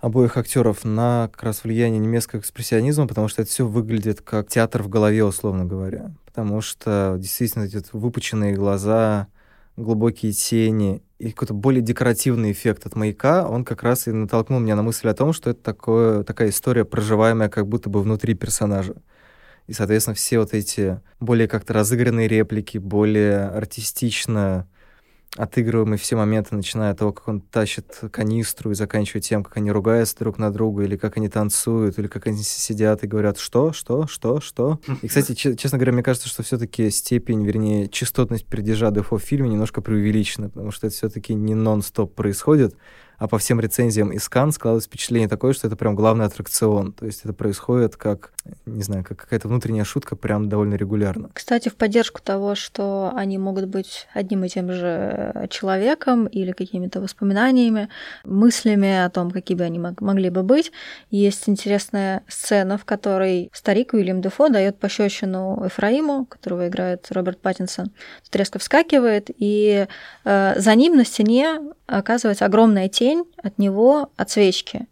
обоих 0.00 0.36
актеров 0.36 0.84
на 0.84 1.28
как 1.32 1.42
раз 1.42 1.64
влияние 1.64 1.98
немецкого 1.98 2.40
экспрессионизма, 2.40 3.06
потому 3.06 3.28
что 3.28 3.42
это 3.42 3.50
все 3.50 3.66
выглядит 3.66 4.22
как 4.22 4.48
театр 4.48 4.82
в 4.82 4.88
голове, 4.88 5.24
условно 5.24 5.64
говоря. 5.64 6.14
Потому 6.24 6.60
что 6.60 7.16
действительно 7.18 7.64
эти 7.64 7.82
выпученные 7.92 8.54
глаза, 8.54 9.26
глубокие 9.76 10.32
тени 10.32 11.02
и 11.18 11.30
какой-то 11.30 11.54
более 11.54 11.82
декоративный 11.82 12.52
эффект 12.52 12.86
от 12.86 12.94
маяка, 12.94 13.48
он 13.48 13.64
как 13.64 13.82
раз 13.82 14.06
и 14.06 14.12
натолкнул 14.12 14.60
меня 14.60 14.76
на 14.76 14.82
мысль 14.82 15.08
о 15.08 15.14
том, 15.14 15.32
что 15.32 15.50
это 15.50 15.60
такое, 15.60 16.22
такая 16.22 16.50
история, 16.50 16.84
проживаемая 16.84 17.48
как 17.48 17.66
будто 17.66 17.90
бы 17.90 18.00
внутри 18.02 18.34
персонажа. 18.34 18.94
И, 19.66 19.72
соответственно, 19.72 20.14
все 20.14 20.38
вот 20.38 20.54
эти 20.54 21.00
более 21.20 21.48
как-то 21.48 21.74
разыгранные 21.74 22.28
реплики, 22.28 22.78
более 22.78 23.48
артистично 23.48 24.66
отыгрываемые 25.36 25.98
все 25.98 26.16
моменты, 26.16 26.54
начиная 26.54 26.92
от 26.92 26.98
того, 26.98 27.12
как 27.12 27.28
он 27.28 27.40
тащит 27.40 28.00
канистру 28.10 28.70
и 28.70 28.74
заканчивая 28.74 29.20
тем, 29.20 29.44
как 29.44 29.56
они 29.56 29.70
ругаются 29.70 30.16
друг 30.18 30.38
на 30.38 30.52
друга, 30.52 30.84
или 30.84 30.96
как 30.96 31.16
они 31.16 31.28
танцуют, 31.28 31.98
или 31.98 32.06
как 32.06 32.26
они 32.26 32.42
сидят 32.42 33.04
и 33.04 33.06
говорят 33.06 33.38
«что? 33.38 33.72
Что? 33.72 34.06
Что? 34.06 34.40
Что?». 34.40 34.80
И, 35.02 35.08
кстати, 35.08 35.34
честно 35.34 35.78
говоря, 35.78 35.92
мне 35.92 36.02
кажется, 36.02 36.28
что 36.28 36.42
все 36.42 36.58
таки 36.58 36.90
степень, 36.90 37.44
вернее, 37.44 37.88
частотность 37.88 38.46
передержа 38.46 38.90
Дефо 38.90 39.18
в 39.18 39.22
фильме 39.22 39.48
немножко 39.48 39.80
преувеличена, 39.80 40.48
потому 40.50 40.70
что 40.70 40.86
это 40.86 40.96
все 40.96 41.08
таки 41.08 41.34
не 41.34 41.54
нон-стоп 41.54 42.14
происходит, 42.14 42.74
а 43.18 43.26
по 43.26 43.38
всем 43.38 43.60
рецензиям 43.60 44.12
из 44.12 44.28
Кан 44.28 44.52
складывается 44.52 44.88
впечатление 44.88 45.28
такое, 45.28 45.52
что 45.52 45.66
это 45.66 45.76
прям 45.76 45.96
главный 45.96 46.24
аттракцион. 46.24 46.92
То 46.92 47.04
есть 47.04 47.20
это 47.24 47.32
происходит 47.32 47.96
как, 47.96 48.32
не 48.66 48.82
знаю, 48.82 49.04
как 49.04 49.18
какая-то 49.18 49.48
внутренняя 49.48 49.84
шутка 49.84 50.16
прям 50.16 50.48
довольно 50.48 50.74
регулярно. 50.74 51.30
Кстати, 51.32 51.68
в 51.68 51.76
поддержку 51.76 52.20
того, 52.22 52.54
что 52.54 53.12
они 53.14 53.38
могут 53.38 53.66
быть 53.66 54.06
одним 54.14 54.44
и 54.44 54.48
тем 54.48 54.72
же 54.72 55.48
человеком 55.50 56.26
или 56.26 56.52
какими-то 56.52 57.00
воспоминаниями, 57.00 57.88
мыслями 58.24 59.04
о 59.04 59.10
том, 59.10 59.30
какие 59.30 59.56
бы 59.56 59.64
они 59.64 59.78
могли 59.78 60.30
бы 60.30 60.42
быть, 60.42 60.72
есть 61.10 61.48
интересная 61.48 62.22
сцена, 62.28 62.78
в 62.78 62.84
которой 62.84 63.50
старик 63.52 63.92
Уильям 63.92 64.20
Дефо 64.20 64.48
дает 64.48 64.78
пощечину 64.78 65.66
Эфраиму, 65.66 66.26
которого 66.26 66.68
играет 66.68 67.06
Роберт 67.10 67.40
Паттинсон. 67.40 67.90
Тут 68.24 68.36
резко 68.36 68.58
вскакивает, 68.58 69.30
и 69.36 69.86
э, 70.24 70.54
за 70.56 70.74
ним 70.74 70.96
на 70.96 71.04
стене 71.04 71.60
оказывается 71.86 72.44
огромная 72.44 72.88
тень 72.88 73.24
от 73.42 73.58
него, 73.58 74.10
от 74.16 74.30
свечки. 74.30 74.86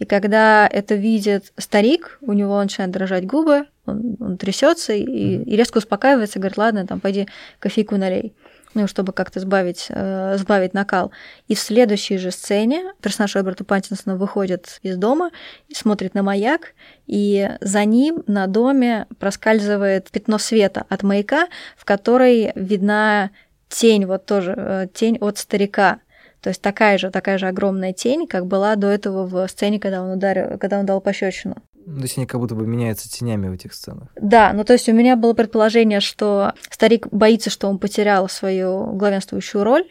И 0.00 0.04
когда 0.04 0.66
это 0.66 0.96
видит 0.96 1.52
старик, 1.56 2.18
у 2.20 2.32
него 2.32 2.60
начинают 2.60 2.92
дрожать 2.92 3.26
губы, 3.26 3.66
он, 3.86 4.16
он 4.18 4.36
трясется 4.36 4.92
и, 4.92 5.04
и 5.04 5.56
резко 5.56 5.78
успокаивается, 5.78 6.40
говорит, 6.40 6.58
ладно, 6.58 6.86
там, 6.86 6.98
пойди 6.98 7.28
кофейку 7.60 7.96
налей 7.96 8.34
ну, 8.74 8.86
чтобы 8.86 9.12
как-то 9.12 9.40
сбавить, 9.40 9.86
э, 9.88 10.36
сбавить 10.38 10.74
накал. 10.74 11.10
И 11.48 11.54
в 11.54 11.60
следующей 11.60 12.18
же 12.18 12.30
сцене 12.30 12.92
персонаж 13.00 13.34
Роберта 13.34 13.64
Паттинсона 13.64 14.16
выходит 14.16 14.78
из 14.82 14.96
дома, 14.96 15.30
смотрит 15.72 16.14
на 16.14 16.22
маяк, 16.22 16.74
и 17.06 17.50
за 17.60 17.84
ним 17.84 18.22
на 18.26 18.46
доме 18.46 19.06
проскальзывает 19.18 20.10
пятно 20.10 20.38
света 20.38 20.84
от 20.88 21.02
маяка, 21.02 21.48
в 21.76 21.84
которой 21.84 22.52
видна 22.54 23.30
тень, 23.68 24.06
вот 24.06 24.26
тоже 24.26 24.54
э, 24.56 24.86
тень 24.92 25.18
от 25.20 25.38
старика. 25.38 26.00
То 26.40 26.48
есть 26.48 26.62
такая 26.62 26.98
же, 26.98 27.10
такая 27.10 27.38
же 27.38 27.46
огромная 27.46 27.92
тень, 27.92 28.26
как 28.26 28.46
была 28.46 28.76
до 28.76 28.88
этого 28.88 29.26
в 29.26 29.48
сцене, 29.48 29.78
когда 29.78 30.02
он 30.02 30.12
ударил, 30.12 30.58
когда 30.58 30.78
он 30.78 30.86
дал 30.86 31.00
пощечину. 31.00 31.56
То 31.84 32.02
есть 32.02 32.18
они 32.18 32.26
как 32.26 32.40
будто 32.40 32.54
бы 32.54 32.66
меняются 32.66 33.10
тенями 33.10 33.48
в 33.48 33.52
этих 33.52 33.74
сценах. 33.74 34.08
Да, 34.16 34.52
ну 34.52 34.64
то 34.64 34.72
есть 34.72 34.88
у 34.88 34.92
меня 34.92 35.16
было 35.16 35.32
предположение, 35.32 36.00
что 36.00 36.52
старик 36.70 37.08
боится, 37.10 37.50
что 37.50 37.68
он 37.68 37.78
потерял 37.78 38.28
свою 38.28 38.92
главенствующую 38.92 39.64
роль, 39.64 39.84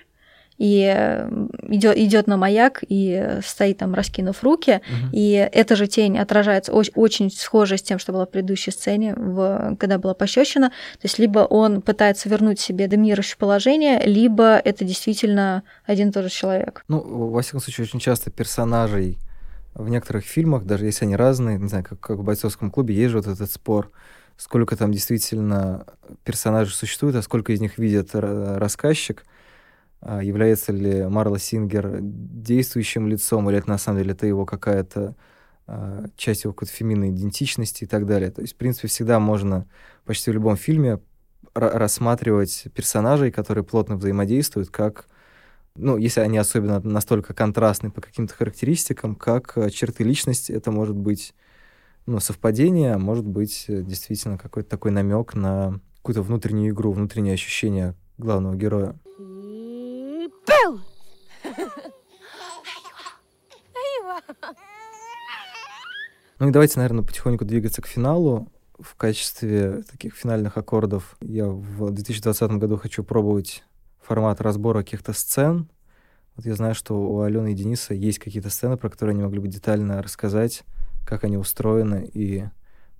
и 0.59 1.25
идет, 1.69 1.97
идет 1.97 2.27
на 2.27 2.35
маяк 2.35 2.83
и 2.87 3.39
стоит 3.43 3.77
там, 3.77 3.93
раскинув 3.93 4.43
руки, 4.43 4.81
угу. 4.85 5.09
и 5.13 5.31
эта 5.31 5.75
же 5.75 5.87
тень 5.87 6.19
отражается 6.19 6.73
очень, 6.73 6.93
очень 6.95 7.31
схоже 7.31 7.77
с 7.77 7.81
тем, 7.81 7.97
что 7.97 8.11
было 8.11 8.25
в 8.25 8.29
предыдущей 8.29 8.71
сцене, 8.71 9.15
в, 9.15 9.77
когда 9.79 9.97
была 9.97 10.13
пощечина. 10.13 10.69
То 10.69 11.03
есть 11.03 11.17
либо 11.17 11.39
он 11.39 11.81
пытается 11.81 12.27
вернуть 12.27 12.59
себе 12.59 12.87
доминирующее 12.87 13.37
положение, 13.37 14.01
либо 14.05 14.57
это 14.57 14.83
действительно 14.83 15.63
один 15.85 16.09
и 16.09 16.11
тот 16.11 16.25
же 16.25 16.29
человек. 16.29 16.83
Ну, 16.89 16.99
во 16.99 17.41
всяком 17.41 17.61
случае, 17.61 17.85
очень 17.85 17.99
часто 17.99 18.29
персонажей 18.29 19.17
в 19.73 19.87
некоторых 19.87 20.25
фильмах, 20.25 20.65
даже 20.65 20.85
если 20.85 21.05
они 21.05 21.15
разные, 21.15 21.57
не 21.57 21.69
знаю, 21.69 21.85
как, 21.85 22.01
как 22.01 22.17
в 22.17 22.23
бойцовском 22.23 22.69
клубе, 22.69 22.93
есть 22.95 23.11
же 23.11 23.17
вот 23.17 23.27
этот 23.27 23.49
спор, 23.49 23.91
сколько 24.35 24.75
там 24.75 24.91
действительно 24.91 25.85
персонажей 26.25 26.73
существует, 26.73 27.15
а 27.15 27.21
сколько 27.21 27.53
из 27.53 27.61
них 27.61 27.77
видит 27.77 28.09
рассказчик, 28.13 29.23
является 30.01 30.71
ли 30.71 31.05
Марла 31.07 31.39
Сингер 31.39 31.99
действующим 32.01 33.07
лицом, 33.07 33.49
или 33.49 33.59
это 33.59 33.69
на 33.69 33.77
самом 33.77 33.99
деле 33.99 34.13
это 34.13 34.25
его 34.25 34.45
какая-то 34.45 35.15
а, 35.71 36.05
часть 36.17 36.45
его 36.45 36.53
какой-то 36.53 36.73
феминной 36.73 37.11
идентичности 37.11 37.83
и 37.83 37.87
так 37.87 38.07
далее. 38.07 38.31
То 38.31 38.41
есть, 38.41 38.55
в 38.55 38.57
принципе, 38.57 38.87
всегда 38.87 39.19
можно 39.19 39.67
почти 40.03 40.31
в 40.31 40.33
любом 40.33 40.57
фильме 40.57 40.99
рассматривать 41.53 42.65
персонажей, 42.73 43.31
которые 43.31 43.63
плотно 43.63 43.95
взаимодействуют, 43.95 44.69
как 44.69 45.07
ну, 45.75 45.97
если 45.97 46.21
они 46.21 46.39
особенно 46.39 46.79
настолько 46.79 47.35
контрастны 47.35 47.91
по 47.91 48.01
каким-то 48.01 48.33
характеристикам, 48.33 49.15
как 49.15 49.57
э, 49.57 49.69
черты 49.69 50.03
личности, 50.03 50.51
это 50.51 50.71
может 50.71 50.95
быть 50.97 51.35
ну, 52.07 52.19
совпадение, 52.19 52.95
а 52.95 52.99
может 52.99 53.25
быть 53.25 53.65
действительно 53.67 54.39
какой-то 54.39 54.69
такой 54.69 54.89
намек 54.89 55.35
на 55.35 55.79
какую-то 55.97 56.23
внутреннюю 56.23 56.73
игру, 56.73 56.91
внутреннее 56.93 57.35
ощущение 57.35 57.95
главного 58.17 58.55
героя. 58.55 58.95
Ну 66.39 66.47
и 66.47 66.51
давайте, 66.51 66.79
наверное, 66.79 67.03
потихоньку 67.03 67.43
двигаться 67.43 67.81
к 67.81 67.87
финалу. 67.87 68.47
В 68.79 68.95
качестве 68.95 69.83
таких 69.91 70.15
финальных 70.15 70.57
аккордов 70.57 71.17
я 71.19 71.47
в 71.47 71.91
2020 71.91 72.51
году 72.51 72.77
хочу 72.77 73.03
пробовать 73.03 73.63
формат 74.01 74.39
разбора 74.39 74.79
каких-то 74.79 75.11
сцен. 75.11 75.69
Вот 76.37 76.45
я 76.45 76.55
знаю, 76.55 76.75
что 76.75 76.95
у 76.95 77.21
Алены 77.21 77.51
и 77.51 77.55
Дениса 77.55 77.93
есть 77.93 78.19
какие-то 78.19 78.49
сцены, 78.49 78.77
про 78.77 78.89
которые 78.89 79.13
они 79.13 79.23
могли 79.23 79.39
бы 79.39 79.49
детально 79.49 80.01
рассказать, 80.01 80.63
как 81.05 81.25
они 81.25 81.37
устроены 81.37 82.09
и 82.13 82.45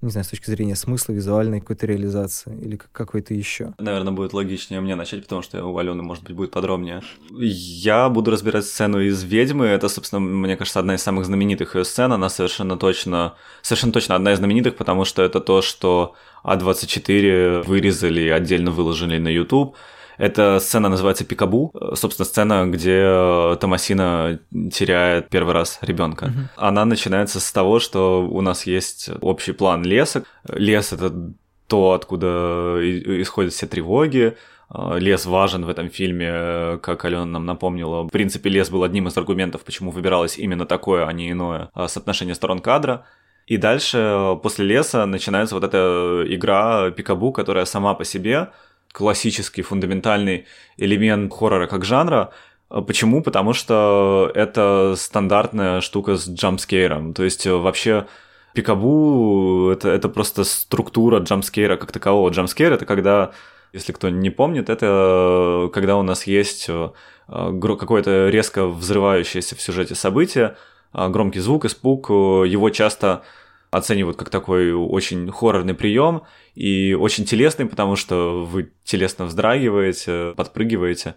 не 0.02 0.12
знаю, 0.12 0.24
с 0.24 0.30
точки 0.30 0.50
зрения 0.50 0.76
смысла, 0.76 1.14
визуальной 1.14 1.60
какой-то 1.60 1.86
реализации 1.86 2.58
или 2.58 2.78
какой-то 2.78 3.34
еще. 3.34 3.74
Наверное, 3.78 4.14
будет 4.14 4.34
логичнее 4.34 4.80
мне 4.80 4.95
начать, 4.95 5.24
потому 5.24 5.41
что 5.41 5.64
у 5.66 5.78
Алены, 5.78 6.04
может 6.04 6.24
быть, 6.24 6.36
будет 6.36 6.52
подробнее. 6.52 7.02
Я 7.32 8.08
буду 8.10 8.32
разбирать 8.32 8.66
сцену 8.66 9.02
из 9.02 9.24
«Ведьмы». 9.24 9.66
Это, 9.66 9.89
собственно, 9.89 10.20
мне 10.22 10.56
кажется, 10.56 10.80
одна 10.80 10.95
из 10.95 11.02
самых 11.02 11.26
знаменитых 11.26 11.76
ее 11.76 11.84
сцен. 11.84 12.14
Она 12.14 12.30
совершенно 12.30 12.78
точно, 12.78 13.36
совершенно 13.62 13.91
точно 13.91 14.16
одна 14.16 14.34
из 14.34 14.38
знаменитых, 14.38 14.78
потому 14.78 15.04
что 15.04 15.22
это 15.22 15.41
то, 15.41 15.62
что 15.62 16.16
А24 16.43 17.64
вырезали 17.64 18.22
и 18.22 18.30
отдельно 18.30 18.72
выложили 18.72 19.18
на 19.18 19.28
YouTube. 19.28 19.76
Эта 20.20 20.59
сцена 20.59 20.89
называется 20.89 21.24
Пикабу. 21.24 21.74
Собственно, 21.93 22.26
сцена, 22.26 22.67
где 22.67 23.03
э, 23.05 23.57
Томасина 23.59 24.39
теряет 24.72 25.30
первый 25.30 25.53
раз 25.53 25.80
ребенка. 25.82 26.26
Угу. 26.26 26.34
Она 26.57 26.84
начинается 26.84 27.39
с 27.39 27.49
того, 27.53 27.80
что 27.80 28.28
у 28.30 28.41
нас 28.41 28.67
есть 28.67 29.09
общий 29.22 29.53
план 29.53 29.84
леса. 29.84 30.24
Лес 30.49 30.91
это 30.91 31.32
то, 31.67 31.93
откуда 31.93 32.80
исходят 33.22 33.53
все 33.53 33.65
тревоги. 33.65 34.36
Э, 34.70 34.99
лес 34.99 35.26
важен 35.26 35.63
в 35.63 35.70
этом 35.70 35.89
фильме, 35.89 36.80
как 36.80 37.05
Алена 37.05 37.26
нам 37.26 37.45
напомнила. 37.45 38.03
В 38.03 38.09
принципе, 38.09 38.49
лес 38.49 38.70
был 38.70 38.84
одним 38.84 39.07
из 39.07 39.17
аргументов, 39.17 39.63
почему 39.63 39.89
выбиралось 39.89 40.38
именно 40.38 40.65
такое, 40.65 41.07
а 41.07 41.13
не 41.13 41.32
иное 41.32 41.70
э, 41.74 41.88
соотношение 41.88 42.36
сторон 42.36 42.59
кадра. 42.59 43.05
И 43.47 43.55
дальше, 43.55 44.38
после 44.43 44.65
леса, 44.65 45.05
начинается 45.05 45.55
вот 45.55 45.63
эта 45.63 46.24
игра 46.28 46.91
Пикабу, 46.91 47.32
которая 47.32 47.63
сама 47.65 47.95
по 47.95 48.03
себе 48.03 48.49
классический, 48.92 49.62
фундаментальный 49.62 50.46
элемент 50.78 51.34
хоррора 51.34 51.68
как 51.68 51.86
жанра. 51.86 52.32
Почему? 52.70 53.24
Потому 53.24 53.54
что 53.54 54.32
это 54.36 54.94
стандартная 54.96 55.82
штука 55.82 56.18
с 56.18 56.30
джампскейром. 56.30 57.14
То 57.14 57.24
есть 57.24 57.48
вообще 57.48 58.06
пикабу 58.54 59.70
это, 59.72 59.90
это 59.90 60.10
просто 60.10 60.44
структура 60.44 61.20
джампскейра 61.20 61.78
как 61.78 61.92
такового. 61.92 62.30
Джампскейр 62.30 62.74
это 62.74 62.86
когда, 62.86 63.32
если 63.74 63.92
кто 63.92 64.10
не 64.10 64.30
помнит, 64.30 64.70
это 64.70 65.70
когда 65.74 65.98
у 65.98 66.04
нас 66.04 66.28
есть 66.28 66.68
э, 66.70 66.90
какое-то 67.28 68.30
резко 68.30 68.68
взрывающееся 68.68 69.56
в 69.56 69.62
сюжете 69.62 69.96
событие, 69.96 70.56
э, 70.94 71.10
громкий 71.10 71.40
звук, 71.40 71.66
испуг, 71.66 72.10
э, 72.10 72.14
его 72.48 72.70
часто 72.70 73.24
оценивают 73.72 74.17
как 74.17 74.30
такой 74.30 74.72
очень 74.72 75.32
хоррорный 75.32 75.74
прием 75.74 76.24
и 76.55 76.93
очень 76.99 77.26
телесный, 77.26 77.65
потому 77.65 77.95
что 77.95 78.43
вы 78.43 78.72
телесно 78.84 79.26
вздрагиваете, 79.26 80.34
подпрыгиваете, 80.36 81.15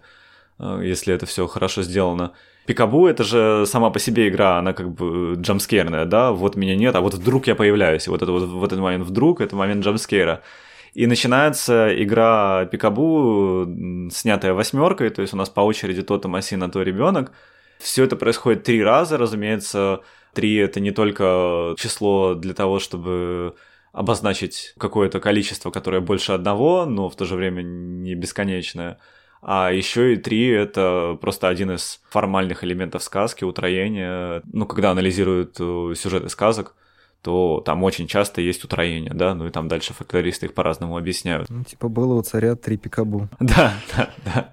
э, 0.59 0.81
если 0.83 1.13
это 1.13 1.25
все 1.25 1.47
хорошо 1.47 1.81
сделано. 1.81 2.33
Пикабу 2.65 3.07
это 3.07 3.23
же 3.23 3.65
сама 3.65 3.89
по 3.89 3.99
себе 3.99 4.29
игра, 4.29 4.57
она 4.57 4.73
как 4.73 4.89
бы 4.93 5.33
джамскерная, 5.35 6.05
да, 6.05 6.31
вот 6.31 6.55
меня 6.55 6.75
нет, 6.75 6.95
а 6.95 7.01
вот 7.01 7.13
вдруг 7.13 7.47
я 7.47 7.55
появляюсь, 7.55 8.07
вот, 8.07 8.21
это, 8.21 8.31
вот, 8.31 8.47
вот 8.47 8.67
этот 8.67 8.79
момент 8.79 9.05
вдруг, 9.05 9.41
это 9.41 9.55
момент 9.55 9.83
джамскера. 9.83 10.41
И 10.93 11.07
начинается 11.07 11.91
игра 12.01 12.65
Пикабу, 12.65 13.67
снятая 14.11 14.53
восьмеркой, 14.53 15.09
то 15.09 15.21
есть 15.21 15.33
у 15.33 15.37
нас 15.37 15.49
по 15.49 15.61
очереди 15.61 16.03
то 16.03 16.19
Томасина, 16.19 16.69
то 16.69 16.83
ребенок. 16.83 17.31
Все 17.79 18.03
это 18.03 18.15
происходит 18.15 18.63
три 18.63 18.81
раза, 18.83 19.17
разумеется, 19.17 20.01
Три— 20.33 20.55
это 20.57 20.79
не 20.79 20.91
только 20.91 21.75
число 21.77 22.33
для 22.35 22.53
того, 22.53 22.79
чтобы 22.79 23.55
обозначить 23.91 24.73
какое-то 24.77 25.19
количество, 25.19 25.69
которое 25.69 26.01
больше 26.01 26.31
одного, 26.31 26.85
но 26.85 27.09
в 27.09 27.15
то 27.15 27.25
же 27.25 27.35
время 27.35 27.61
не 27.61 28.15
бесконечное. 28.15 28.97
А 29.41 29.71
еще 29.71 30.13
и 30.13 30.17
три— 30.17 30.47
это 30.49 31.17
просто 31.21 31.49
один 31.49 31.71
из 31.71 32.01
формальных 32.09 32.63
элементов 32.63 33.03
сказки, 33.03 33.43
утроения. 33.43 34.41
Ну, 34.51 34.65
когда 34.65 34.91
анализируют 34.91 35.57
э, 35.59 35.93
сюжеты 35.95 36.29
сказок, 36.29 36.75
то 37.23 37.61
там 37.65 37.83
очень 37.83 38.07
часто 38.07 38.41
есть 38.41 38.63
утроение, 38.65 39.13
да, 39.13 39.33
ну 39.33 39.47
и 39.47 39.49
там 39.49 39.69
дальше 39.69 39.93
фольклористы 39.93 40.47
их 40.47 40.53
по-разному 40.53 40.97
объясняют. 40.97 41.49
Ну, 41.49 41.63
типа 41.63 41.87
было 41.87 42.15
у 42.15 42.21
царя 42.21 42.55
три 42.55 42.77
пикабу. 42.77 43.29
Да, 43.39 43.73
да, 43.95 44.09
да. 44.25 44.51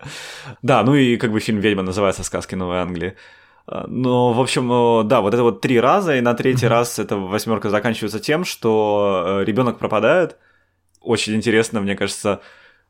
Да, 0.62 0.82
ну 0.84 0.94
и 0.94 1.16
как 1.16 1.32
бы 1.32 1.40
фильм 1.40 1.58
«Ведьма» 1.58 1.82
называется 1.82 2.22
«Сказки 2.22 2.54
Новой 2.54 2.78
Англии». 2.78 3.16
Ну, 3.86 4.32
в 4.32 4.40
общем, 4.40 5.06
да, 5.06 5.20
вот 5.20 5.32
это 5.32 5.44
вот 5.44 5.60
три 5.60 5.78
раза, 5.78 6.16
и 6.16 6.20
на 6.20 6.34
третий 6.34 6.66
mm-hmm. 6.66 6.70
раз 6.70 6.98
эта 6.98 7.16
восьмерка 7.16 7.70
заканчивается 7.70 8.18
тем, 8.18 8.44
что 8.44 9.40
э, 9.42 9.44
ребенок 9.44 9.78
пропадает. 9.78 10.36
Очень 11.00 11.36
интересно, 11.36 11.80
мне 11.80 11.94
кажется, 11.94 12.40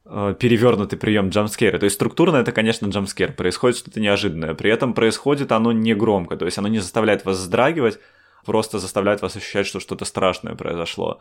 э, 0.06 0.34
перевернутый 0.38 0.98
прием 0.98 1.28
джамскера. 1.28 1.78
То 1.78 1.84
есть 1.84 1.96
структурно 1.96 2.36
это, 2.36 2.52
конечно, 2.52 2.86
джамскер. 2.86 3.32
Происходит 3.34 3.76
что-то 3.76 4.00
неожиданное. 4.00 4.54
При 4.54 4.70
этом 4.70 4.94
происходит 4.94 5.52
оно 5.52 5.72
не 5.72 5.94
громко. 5.94 6.38
То 6.38 6.46
есть 6.46 6.56
оно 6.56 6.68
не 6.68 6.78
заставляет 6.78 7.26
вас 7.26 7.36
вздрагивать, 7.36 7.98
просто 8.46 8.78
заставляет 8.78 9.20
вас 9.20 9.36
ощущать, 9.36 9.66
что 9.66 9.80
что-то 9.80 10.06
страшное 10.06 10.54
произошло. 10.54 11.20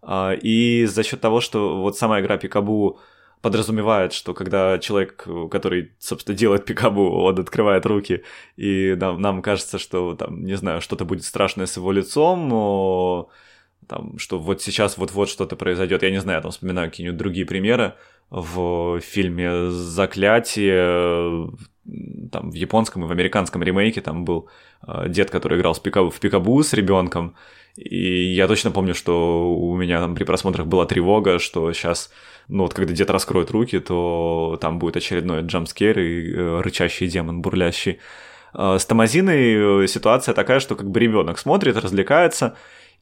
А, 0.00 0.32
и 0.32 0.86
за 0.86 1.02
счет 1.02 1.20
того, 1.20 1.40
что 1.40 1.82
вот 1.82 1.96
сама 1.98 2.20
игра 2.20 2.36
Пикабу 2.36 3.00
подразумевает, 3.42 4.12
что 4.12 4.32
когда 4.34 4.78
человек, 4.78 5.26
который, 5.50 5.92
собственно, 5.98 6.36
делает 6.36 6.64
пикабу, 6.64 7.10
он 7.10 7.38
открывает 7.38 7.84
руки, 7.84 8.22
и 8.56 8.94
нам, 8.98 9.20
нам 9.20 9.42
кажется, 9.42 9.78
что, 9.78 10.14
там, 10.14 10.44
не 10.44 10.56
знаю, 10.56 10.80
что-то 10.80 11.04
будет 11.04 11.24
страшное 11.24 11.66
с 11.66 11.76
его 11.76 11.92
лицом, 11.92 12.48
но, 12.48 13.28
там, 13.88 14.16
что 14.18 14.38
вот 14.38 14.62
сейчас 14.62 14.96
вот-вот 14.96 15.28
что-то 15.28 15.56
произойдет. 15.56 16.02
Я 16.02 16.10
не 16.10 16.20
знаю, 16.20 16.38
я 16.38 16.42
там 16.42 16.52
вспоминаю 16.52 16.88
какие-нибудь 16.88 17.18
другие 17.18 17.44
примеры 17.44 17.94
в 18.30 19.00
фильме 19.00 19.70
«Заклятие», 19.70 21.50
там 22.30 22.50
в 22.50 22.54
японском 22.54 23.04
и 23.04 23.08
в 23.08 23.10
американском 23.10 23.62
ремейке 23.62 24.00
там 24.00 24.24
был 24.24 24.48
э, 24.86 25.08
дед, 25.08 25.30
который 25.30 25.58
играл 25.58 25.74
пикабу, 25.74 26.10
в 26.10 26.20
пикабу 26.20 26.62
с 26.62 26.72
ребенком, 26.72 27.34
и 27.76 28.34
я 28.34 28.48
точно 28.48 28.70
помню, 28.70 28.94
что 28.94 29.54
у 29.54 29.76
меня 29.76 30.00
там 30.00 30.14
при 30.14 30.24
просмотрах 30.24 30.66
была 30.66 30.86
тревога, 30.86 31.38
что 31.38 31.72
сейчас 31.72 32.10
ну 32.48 32.64
вот 32.64 32.74
когда 32.74 32.92
дед 32.92 33.10
раскроет 33.10 33.50
руки, 33.50 33.78
то 33.78 34.58
там 34.60 34.78
будет 34.78 34.96
очередной 34.96 35.42
джампскер 35.42 35.98
и 35.98 36.32
э, 36.32 36.60
рычащий 36.60 37.06
демон, 37.06 37.40
бурлящий. 37.40 37.98
Э, 38.54 38.76
с 38.78 38.84
Тамазиной 38.84 39.84
э, 39.84 39.86
ситуация 39.86 40.34
такая, 40.34 40.60
что 40.60 40.76
как 40.76 40.90
бы 40.90 41.00
ребенок 41.00 41.38
смотрит, 41.38 41.76
развлекается, 41.76 42.56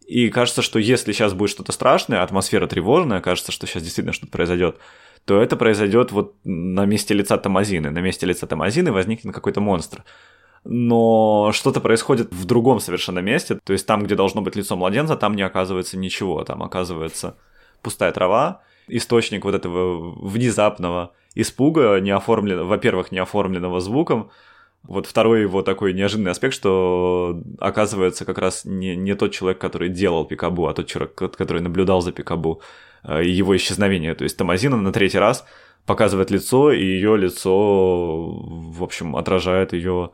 и 0.07 0.29
кажется, 0.29 0.63
что 0.63 0.79
если 0.79 1.13
сейчас 1.13 1.35
будет 1.35 1.51
что-то 1.51 1.73
страшное, 1.73 2.23
атмосфера 2.23 2.67
тревожная, 2.67 3.21
кажется, 3.21 3.53
что 3.53 3.67
сейчас 3.67 3.83
действительно 3.83 4.13
что-то 4.13 4.33
произойдет, 4.33 4.79
то 5.25 5.41
это 5.41 5.57
произойдет 5.57 6.13
вот 6.13 6.35
на 6.45 6.87
месте 6.87 7.15
лица 7.15 7.37
Тамазины. 7.37 7.91
На 7.91 8.01
месте 8.01 8.27
лица 8.27 8.47
Тамазины 8.47 8.93
возникнет 8.93 9.35
какой-то 9.35 9.61
монстр. 9.61 10.05
Но 10.65 11.53
что-то 11.53 11.81
происходит 11.81 12.33
в 12.33 12.45
другом 12.45 12.81
совершенно 12.81 13.21
месте. 13.21 13.59
То 13.65 13.73
есть 13.73 13.87
там, 13.87 14.05
где 14.05 14.15
должно 14.15 14.43
быть 14.43 14.57
лицо 14.57 14.77
младенца, 14.77 15.17
там 15.17 15.37
не 15.37 15.43
оказывается 15.43 15.97
ничего. 15.97 16.45
Там 16.45 16.63
оказывается 16.63 17.37
пустая 17.83 18.13
трава, 18.13 18.63
источник 18.89 19.45
вот 19.45 19.55
этого 19.55 20.11
внезапного 20.21 21.13
испуга, 21.35 21.99
не 22.01 22.11
оформленного, 22.11 22.67
во-первых, 22.67 23.13
не 23.13 23.19
оформленного 23.19 23.81
звуком, 23.81 24.31
Вот 24.83 25.07
второй 25.07 25.43
его 25.43 25.63
такой 25.63 25.93
неожиданный 25.93 26.31
аспект, 26.31 26.55
что 26.55 27.43
оказывается 27.59 28.25
как 28.25 28.39
раз 28.39 28.65
не, 28.65 28.97
не 28.97 29.15
тот 29.15 29.33
человек, 29.33 29.61
который 29.61 29.91
делал 29.91 30.25
Пикабу, 30.25 30.67
а 30.67 30.75
тот 30.75 30.87
человек, 30.87 31.15
который 31.15 31.61
наблюдал 31.61 32.01
за 32.01 32.13
Пикабу 32.13 32.63
его 33.05 33.57
исчезновение. 33.57 34.15
То 34.15 34.25
есть 34.25 34.37
Тамазина 34.37 34.77
на 34.77 34.93
третий 34.93 35.19
раз 35.19 35.45
показывает 35.87 36.31
лицо, 36.31 36.73
и 36.73 36.83
ее 36.83 37.17
лицо, 37.17 38.29
в 38.31 38.83
общем, 38.83 39.17
отражает 39.17 39.73
ее 39.73 40.11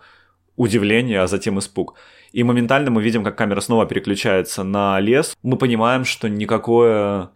удивление, 0.56 1.20
а 1.20 1.26
затем 1.26 1.58
испуг. 1.58 1.94
И 2.32 2.42
моментально 2.42 2.90
мы 2.90 3.02
видим, 3.02 3.24
как 3.24 3.36
камера 3.36 3.60
снова 3.60 3.86
переключается 3.86 4.62
на 4.62 5.00
лес. 5.00 5.36
Мы 5.42 5.56
понимаем, 5.56 6.04
что 6.04 6.28
никакое 6.28 7.30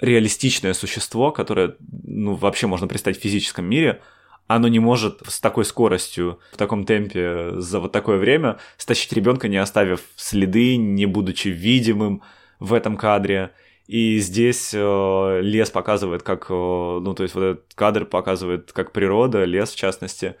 реалистичное 0.00 0.74
существо, 0.74 1.30
которое 1.30 1.76
ну, 2.04 2.34
вообще 2.34 2.66
можно 2.66 2.86
представить 2.86 3.18
в 3.18 3.22
физическом 3.22 3.64
мире, 3.66 4.02
оно 4.46 4.68
не 4.68 4.78
может 4.78 5.22
с 5.26 5.40
такой 5.40 5.64
скоростью, 5.64 6.38
в 6.52 6.56
таком 6.56 6.84
темпе 6.84 7.52
за 7.56 7.80
вот 7.80 7.92
такое 7.92 8.18
время 8.18 8.58
стащить 8.76 9.12
ребенка, 9.12 9.48
не 9.48 9.56
оставив 9.56 10.00
следы, 10.14 10.76
не 10.76 11.06
будучи 11.06 11.48
видимым 11.48 12.22
в 12.60 12.72
этом 12.72 12.96
кадре. 12.96 13.52
И 13.86 14.18
здесь 14.18 14.72
э, 14.74 15.40
лес 15.42 15.70
показывает, 15.70 16.22
как, 16.22 16.46
э, 16.50 16.52
ну, 16.52 17.14
то 17.14 17.22
есть 17.22 17.34
вот 17.36 17.42
этот 17.42 17.74
кадр 17.74 18.04
показывает, 18.04 18.72
как 18.72 18.92
природа, 18.92 19.44
лес 19.44 19.70
в 19.70 19.76
частности, 19.76 20.36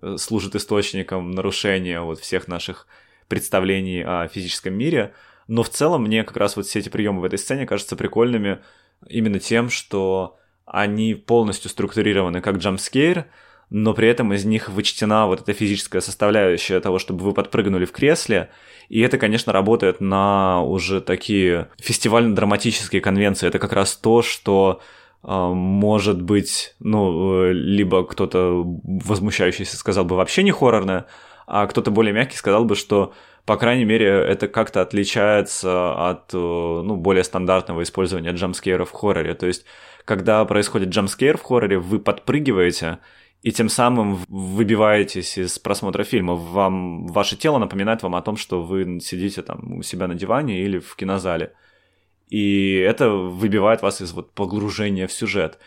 э, 0.00 0.16
служит 0.16 0.54
источником 0.54 1.32
нарушения 1.32 2.00
вот 2.00 2.20
всех 2.20 2.46
наших 2.46 2.86
представлений 3.26 4.02
о 4.02 4.28
физическом 4.28 4.74
мире. 4.74 5.12
Но 5.48 5.64
в 5.64 5.70
целом 5.70 6.04
мне 6.04 6.22
как 6.22 6.36
раз 6.36 6.56
вот 6.56 6.66
все 6.66 6.78
эти 6.78 6.88
приемы 6.88 7.20
в 7.20 7.24
этой 7.24 7.38
сцене 7.38 7.66
кажутся 7.66 7.96
прикольными 7.96 8.60
именно 9.08 9.40
тем, 9.40 9.70
что 9.70 10.38
они 10.64 11.14
полностью 11.14 11.70
структурированы 11.70 12.40
как 12.40 12.56
джампскейр, 12.56 13.26
но 13.70 13.94
при 13.94 14.08
этом 14.08 14.32
из 14.32 14.44
них 14.44 14.68
вычтена 14.68 15.26
вот 15.26 15.40
эта 15.40 15.52
физическая 15.52 16.00
составляющая 16.00 16.80
того, 16.80 16.98
чтобы 16.98 17.24
вы 17.24 17.32
подпрыгнули 17.32 17.84
в 17.84 17.92
кресле. 17.92 18.50
И 18.88 19.00
это, 19.00 19.18
конечно, 19.18 19.52
работает 19.52 20.00
на 20.00 20.62
уже 20.62 21.00
такие 21.00 21.68
фестивально-драматические 21.78 23.00
конвенции. 23.00 23.46
Это 23.46 23.58
как 23.58 23.72
раз 23.72 23.96
то, 23.96 24.22
что 24.22 24.80
а, 25.22 25.48
может 25.50 26.20
быть, 26.20 26.74
ну, 26.80 27.50
либо 27.50 28.06
кто-то 28.06 28.62
возмущающийся 28.84 29.76
сказал 29.76 30.04
бы 30.04 30.16
вообще 30.16 30.42
не 30.42 30.52
хоррорное, 30.52 31.06
а 31.46 31.66
кто-то 31.66 31.90
более 31.90 32.12
мягкий 32.12 32.36
сказал 32.36 32.64
бы, 32.64 32.76
что 32.76 33.12
по 33.46 33.56
крайней 33.58 33.84
мере, 33.84 34.06
это 34.06 34.48
как-то 34.48 34.80
отличается 34.80 36.10
от 36.10 36.32
ну, 36.32 36.96
более 36.96 37.24
стандартного 37.24 37.82
использования 37.82 38.32
джампскейра 38.32 38.86
в 38.86 38.92
хорроре. 38.92 39.34
То 39.34 39.46
есть, 39.46 39.66
когда 40.06 40.42
происходит 40.46 40.88
джампскейр 40.88 41.36
в 41.36 41.42
хорроре, 41.42 41.78
вы 41.78 41.98
подпрыгиваете, 41.98 42.98
и 43.44 43.52
тем 43.52 43.68
самым 43.68 44.24
выбиваетесь 44.28 45.36
из 45.36 45.58
просмотра 45.58 46.02
фильма. 46.02 46.34
Вам, 46.34 47.06
ваше 47.06 47.36
тело 47.36 47.58
напоминает 47.58 48.02
вам 48.02 48.14
о 48.14 48.22
том, 48.22 48.38
что 48.38 48.62
вы 48.62 49.00
сидите 49.00 49.42
там 49.42 49.74
у 49.74 49.82
себя 49.82 50.08
на 50.08 50.14
диване 50.14 50.62
или 50.62 50.78
в 50.78 50.96
кинозале. 50.96 51.52
И 52.30 52.76
это 52.76 53.10
выбивает 53.10 53.82
вас 53.82 54.00
из 54.00 54.12
вот 54.12 54.32
погружения 54.32 55.06
в 55.06 55.12
сюжет. 55.12 55.58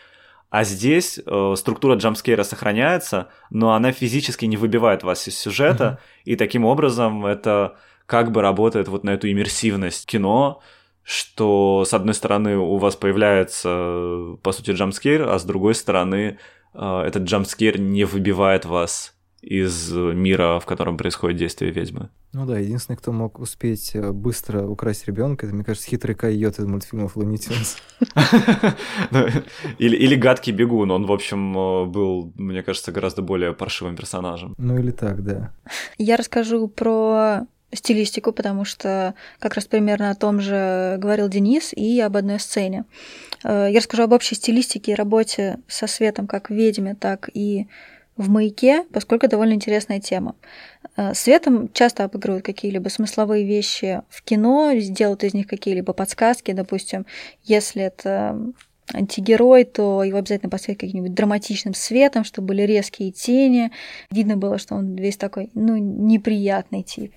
А 0.50 0.64
здесь 0.64 1.20
э, 1.24 1.54
структура 1.56 1.94
джампскейра 1.94 2.42
сохраняется, 2.42 3.28
но 3.48 3.72
она 3.74 3.92
физически 3.92 4.46
не 4.46 4.56
выбивает 4.56 5.04
вас 5.04 5.28
из 5.28 5.38
сюжета, 5.38 6.00
mm-hmm. 6.00 6.22
и 6.32 6.36
таким 6.36 6.64
образом 6.64 7.26
это 7.26 7.76
как 8.06 8.32
бы 8.32 8.42
работает 8.42 8.88
вот 8.88 9.04
на 9.04 9.10
эту 9.10 9.30
иммерсивность 9.30 10.04
кино, 10.04 10.60
что 11.04 11.84
с 11.86 11.94
одной 11.94 12.14
стороны 12.14 12.56
у 12.56 12.76
вас 12.78 12.96
появляется, 12.96 14.36
по 14.42 14.50
сути, 14.50 14.72
джампскейр, 14.72 15.28
а 15.28 15.38
с 15.38 15.44
другой 15.44 15.76
стороны 15.76 16.38
этот 16.74 17.24
джампскейр 17.24 17.78
не 17.78 18.04
выбивает 18.04 18.64
вас 18.64 19.14
из 19.40 19.92
мира, 19.92 20.58
в 20.58 20.66
котором 20.66 20.96
происходит 20.96 21.38
действие 21.38 21.70
ведьмы. 21.70 22.10
Ну 22.32 22.44
да, 22.44 22.58
единственный, 22.58 22.96
кто 22.96 23.10
мог 23.10 23.38
успеть 23.38 23.92
э, 23.94 24.12
быстро 24.12 24.66
украсть 24.66 25.06
ребенка, 25.06 25.46
это, 25.46 25.54
мне 25.54 25.64
кажется, 25.64 25.88
хитрый 25.88 26.14
койот 26.14 26.58
из 26.58 26.66
мультфильмов 26.66 27.16
Луни 27.16 27.38
Тюнс. 27.38 27.78
Ну, 29.10 29.26
или, 29.78 29.96
или 29.96 30.14
гадкий 30.14 30.52
бегун, 30.52 30.90
он, 30.90 31.06
в 31.06 31.12
общем, 31.12 31.56
э, 31.56 31.84
был, 31.86 32.32
мне 32.36 32.62
кажется, 32.62 32.92
гораздо 32.92 33.22
более 33.22 33.54
паршивым 33.54 33.96
персонажем. 33.96 34.54
Ну 34.58 34.78
или 34.78 34.90
так, 34.90 35.24
да. 35.24 35.54
Я 35.96 36.16
расскажу 36.16 36.68
про 36.68 37.46
стилистику, 37.72 38.32
потому 38.32 38.64
что 38.64 39.14
как 39.38 39.54
раз 39.54 39.66
примерно 39.66 40.10
о 40.10 40.14
том 40.14 40.40
же 40.40 40.96
говорил 40.98 41.28
Денис 41.28 41.72
и 41.72 42.00
об 42.00 42.16
одной 42.16 42.40
сцене. 42.40 42.84
Э, 43.44 43.68
я 43.70 43.78
расскажу 43.78 44.04
об 44.04 44.12
общей 44.12 44.34
стилистике 44.34 44.92
и 44.92 44.94
работе 44.94 45.58
со 45.68 45.86
светом 45.86 46.26
как 46.26 46.50
в 46.50 46.54
«Ведьме», 46.54 46.94
так 46.94 47.28
и 47.32 47.66
в 48.16 48.28
«Маяке», 48.30 48.84
поскольку 48.92 49.28
довольно 49.28 49.52
интересная 49.52 50.00
тема. 50.00 50.34
Э, 50.96 51.14
светом 51.14 51.70
часто 51.72 52.04
обыгрывают 52.04 52.44
какие-либо 52.44 52.88
смысловые 52.88 53.44
вещи 53.44 54.02
в 54.08 54.22
кино, 54.22 54.72
делают 54.74 55.24
из 55.24 55.34
них 55.34 55.46
какие-либо 55.46 55.92
подсказки, 55.92 56.52
допустим, 56.52 57.06
если 57.44 57.82
это 57.82 58.38
антигерой, 58.92 59.64
то 59.64 60.02
его 60.02 60.18
обязательно 60.18 60.50
поставить 60.50 60.78
каким-нибудь 60.78 61.14
драматичным 61.14 61.74
светом, 61.74 62.24
чтобы 62.24 62.48
были 62.48 62.62
резкие 62.62 63.10
тени. 63.10 63.70
Видно 64.10 64.36
было, 64.36 64.58
что 64.58 64.74
он 64.74 64.94
весь 64.94 65.16
такой, 65.16 65.50
ну, 65.54 65.76
неприятный 65.76 66.82
тип. 66.82 67.12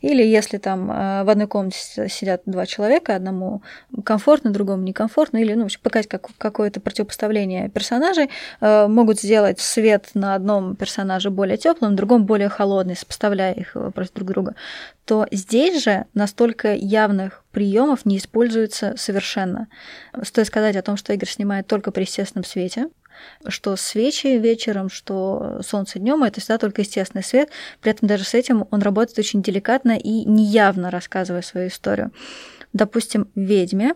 Или 0.00 0.22
если 0.24 0.58
там 0.58 0.90
э, 0.90 1.24
в 1.24 1.30
одной 1.30 1.46
комнате 1.46 2.08
сидят 2.08 2.42
два 2.46 2.66
человека, 2.66 3.14
одному 3.14 3.62
комфортно, 4.04 4.50
другому 4.50 4.82
некомфортно, 4.82 5.38
или, 5.38 5.54
ну, 5.54 5.68
показать 5.82 6.08
как, 6.08 6.28
какое-то 6.38 6.80
противопоставление 6.80 7.68
персонажей, 7.68 8.28
э, 8.60 8.86
могут 8.88 9.20
сделать 9.20 9.60
свет 9.60 10.10
на 10.14 10.34
одном 10.34 10.76
персонаже 10.76 11.30
более 11.30 11.56
теплым, 11.56 11.92
на 11.92 11.96
другом 11.96 12.26
более 12.26 12.48
холодный, 12.48 12.96
сопоставляя 12.96 13.52
их 13.52 13.76
э, 13.76 13.90
против 13.90 14.12
друг 14.14 14.28
друга, 14.28 14.54
то 15.04 15.26
здесь 15.30 15.82
же 15.82 16.06
настолько 16.14 16.74
явных 16.74 17.41
приемов 17.52 18.04
не 18.04 18.18
используется 18.18 18.94
совершенно. 18.96 19.68
Стоит 20.22 20.46
сказать 20.48 20.76
о 20.76 20.82
том, 20.82 20.96
что 20.96 21.12
Игорь 21.12 21.28
снимает 21.28 21.66
только 21.66 21.92
при 21.92 22.02
естественном 22.02 22.44
свете, 22.44 22.88
что 23.46 23.76
свечи 23.76 24.38
вечером, 24.38 24.90
что 24.90 25.60
солнце 25.64 25.98
днем 25.98 26.24
это 26.24 26.40
всегда 26.40 26.58
только 26.58 26.82
естественный 26.82 27.22
свет. 27.22 27.50
При 27.80 27.92
этом 27.92 28.08
даже 28.08 28.24
с 28.24 28.34
этим 28.34 28.66
он 28.70 28.82
работает 28.82 29.18
очень 29.18 29.42
деликатно 29.42 29.96
и 29.96 30.24
неявно 30.24 30.90
рассказывая 30.90 31.42
свою 31.42 31.68
историю. 31.68 32.10
Допустим, 32.72 33.28
«Ведьме» 33.34 33.94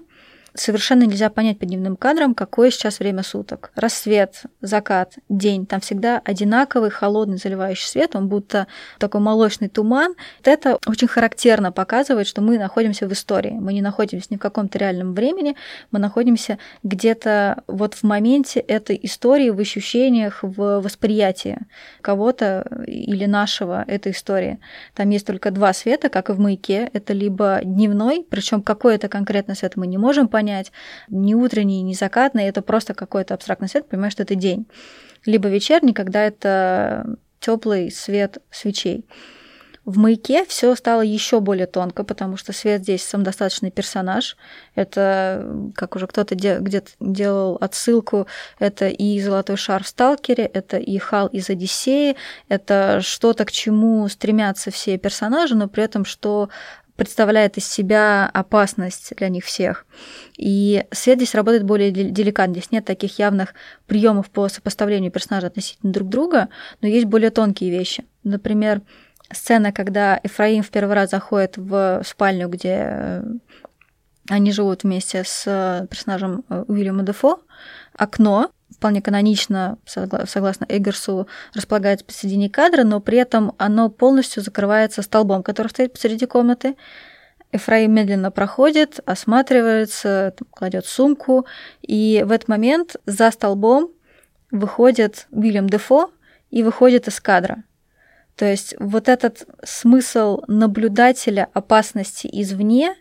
совершенно 0.56 1.04
нельзя 1.04 1.30
понять 1.30 1.58
по 1.58 1.66
дневным 1.66 1.96
кадрам, 1.96 2.34
какое 2.34 2.70
сейчас 2.70 2.98
время 2.98 3.22
суток. 3.22 3.70
Рассвет, 3.74 4.42
закат, 4.60 5.14
день. 5.28 5.66
Там 5.66 5.80
всегда 5.80 6.20
одинаковый 6.24 6.90
холодный 6.90 7.38
заливающий 7.38 7.86
свет, 7.86 8.16
он 8.16 8.28
будто 8.28 8.66
такой 8.98 9.20
молочный 9.20 9.68
туман. 9.68 10.14
Вот 10.38 10.48
это 10.48 10.78
очень 10.86 11.08
характерно 11.08 11.72
показывает, 11.72 12.26
что 12.26 12.40
мы 12.40 12.58
находимся 12.58 13.06
в 13.06 13.12
истории. 13.12 13.52
Мы 13.52 13.72
не 13.72 13.82
находимся 13.82 14.28
ни 14.30 14.36
в 14.36 14.40
каком-то 14.40 14.78
реальном 14.78 15.14
времени, 15.14 15.56
мы 15.90 15.98
находимся 15.98 16.58
где-то 16.82 17.62
вот 17.66 17.94
в 17.94 18.02
моменте 18.02 18.60
этой 18.60 18.98
истории, 19.02 19.50
в 19.50 19.60
ощущениях, 19.60 20.40
в 20.42 20.80
восприятии 20.80 21.58
кого-то 22.00 22.66
или 22.86 23.26
нашего 23.26 23.84
этой 23.86 24.12
истории. 24.12 24.58
Там 24.94 25.10
есть 25.10 25.26
только 25.26 25.50
два 25.50 25.72
света, 25.72 26.08
как 26.08 26.30
и 26.30 26.32
в 26.32 26.40
маяке. 26.40 26.90
Это 26.92 27.12
либо 27.12 27.60
дневной, 27.62 28.26
причем 28.28 28.62
какой 28.62 28.94
это 28.94 29.08
конкретно 29.08 29.54
свет 29.54 29.76
мы 29.76 29.86
не 29.86 29.98
можем 29.98 30.28
понять, 30.28 30.45
понять, 30.46 30.72
не 31.08 31.34
утренний, 31.34 31.82
не 31.82 31.94
закатный, 31.94 32.44
это 32.44 32.62
просто 32.62 32.94
какой-то 32.94 33.34
абстрактный 33.34 33.68
свет, 33.68 33.88
понимаешь, 33.88 34.12
что 34.12 34.22
это 34.22 34.34
день. 34.34 34.66
Либо 35.24 35.48
вечерний, 35.48 35.92
когда 35.92 36.22
это 36.22 37.16
теплый 37.40 37.90
свет 37.90 38.38
свечей. 38.50 39.04
В 39.84 39.98
маяке 39.98 40.44
все 40.46 40.74
стало 40.74 41.02
еще 41.02 41.38
более 41.38 41.66
тонко, 41.66 42.02
потому 42.02 42.36
что 42.36 42.52
свет 42.52 42.82
здесь 42.82 43.04
самодостаточный 43.04 43.70
персонаж. 43.70 44.36
Это, 44.74 45.70
как 45.76 45.94
уже 45.94 46.08
кто-то 46.08 46.34
де- 46.34 46.58
где-то 46.58 46.90
делал 46.98 47.56
отсылку, 47.60 48.26
это 48.58 48.88
и 48.88 49.20
золотой 49.20 49.56
шар 49.56 49.84
в 49.84 49.88
Сталкере, 49.88 50.44
это 50.44 50.76
и 50.76 50.98
Хал 50.98 51.28
из 51.28 51.50
Одиссеи, 51.50 52.16
это 52.48 53.00
что-то, 53.00 53.44
к 53.44 53.52
чему 53.52 54.08
стремятся 54.08 54.72
все 54.72 54.98
персонажи, 54.98 55.54
но 55.54 55.68
при 55.68 55.84
этом 55.84 56.04
что 56.04 56.48
представляет 56.96 57.58
из 57.58 57.68
себя 57.68 58.28
опасность 58.32 59.14
для 59.16 59.28
них 59.28 59.44
всех. 59.44 59.86
И 60.36 60.84
свет 60.90 61.18
здесь 61.18 61.34
работает 61.34 61.64
более 61.64 61.90
деликатно. 61.90 62.54
Здесь 62.54 62.72
нет 62.72 62.84
таких 62.84 63.18
явных 63.18 63.54
приемов 63.86 64.30
по 64.30 64.48
сопоставлению 64.48 65.12
персонажей 65.12 65.48
относительно 65.48 65.92
друг 65.92 66.08
друга, 66.08 66.48
но 66.80 66.88
есть 66.88 67.06
более 67.06 67.30
тонкие 67.30 67.70
вещи. 67.70 68.04
Например, 68.24 68.82
сцена, 69.32 69.72
когда 69.72 70.20
Эфраим 70.22 70.62
в 70.62 70.70
первый 70.70 70.94
раз 70.94 71.10
заходит 71.10 71.56
в 71.56 72.02
спальню, 72.04 72.48
где 72.48 72.88
э, 72.90 73.24
они 74.28 74.52
живут 74.52 74.82
вместе 74.82 75.22
с 75.24 75.44
э, 75.46 75.86
персонажем 75.88 76.44
э, 76.48 76.64
Уильяма 76.68 77.02
Дефо, 77.02 77.40
окно, 77.94 78.50
вполне 78.70 79.00
канонично, 79.00 79.78
согласно 79.84 80.66
Эггерсу, 80.68 81.28
располагается 81.54 82.04
посередине 82.04 82.50
кадра, 82.50 82.84
но 82.84 83.00
при 83.00 83.18
этом 83.18 83.52
оно 83.58 83.88
полностью 83.88 84.42
закрывается 84.42 85.02
столбом, 85.02 85.42
который 85.42 85.68
стоит 85.68 85.92
посреди 85.92 86.26
комнаты. 86.26 86.76
Эфраим 87.52 87.94
медленно 87.94 88.30
проходит, 88.30 89.00
осматривается, 89.06 90.34
кладет 90.50 90.84
сумку, 90.84 91.46
и 91.80 92.24
в 92.26 92.32
этот 92.32 92.48
момент 92.48 92.96
за 93.06 93.30
столбом 93.30 93.92
выходит 94.50 95.26
Уильям 95.30 95.68
Дефо 95.68 96.10
и 96.50 96.62
выходит 96.62 97.08
из 97.08 97.20
кадра. 97.20 97.62
То 98.34 98.44
есть 98.44 98.74
вот 98.78 99.08
этот 99.08 99.46
смысл 99.64 100.42
наблюдателя 100.46 101.48
опасности 101.54 102.28
извне 102.30 102.94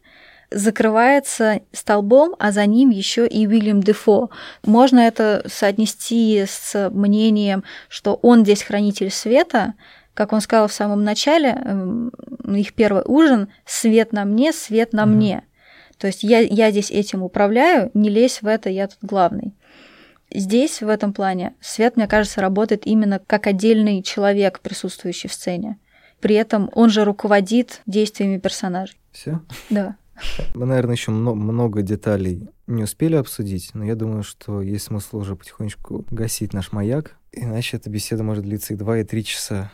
закрывается 0.56 1.60
столбом, 1.74 2.34
а 2.40 2.54
за 2.54 2.66
ним 2.66 2.90
еще 2.90 3.28
и 3.28 3.46
Уильям 3.46 3.84
Дефо. 3.84 4.30
Можно 4.66 5.02
это 5.02 5.44
соотнести 5.48 6.46
с 6.48 6.90
мнением, 6.92 7.66
что 7.90 8.18
он 8.22 8.44
здесь 8.44 8.64
хранитель 8.64 9.12
света, 9.12 9.74
как 10.14 10.32
он 10.32 10.40
сказал 10.40 10.70
в 10.70 10.74
самом 10.74 11.04
начале, 11.04 11.50
эм, 11.50 12.10
их 12.48 12.74
первый 12.74 13.04
ужин 13.06 13.50
«свет 13.66 14.14
на 14.14 14.24
мне, 14.24 14.54
свет 14.54 14.94
на 14.94 15.04
mm-hmm. 15.04 15.06
мне». 15.08 15.44
То 15.98 16.08
есть 16.08 16.24
я, 16.24 16.40
я 16.40 16.72
здесь 16.72 16.90
этим 16.90 17.22
управляю, 17.22 17.92
не 17.94 18.10
лезь 18.10 18.42
в 18.42 18.48
это, 18.48 18.70
я 18.70 18.88
тут 18.88 19.00
главный. 19.02 19.54
Здесь, 20.34 20.82
в 20.82 20.88
этом 20.88 21.12
плане, 21.12 21.54
свет, 21.60 21.98
мне 21.98 22.08
кажется, 22.08 22.40
работает 22.40 22.88
именно 22.88 23.20
как 23.28 23.46
отдельный 23.46 24.02
человек, 24.02 24.62
присутствующий 24.62 25.30
в 25.30 25.34
сцене. 25.34 25.78
При 26.22 26.36
этом 26.36 26.70
он 26.74 26.90
же 26.90 27.04
руководит 27.04 27.82
действиями 27.86 28.38
персонажей. 28.38 28.98
Все? 29.12 29.42
Да. 29.70 29.98
Мы, 30.54 30.66
наверное, 30.66 30.96
еще 30.96 31.12
много 31.12 31.82
деталей 31.82 32.50
не 32.68 32.84
успели 32.84 33.16
обсудить, 33.16 33.72
но 33.74 33.84
я 33.86 33.96
думаю, 33.96 34.24
что 34.24 34.62
есть 34.62 34.86
смысл 34.86 35.18
уже 35.18 35.36
потихонечку 35.36 36.06
гасить 36.10 36.54
наш 36.54 36.72
маяк, 36.72 37.16
иначе 37.32 37.78
эта 37.78 37.90
беседа 37.90 38.24
может 38.24 38.44
длиться 38.44 38.74
и 38.74 38.78
два, 38.78 39.00
и 39.00 39.04
три 39.04 39.24
часа. 39.24 39.72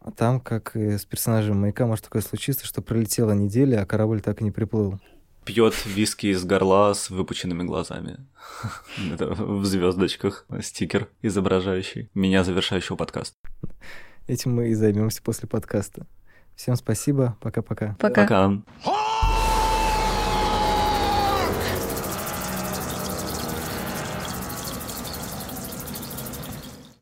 А 0.00 0.10
там, 0.10 0.40
как 0.40 0.74
и 0.74 0.98
с 0.98 1.04
персонажем 1.04 1.60
маяка, 1.60 1.86
может 1.86 2.04
такое 2.04 2.22
случиться, 2.22 2.66
что 2.66 2.82
пролетела 2.82 3.32
неделя, 3.32 3.82
а 3.82 3.86
корабль 3.86 4.20
так 4.20 4.40
и 4.40 4.44
не 4.44 4.50
приплыл. 4.50 4.98
Пьет 5.44 5.74
виски 5.86 6.26
из 6.26 6.44
горла 6.44 6.92
с 6.94 7.10
выпученными 7.10 7.64
глазами. 7.64 8.18
Это 9.12 9.28
в 9.30 9.64
звездочках 9.64 10.46
стикер, 10.60 11.08
изображающий 11.20 12.10
меня, 12.14 12.44
завершающего 12.44 12.96
подкаст. 12.96 13.36
Этим 14.26 14.54
мы 14.54 14.70
и 14.70 14.74
займемся 14.74 15.20
после 15.22 15.48
подкаста. 15.48 16.06
Всем 16.54 16.76
спасибо. 16.76 17.36
Пока-пока. 17.40 17.96
Пока. 17.98 18.22
Пока. 18.22 19.31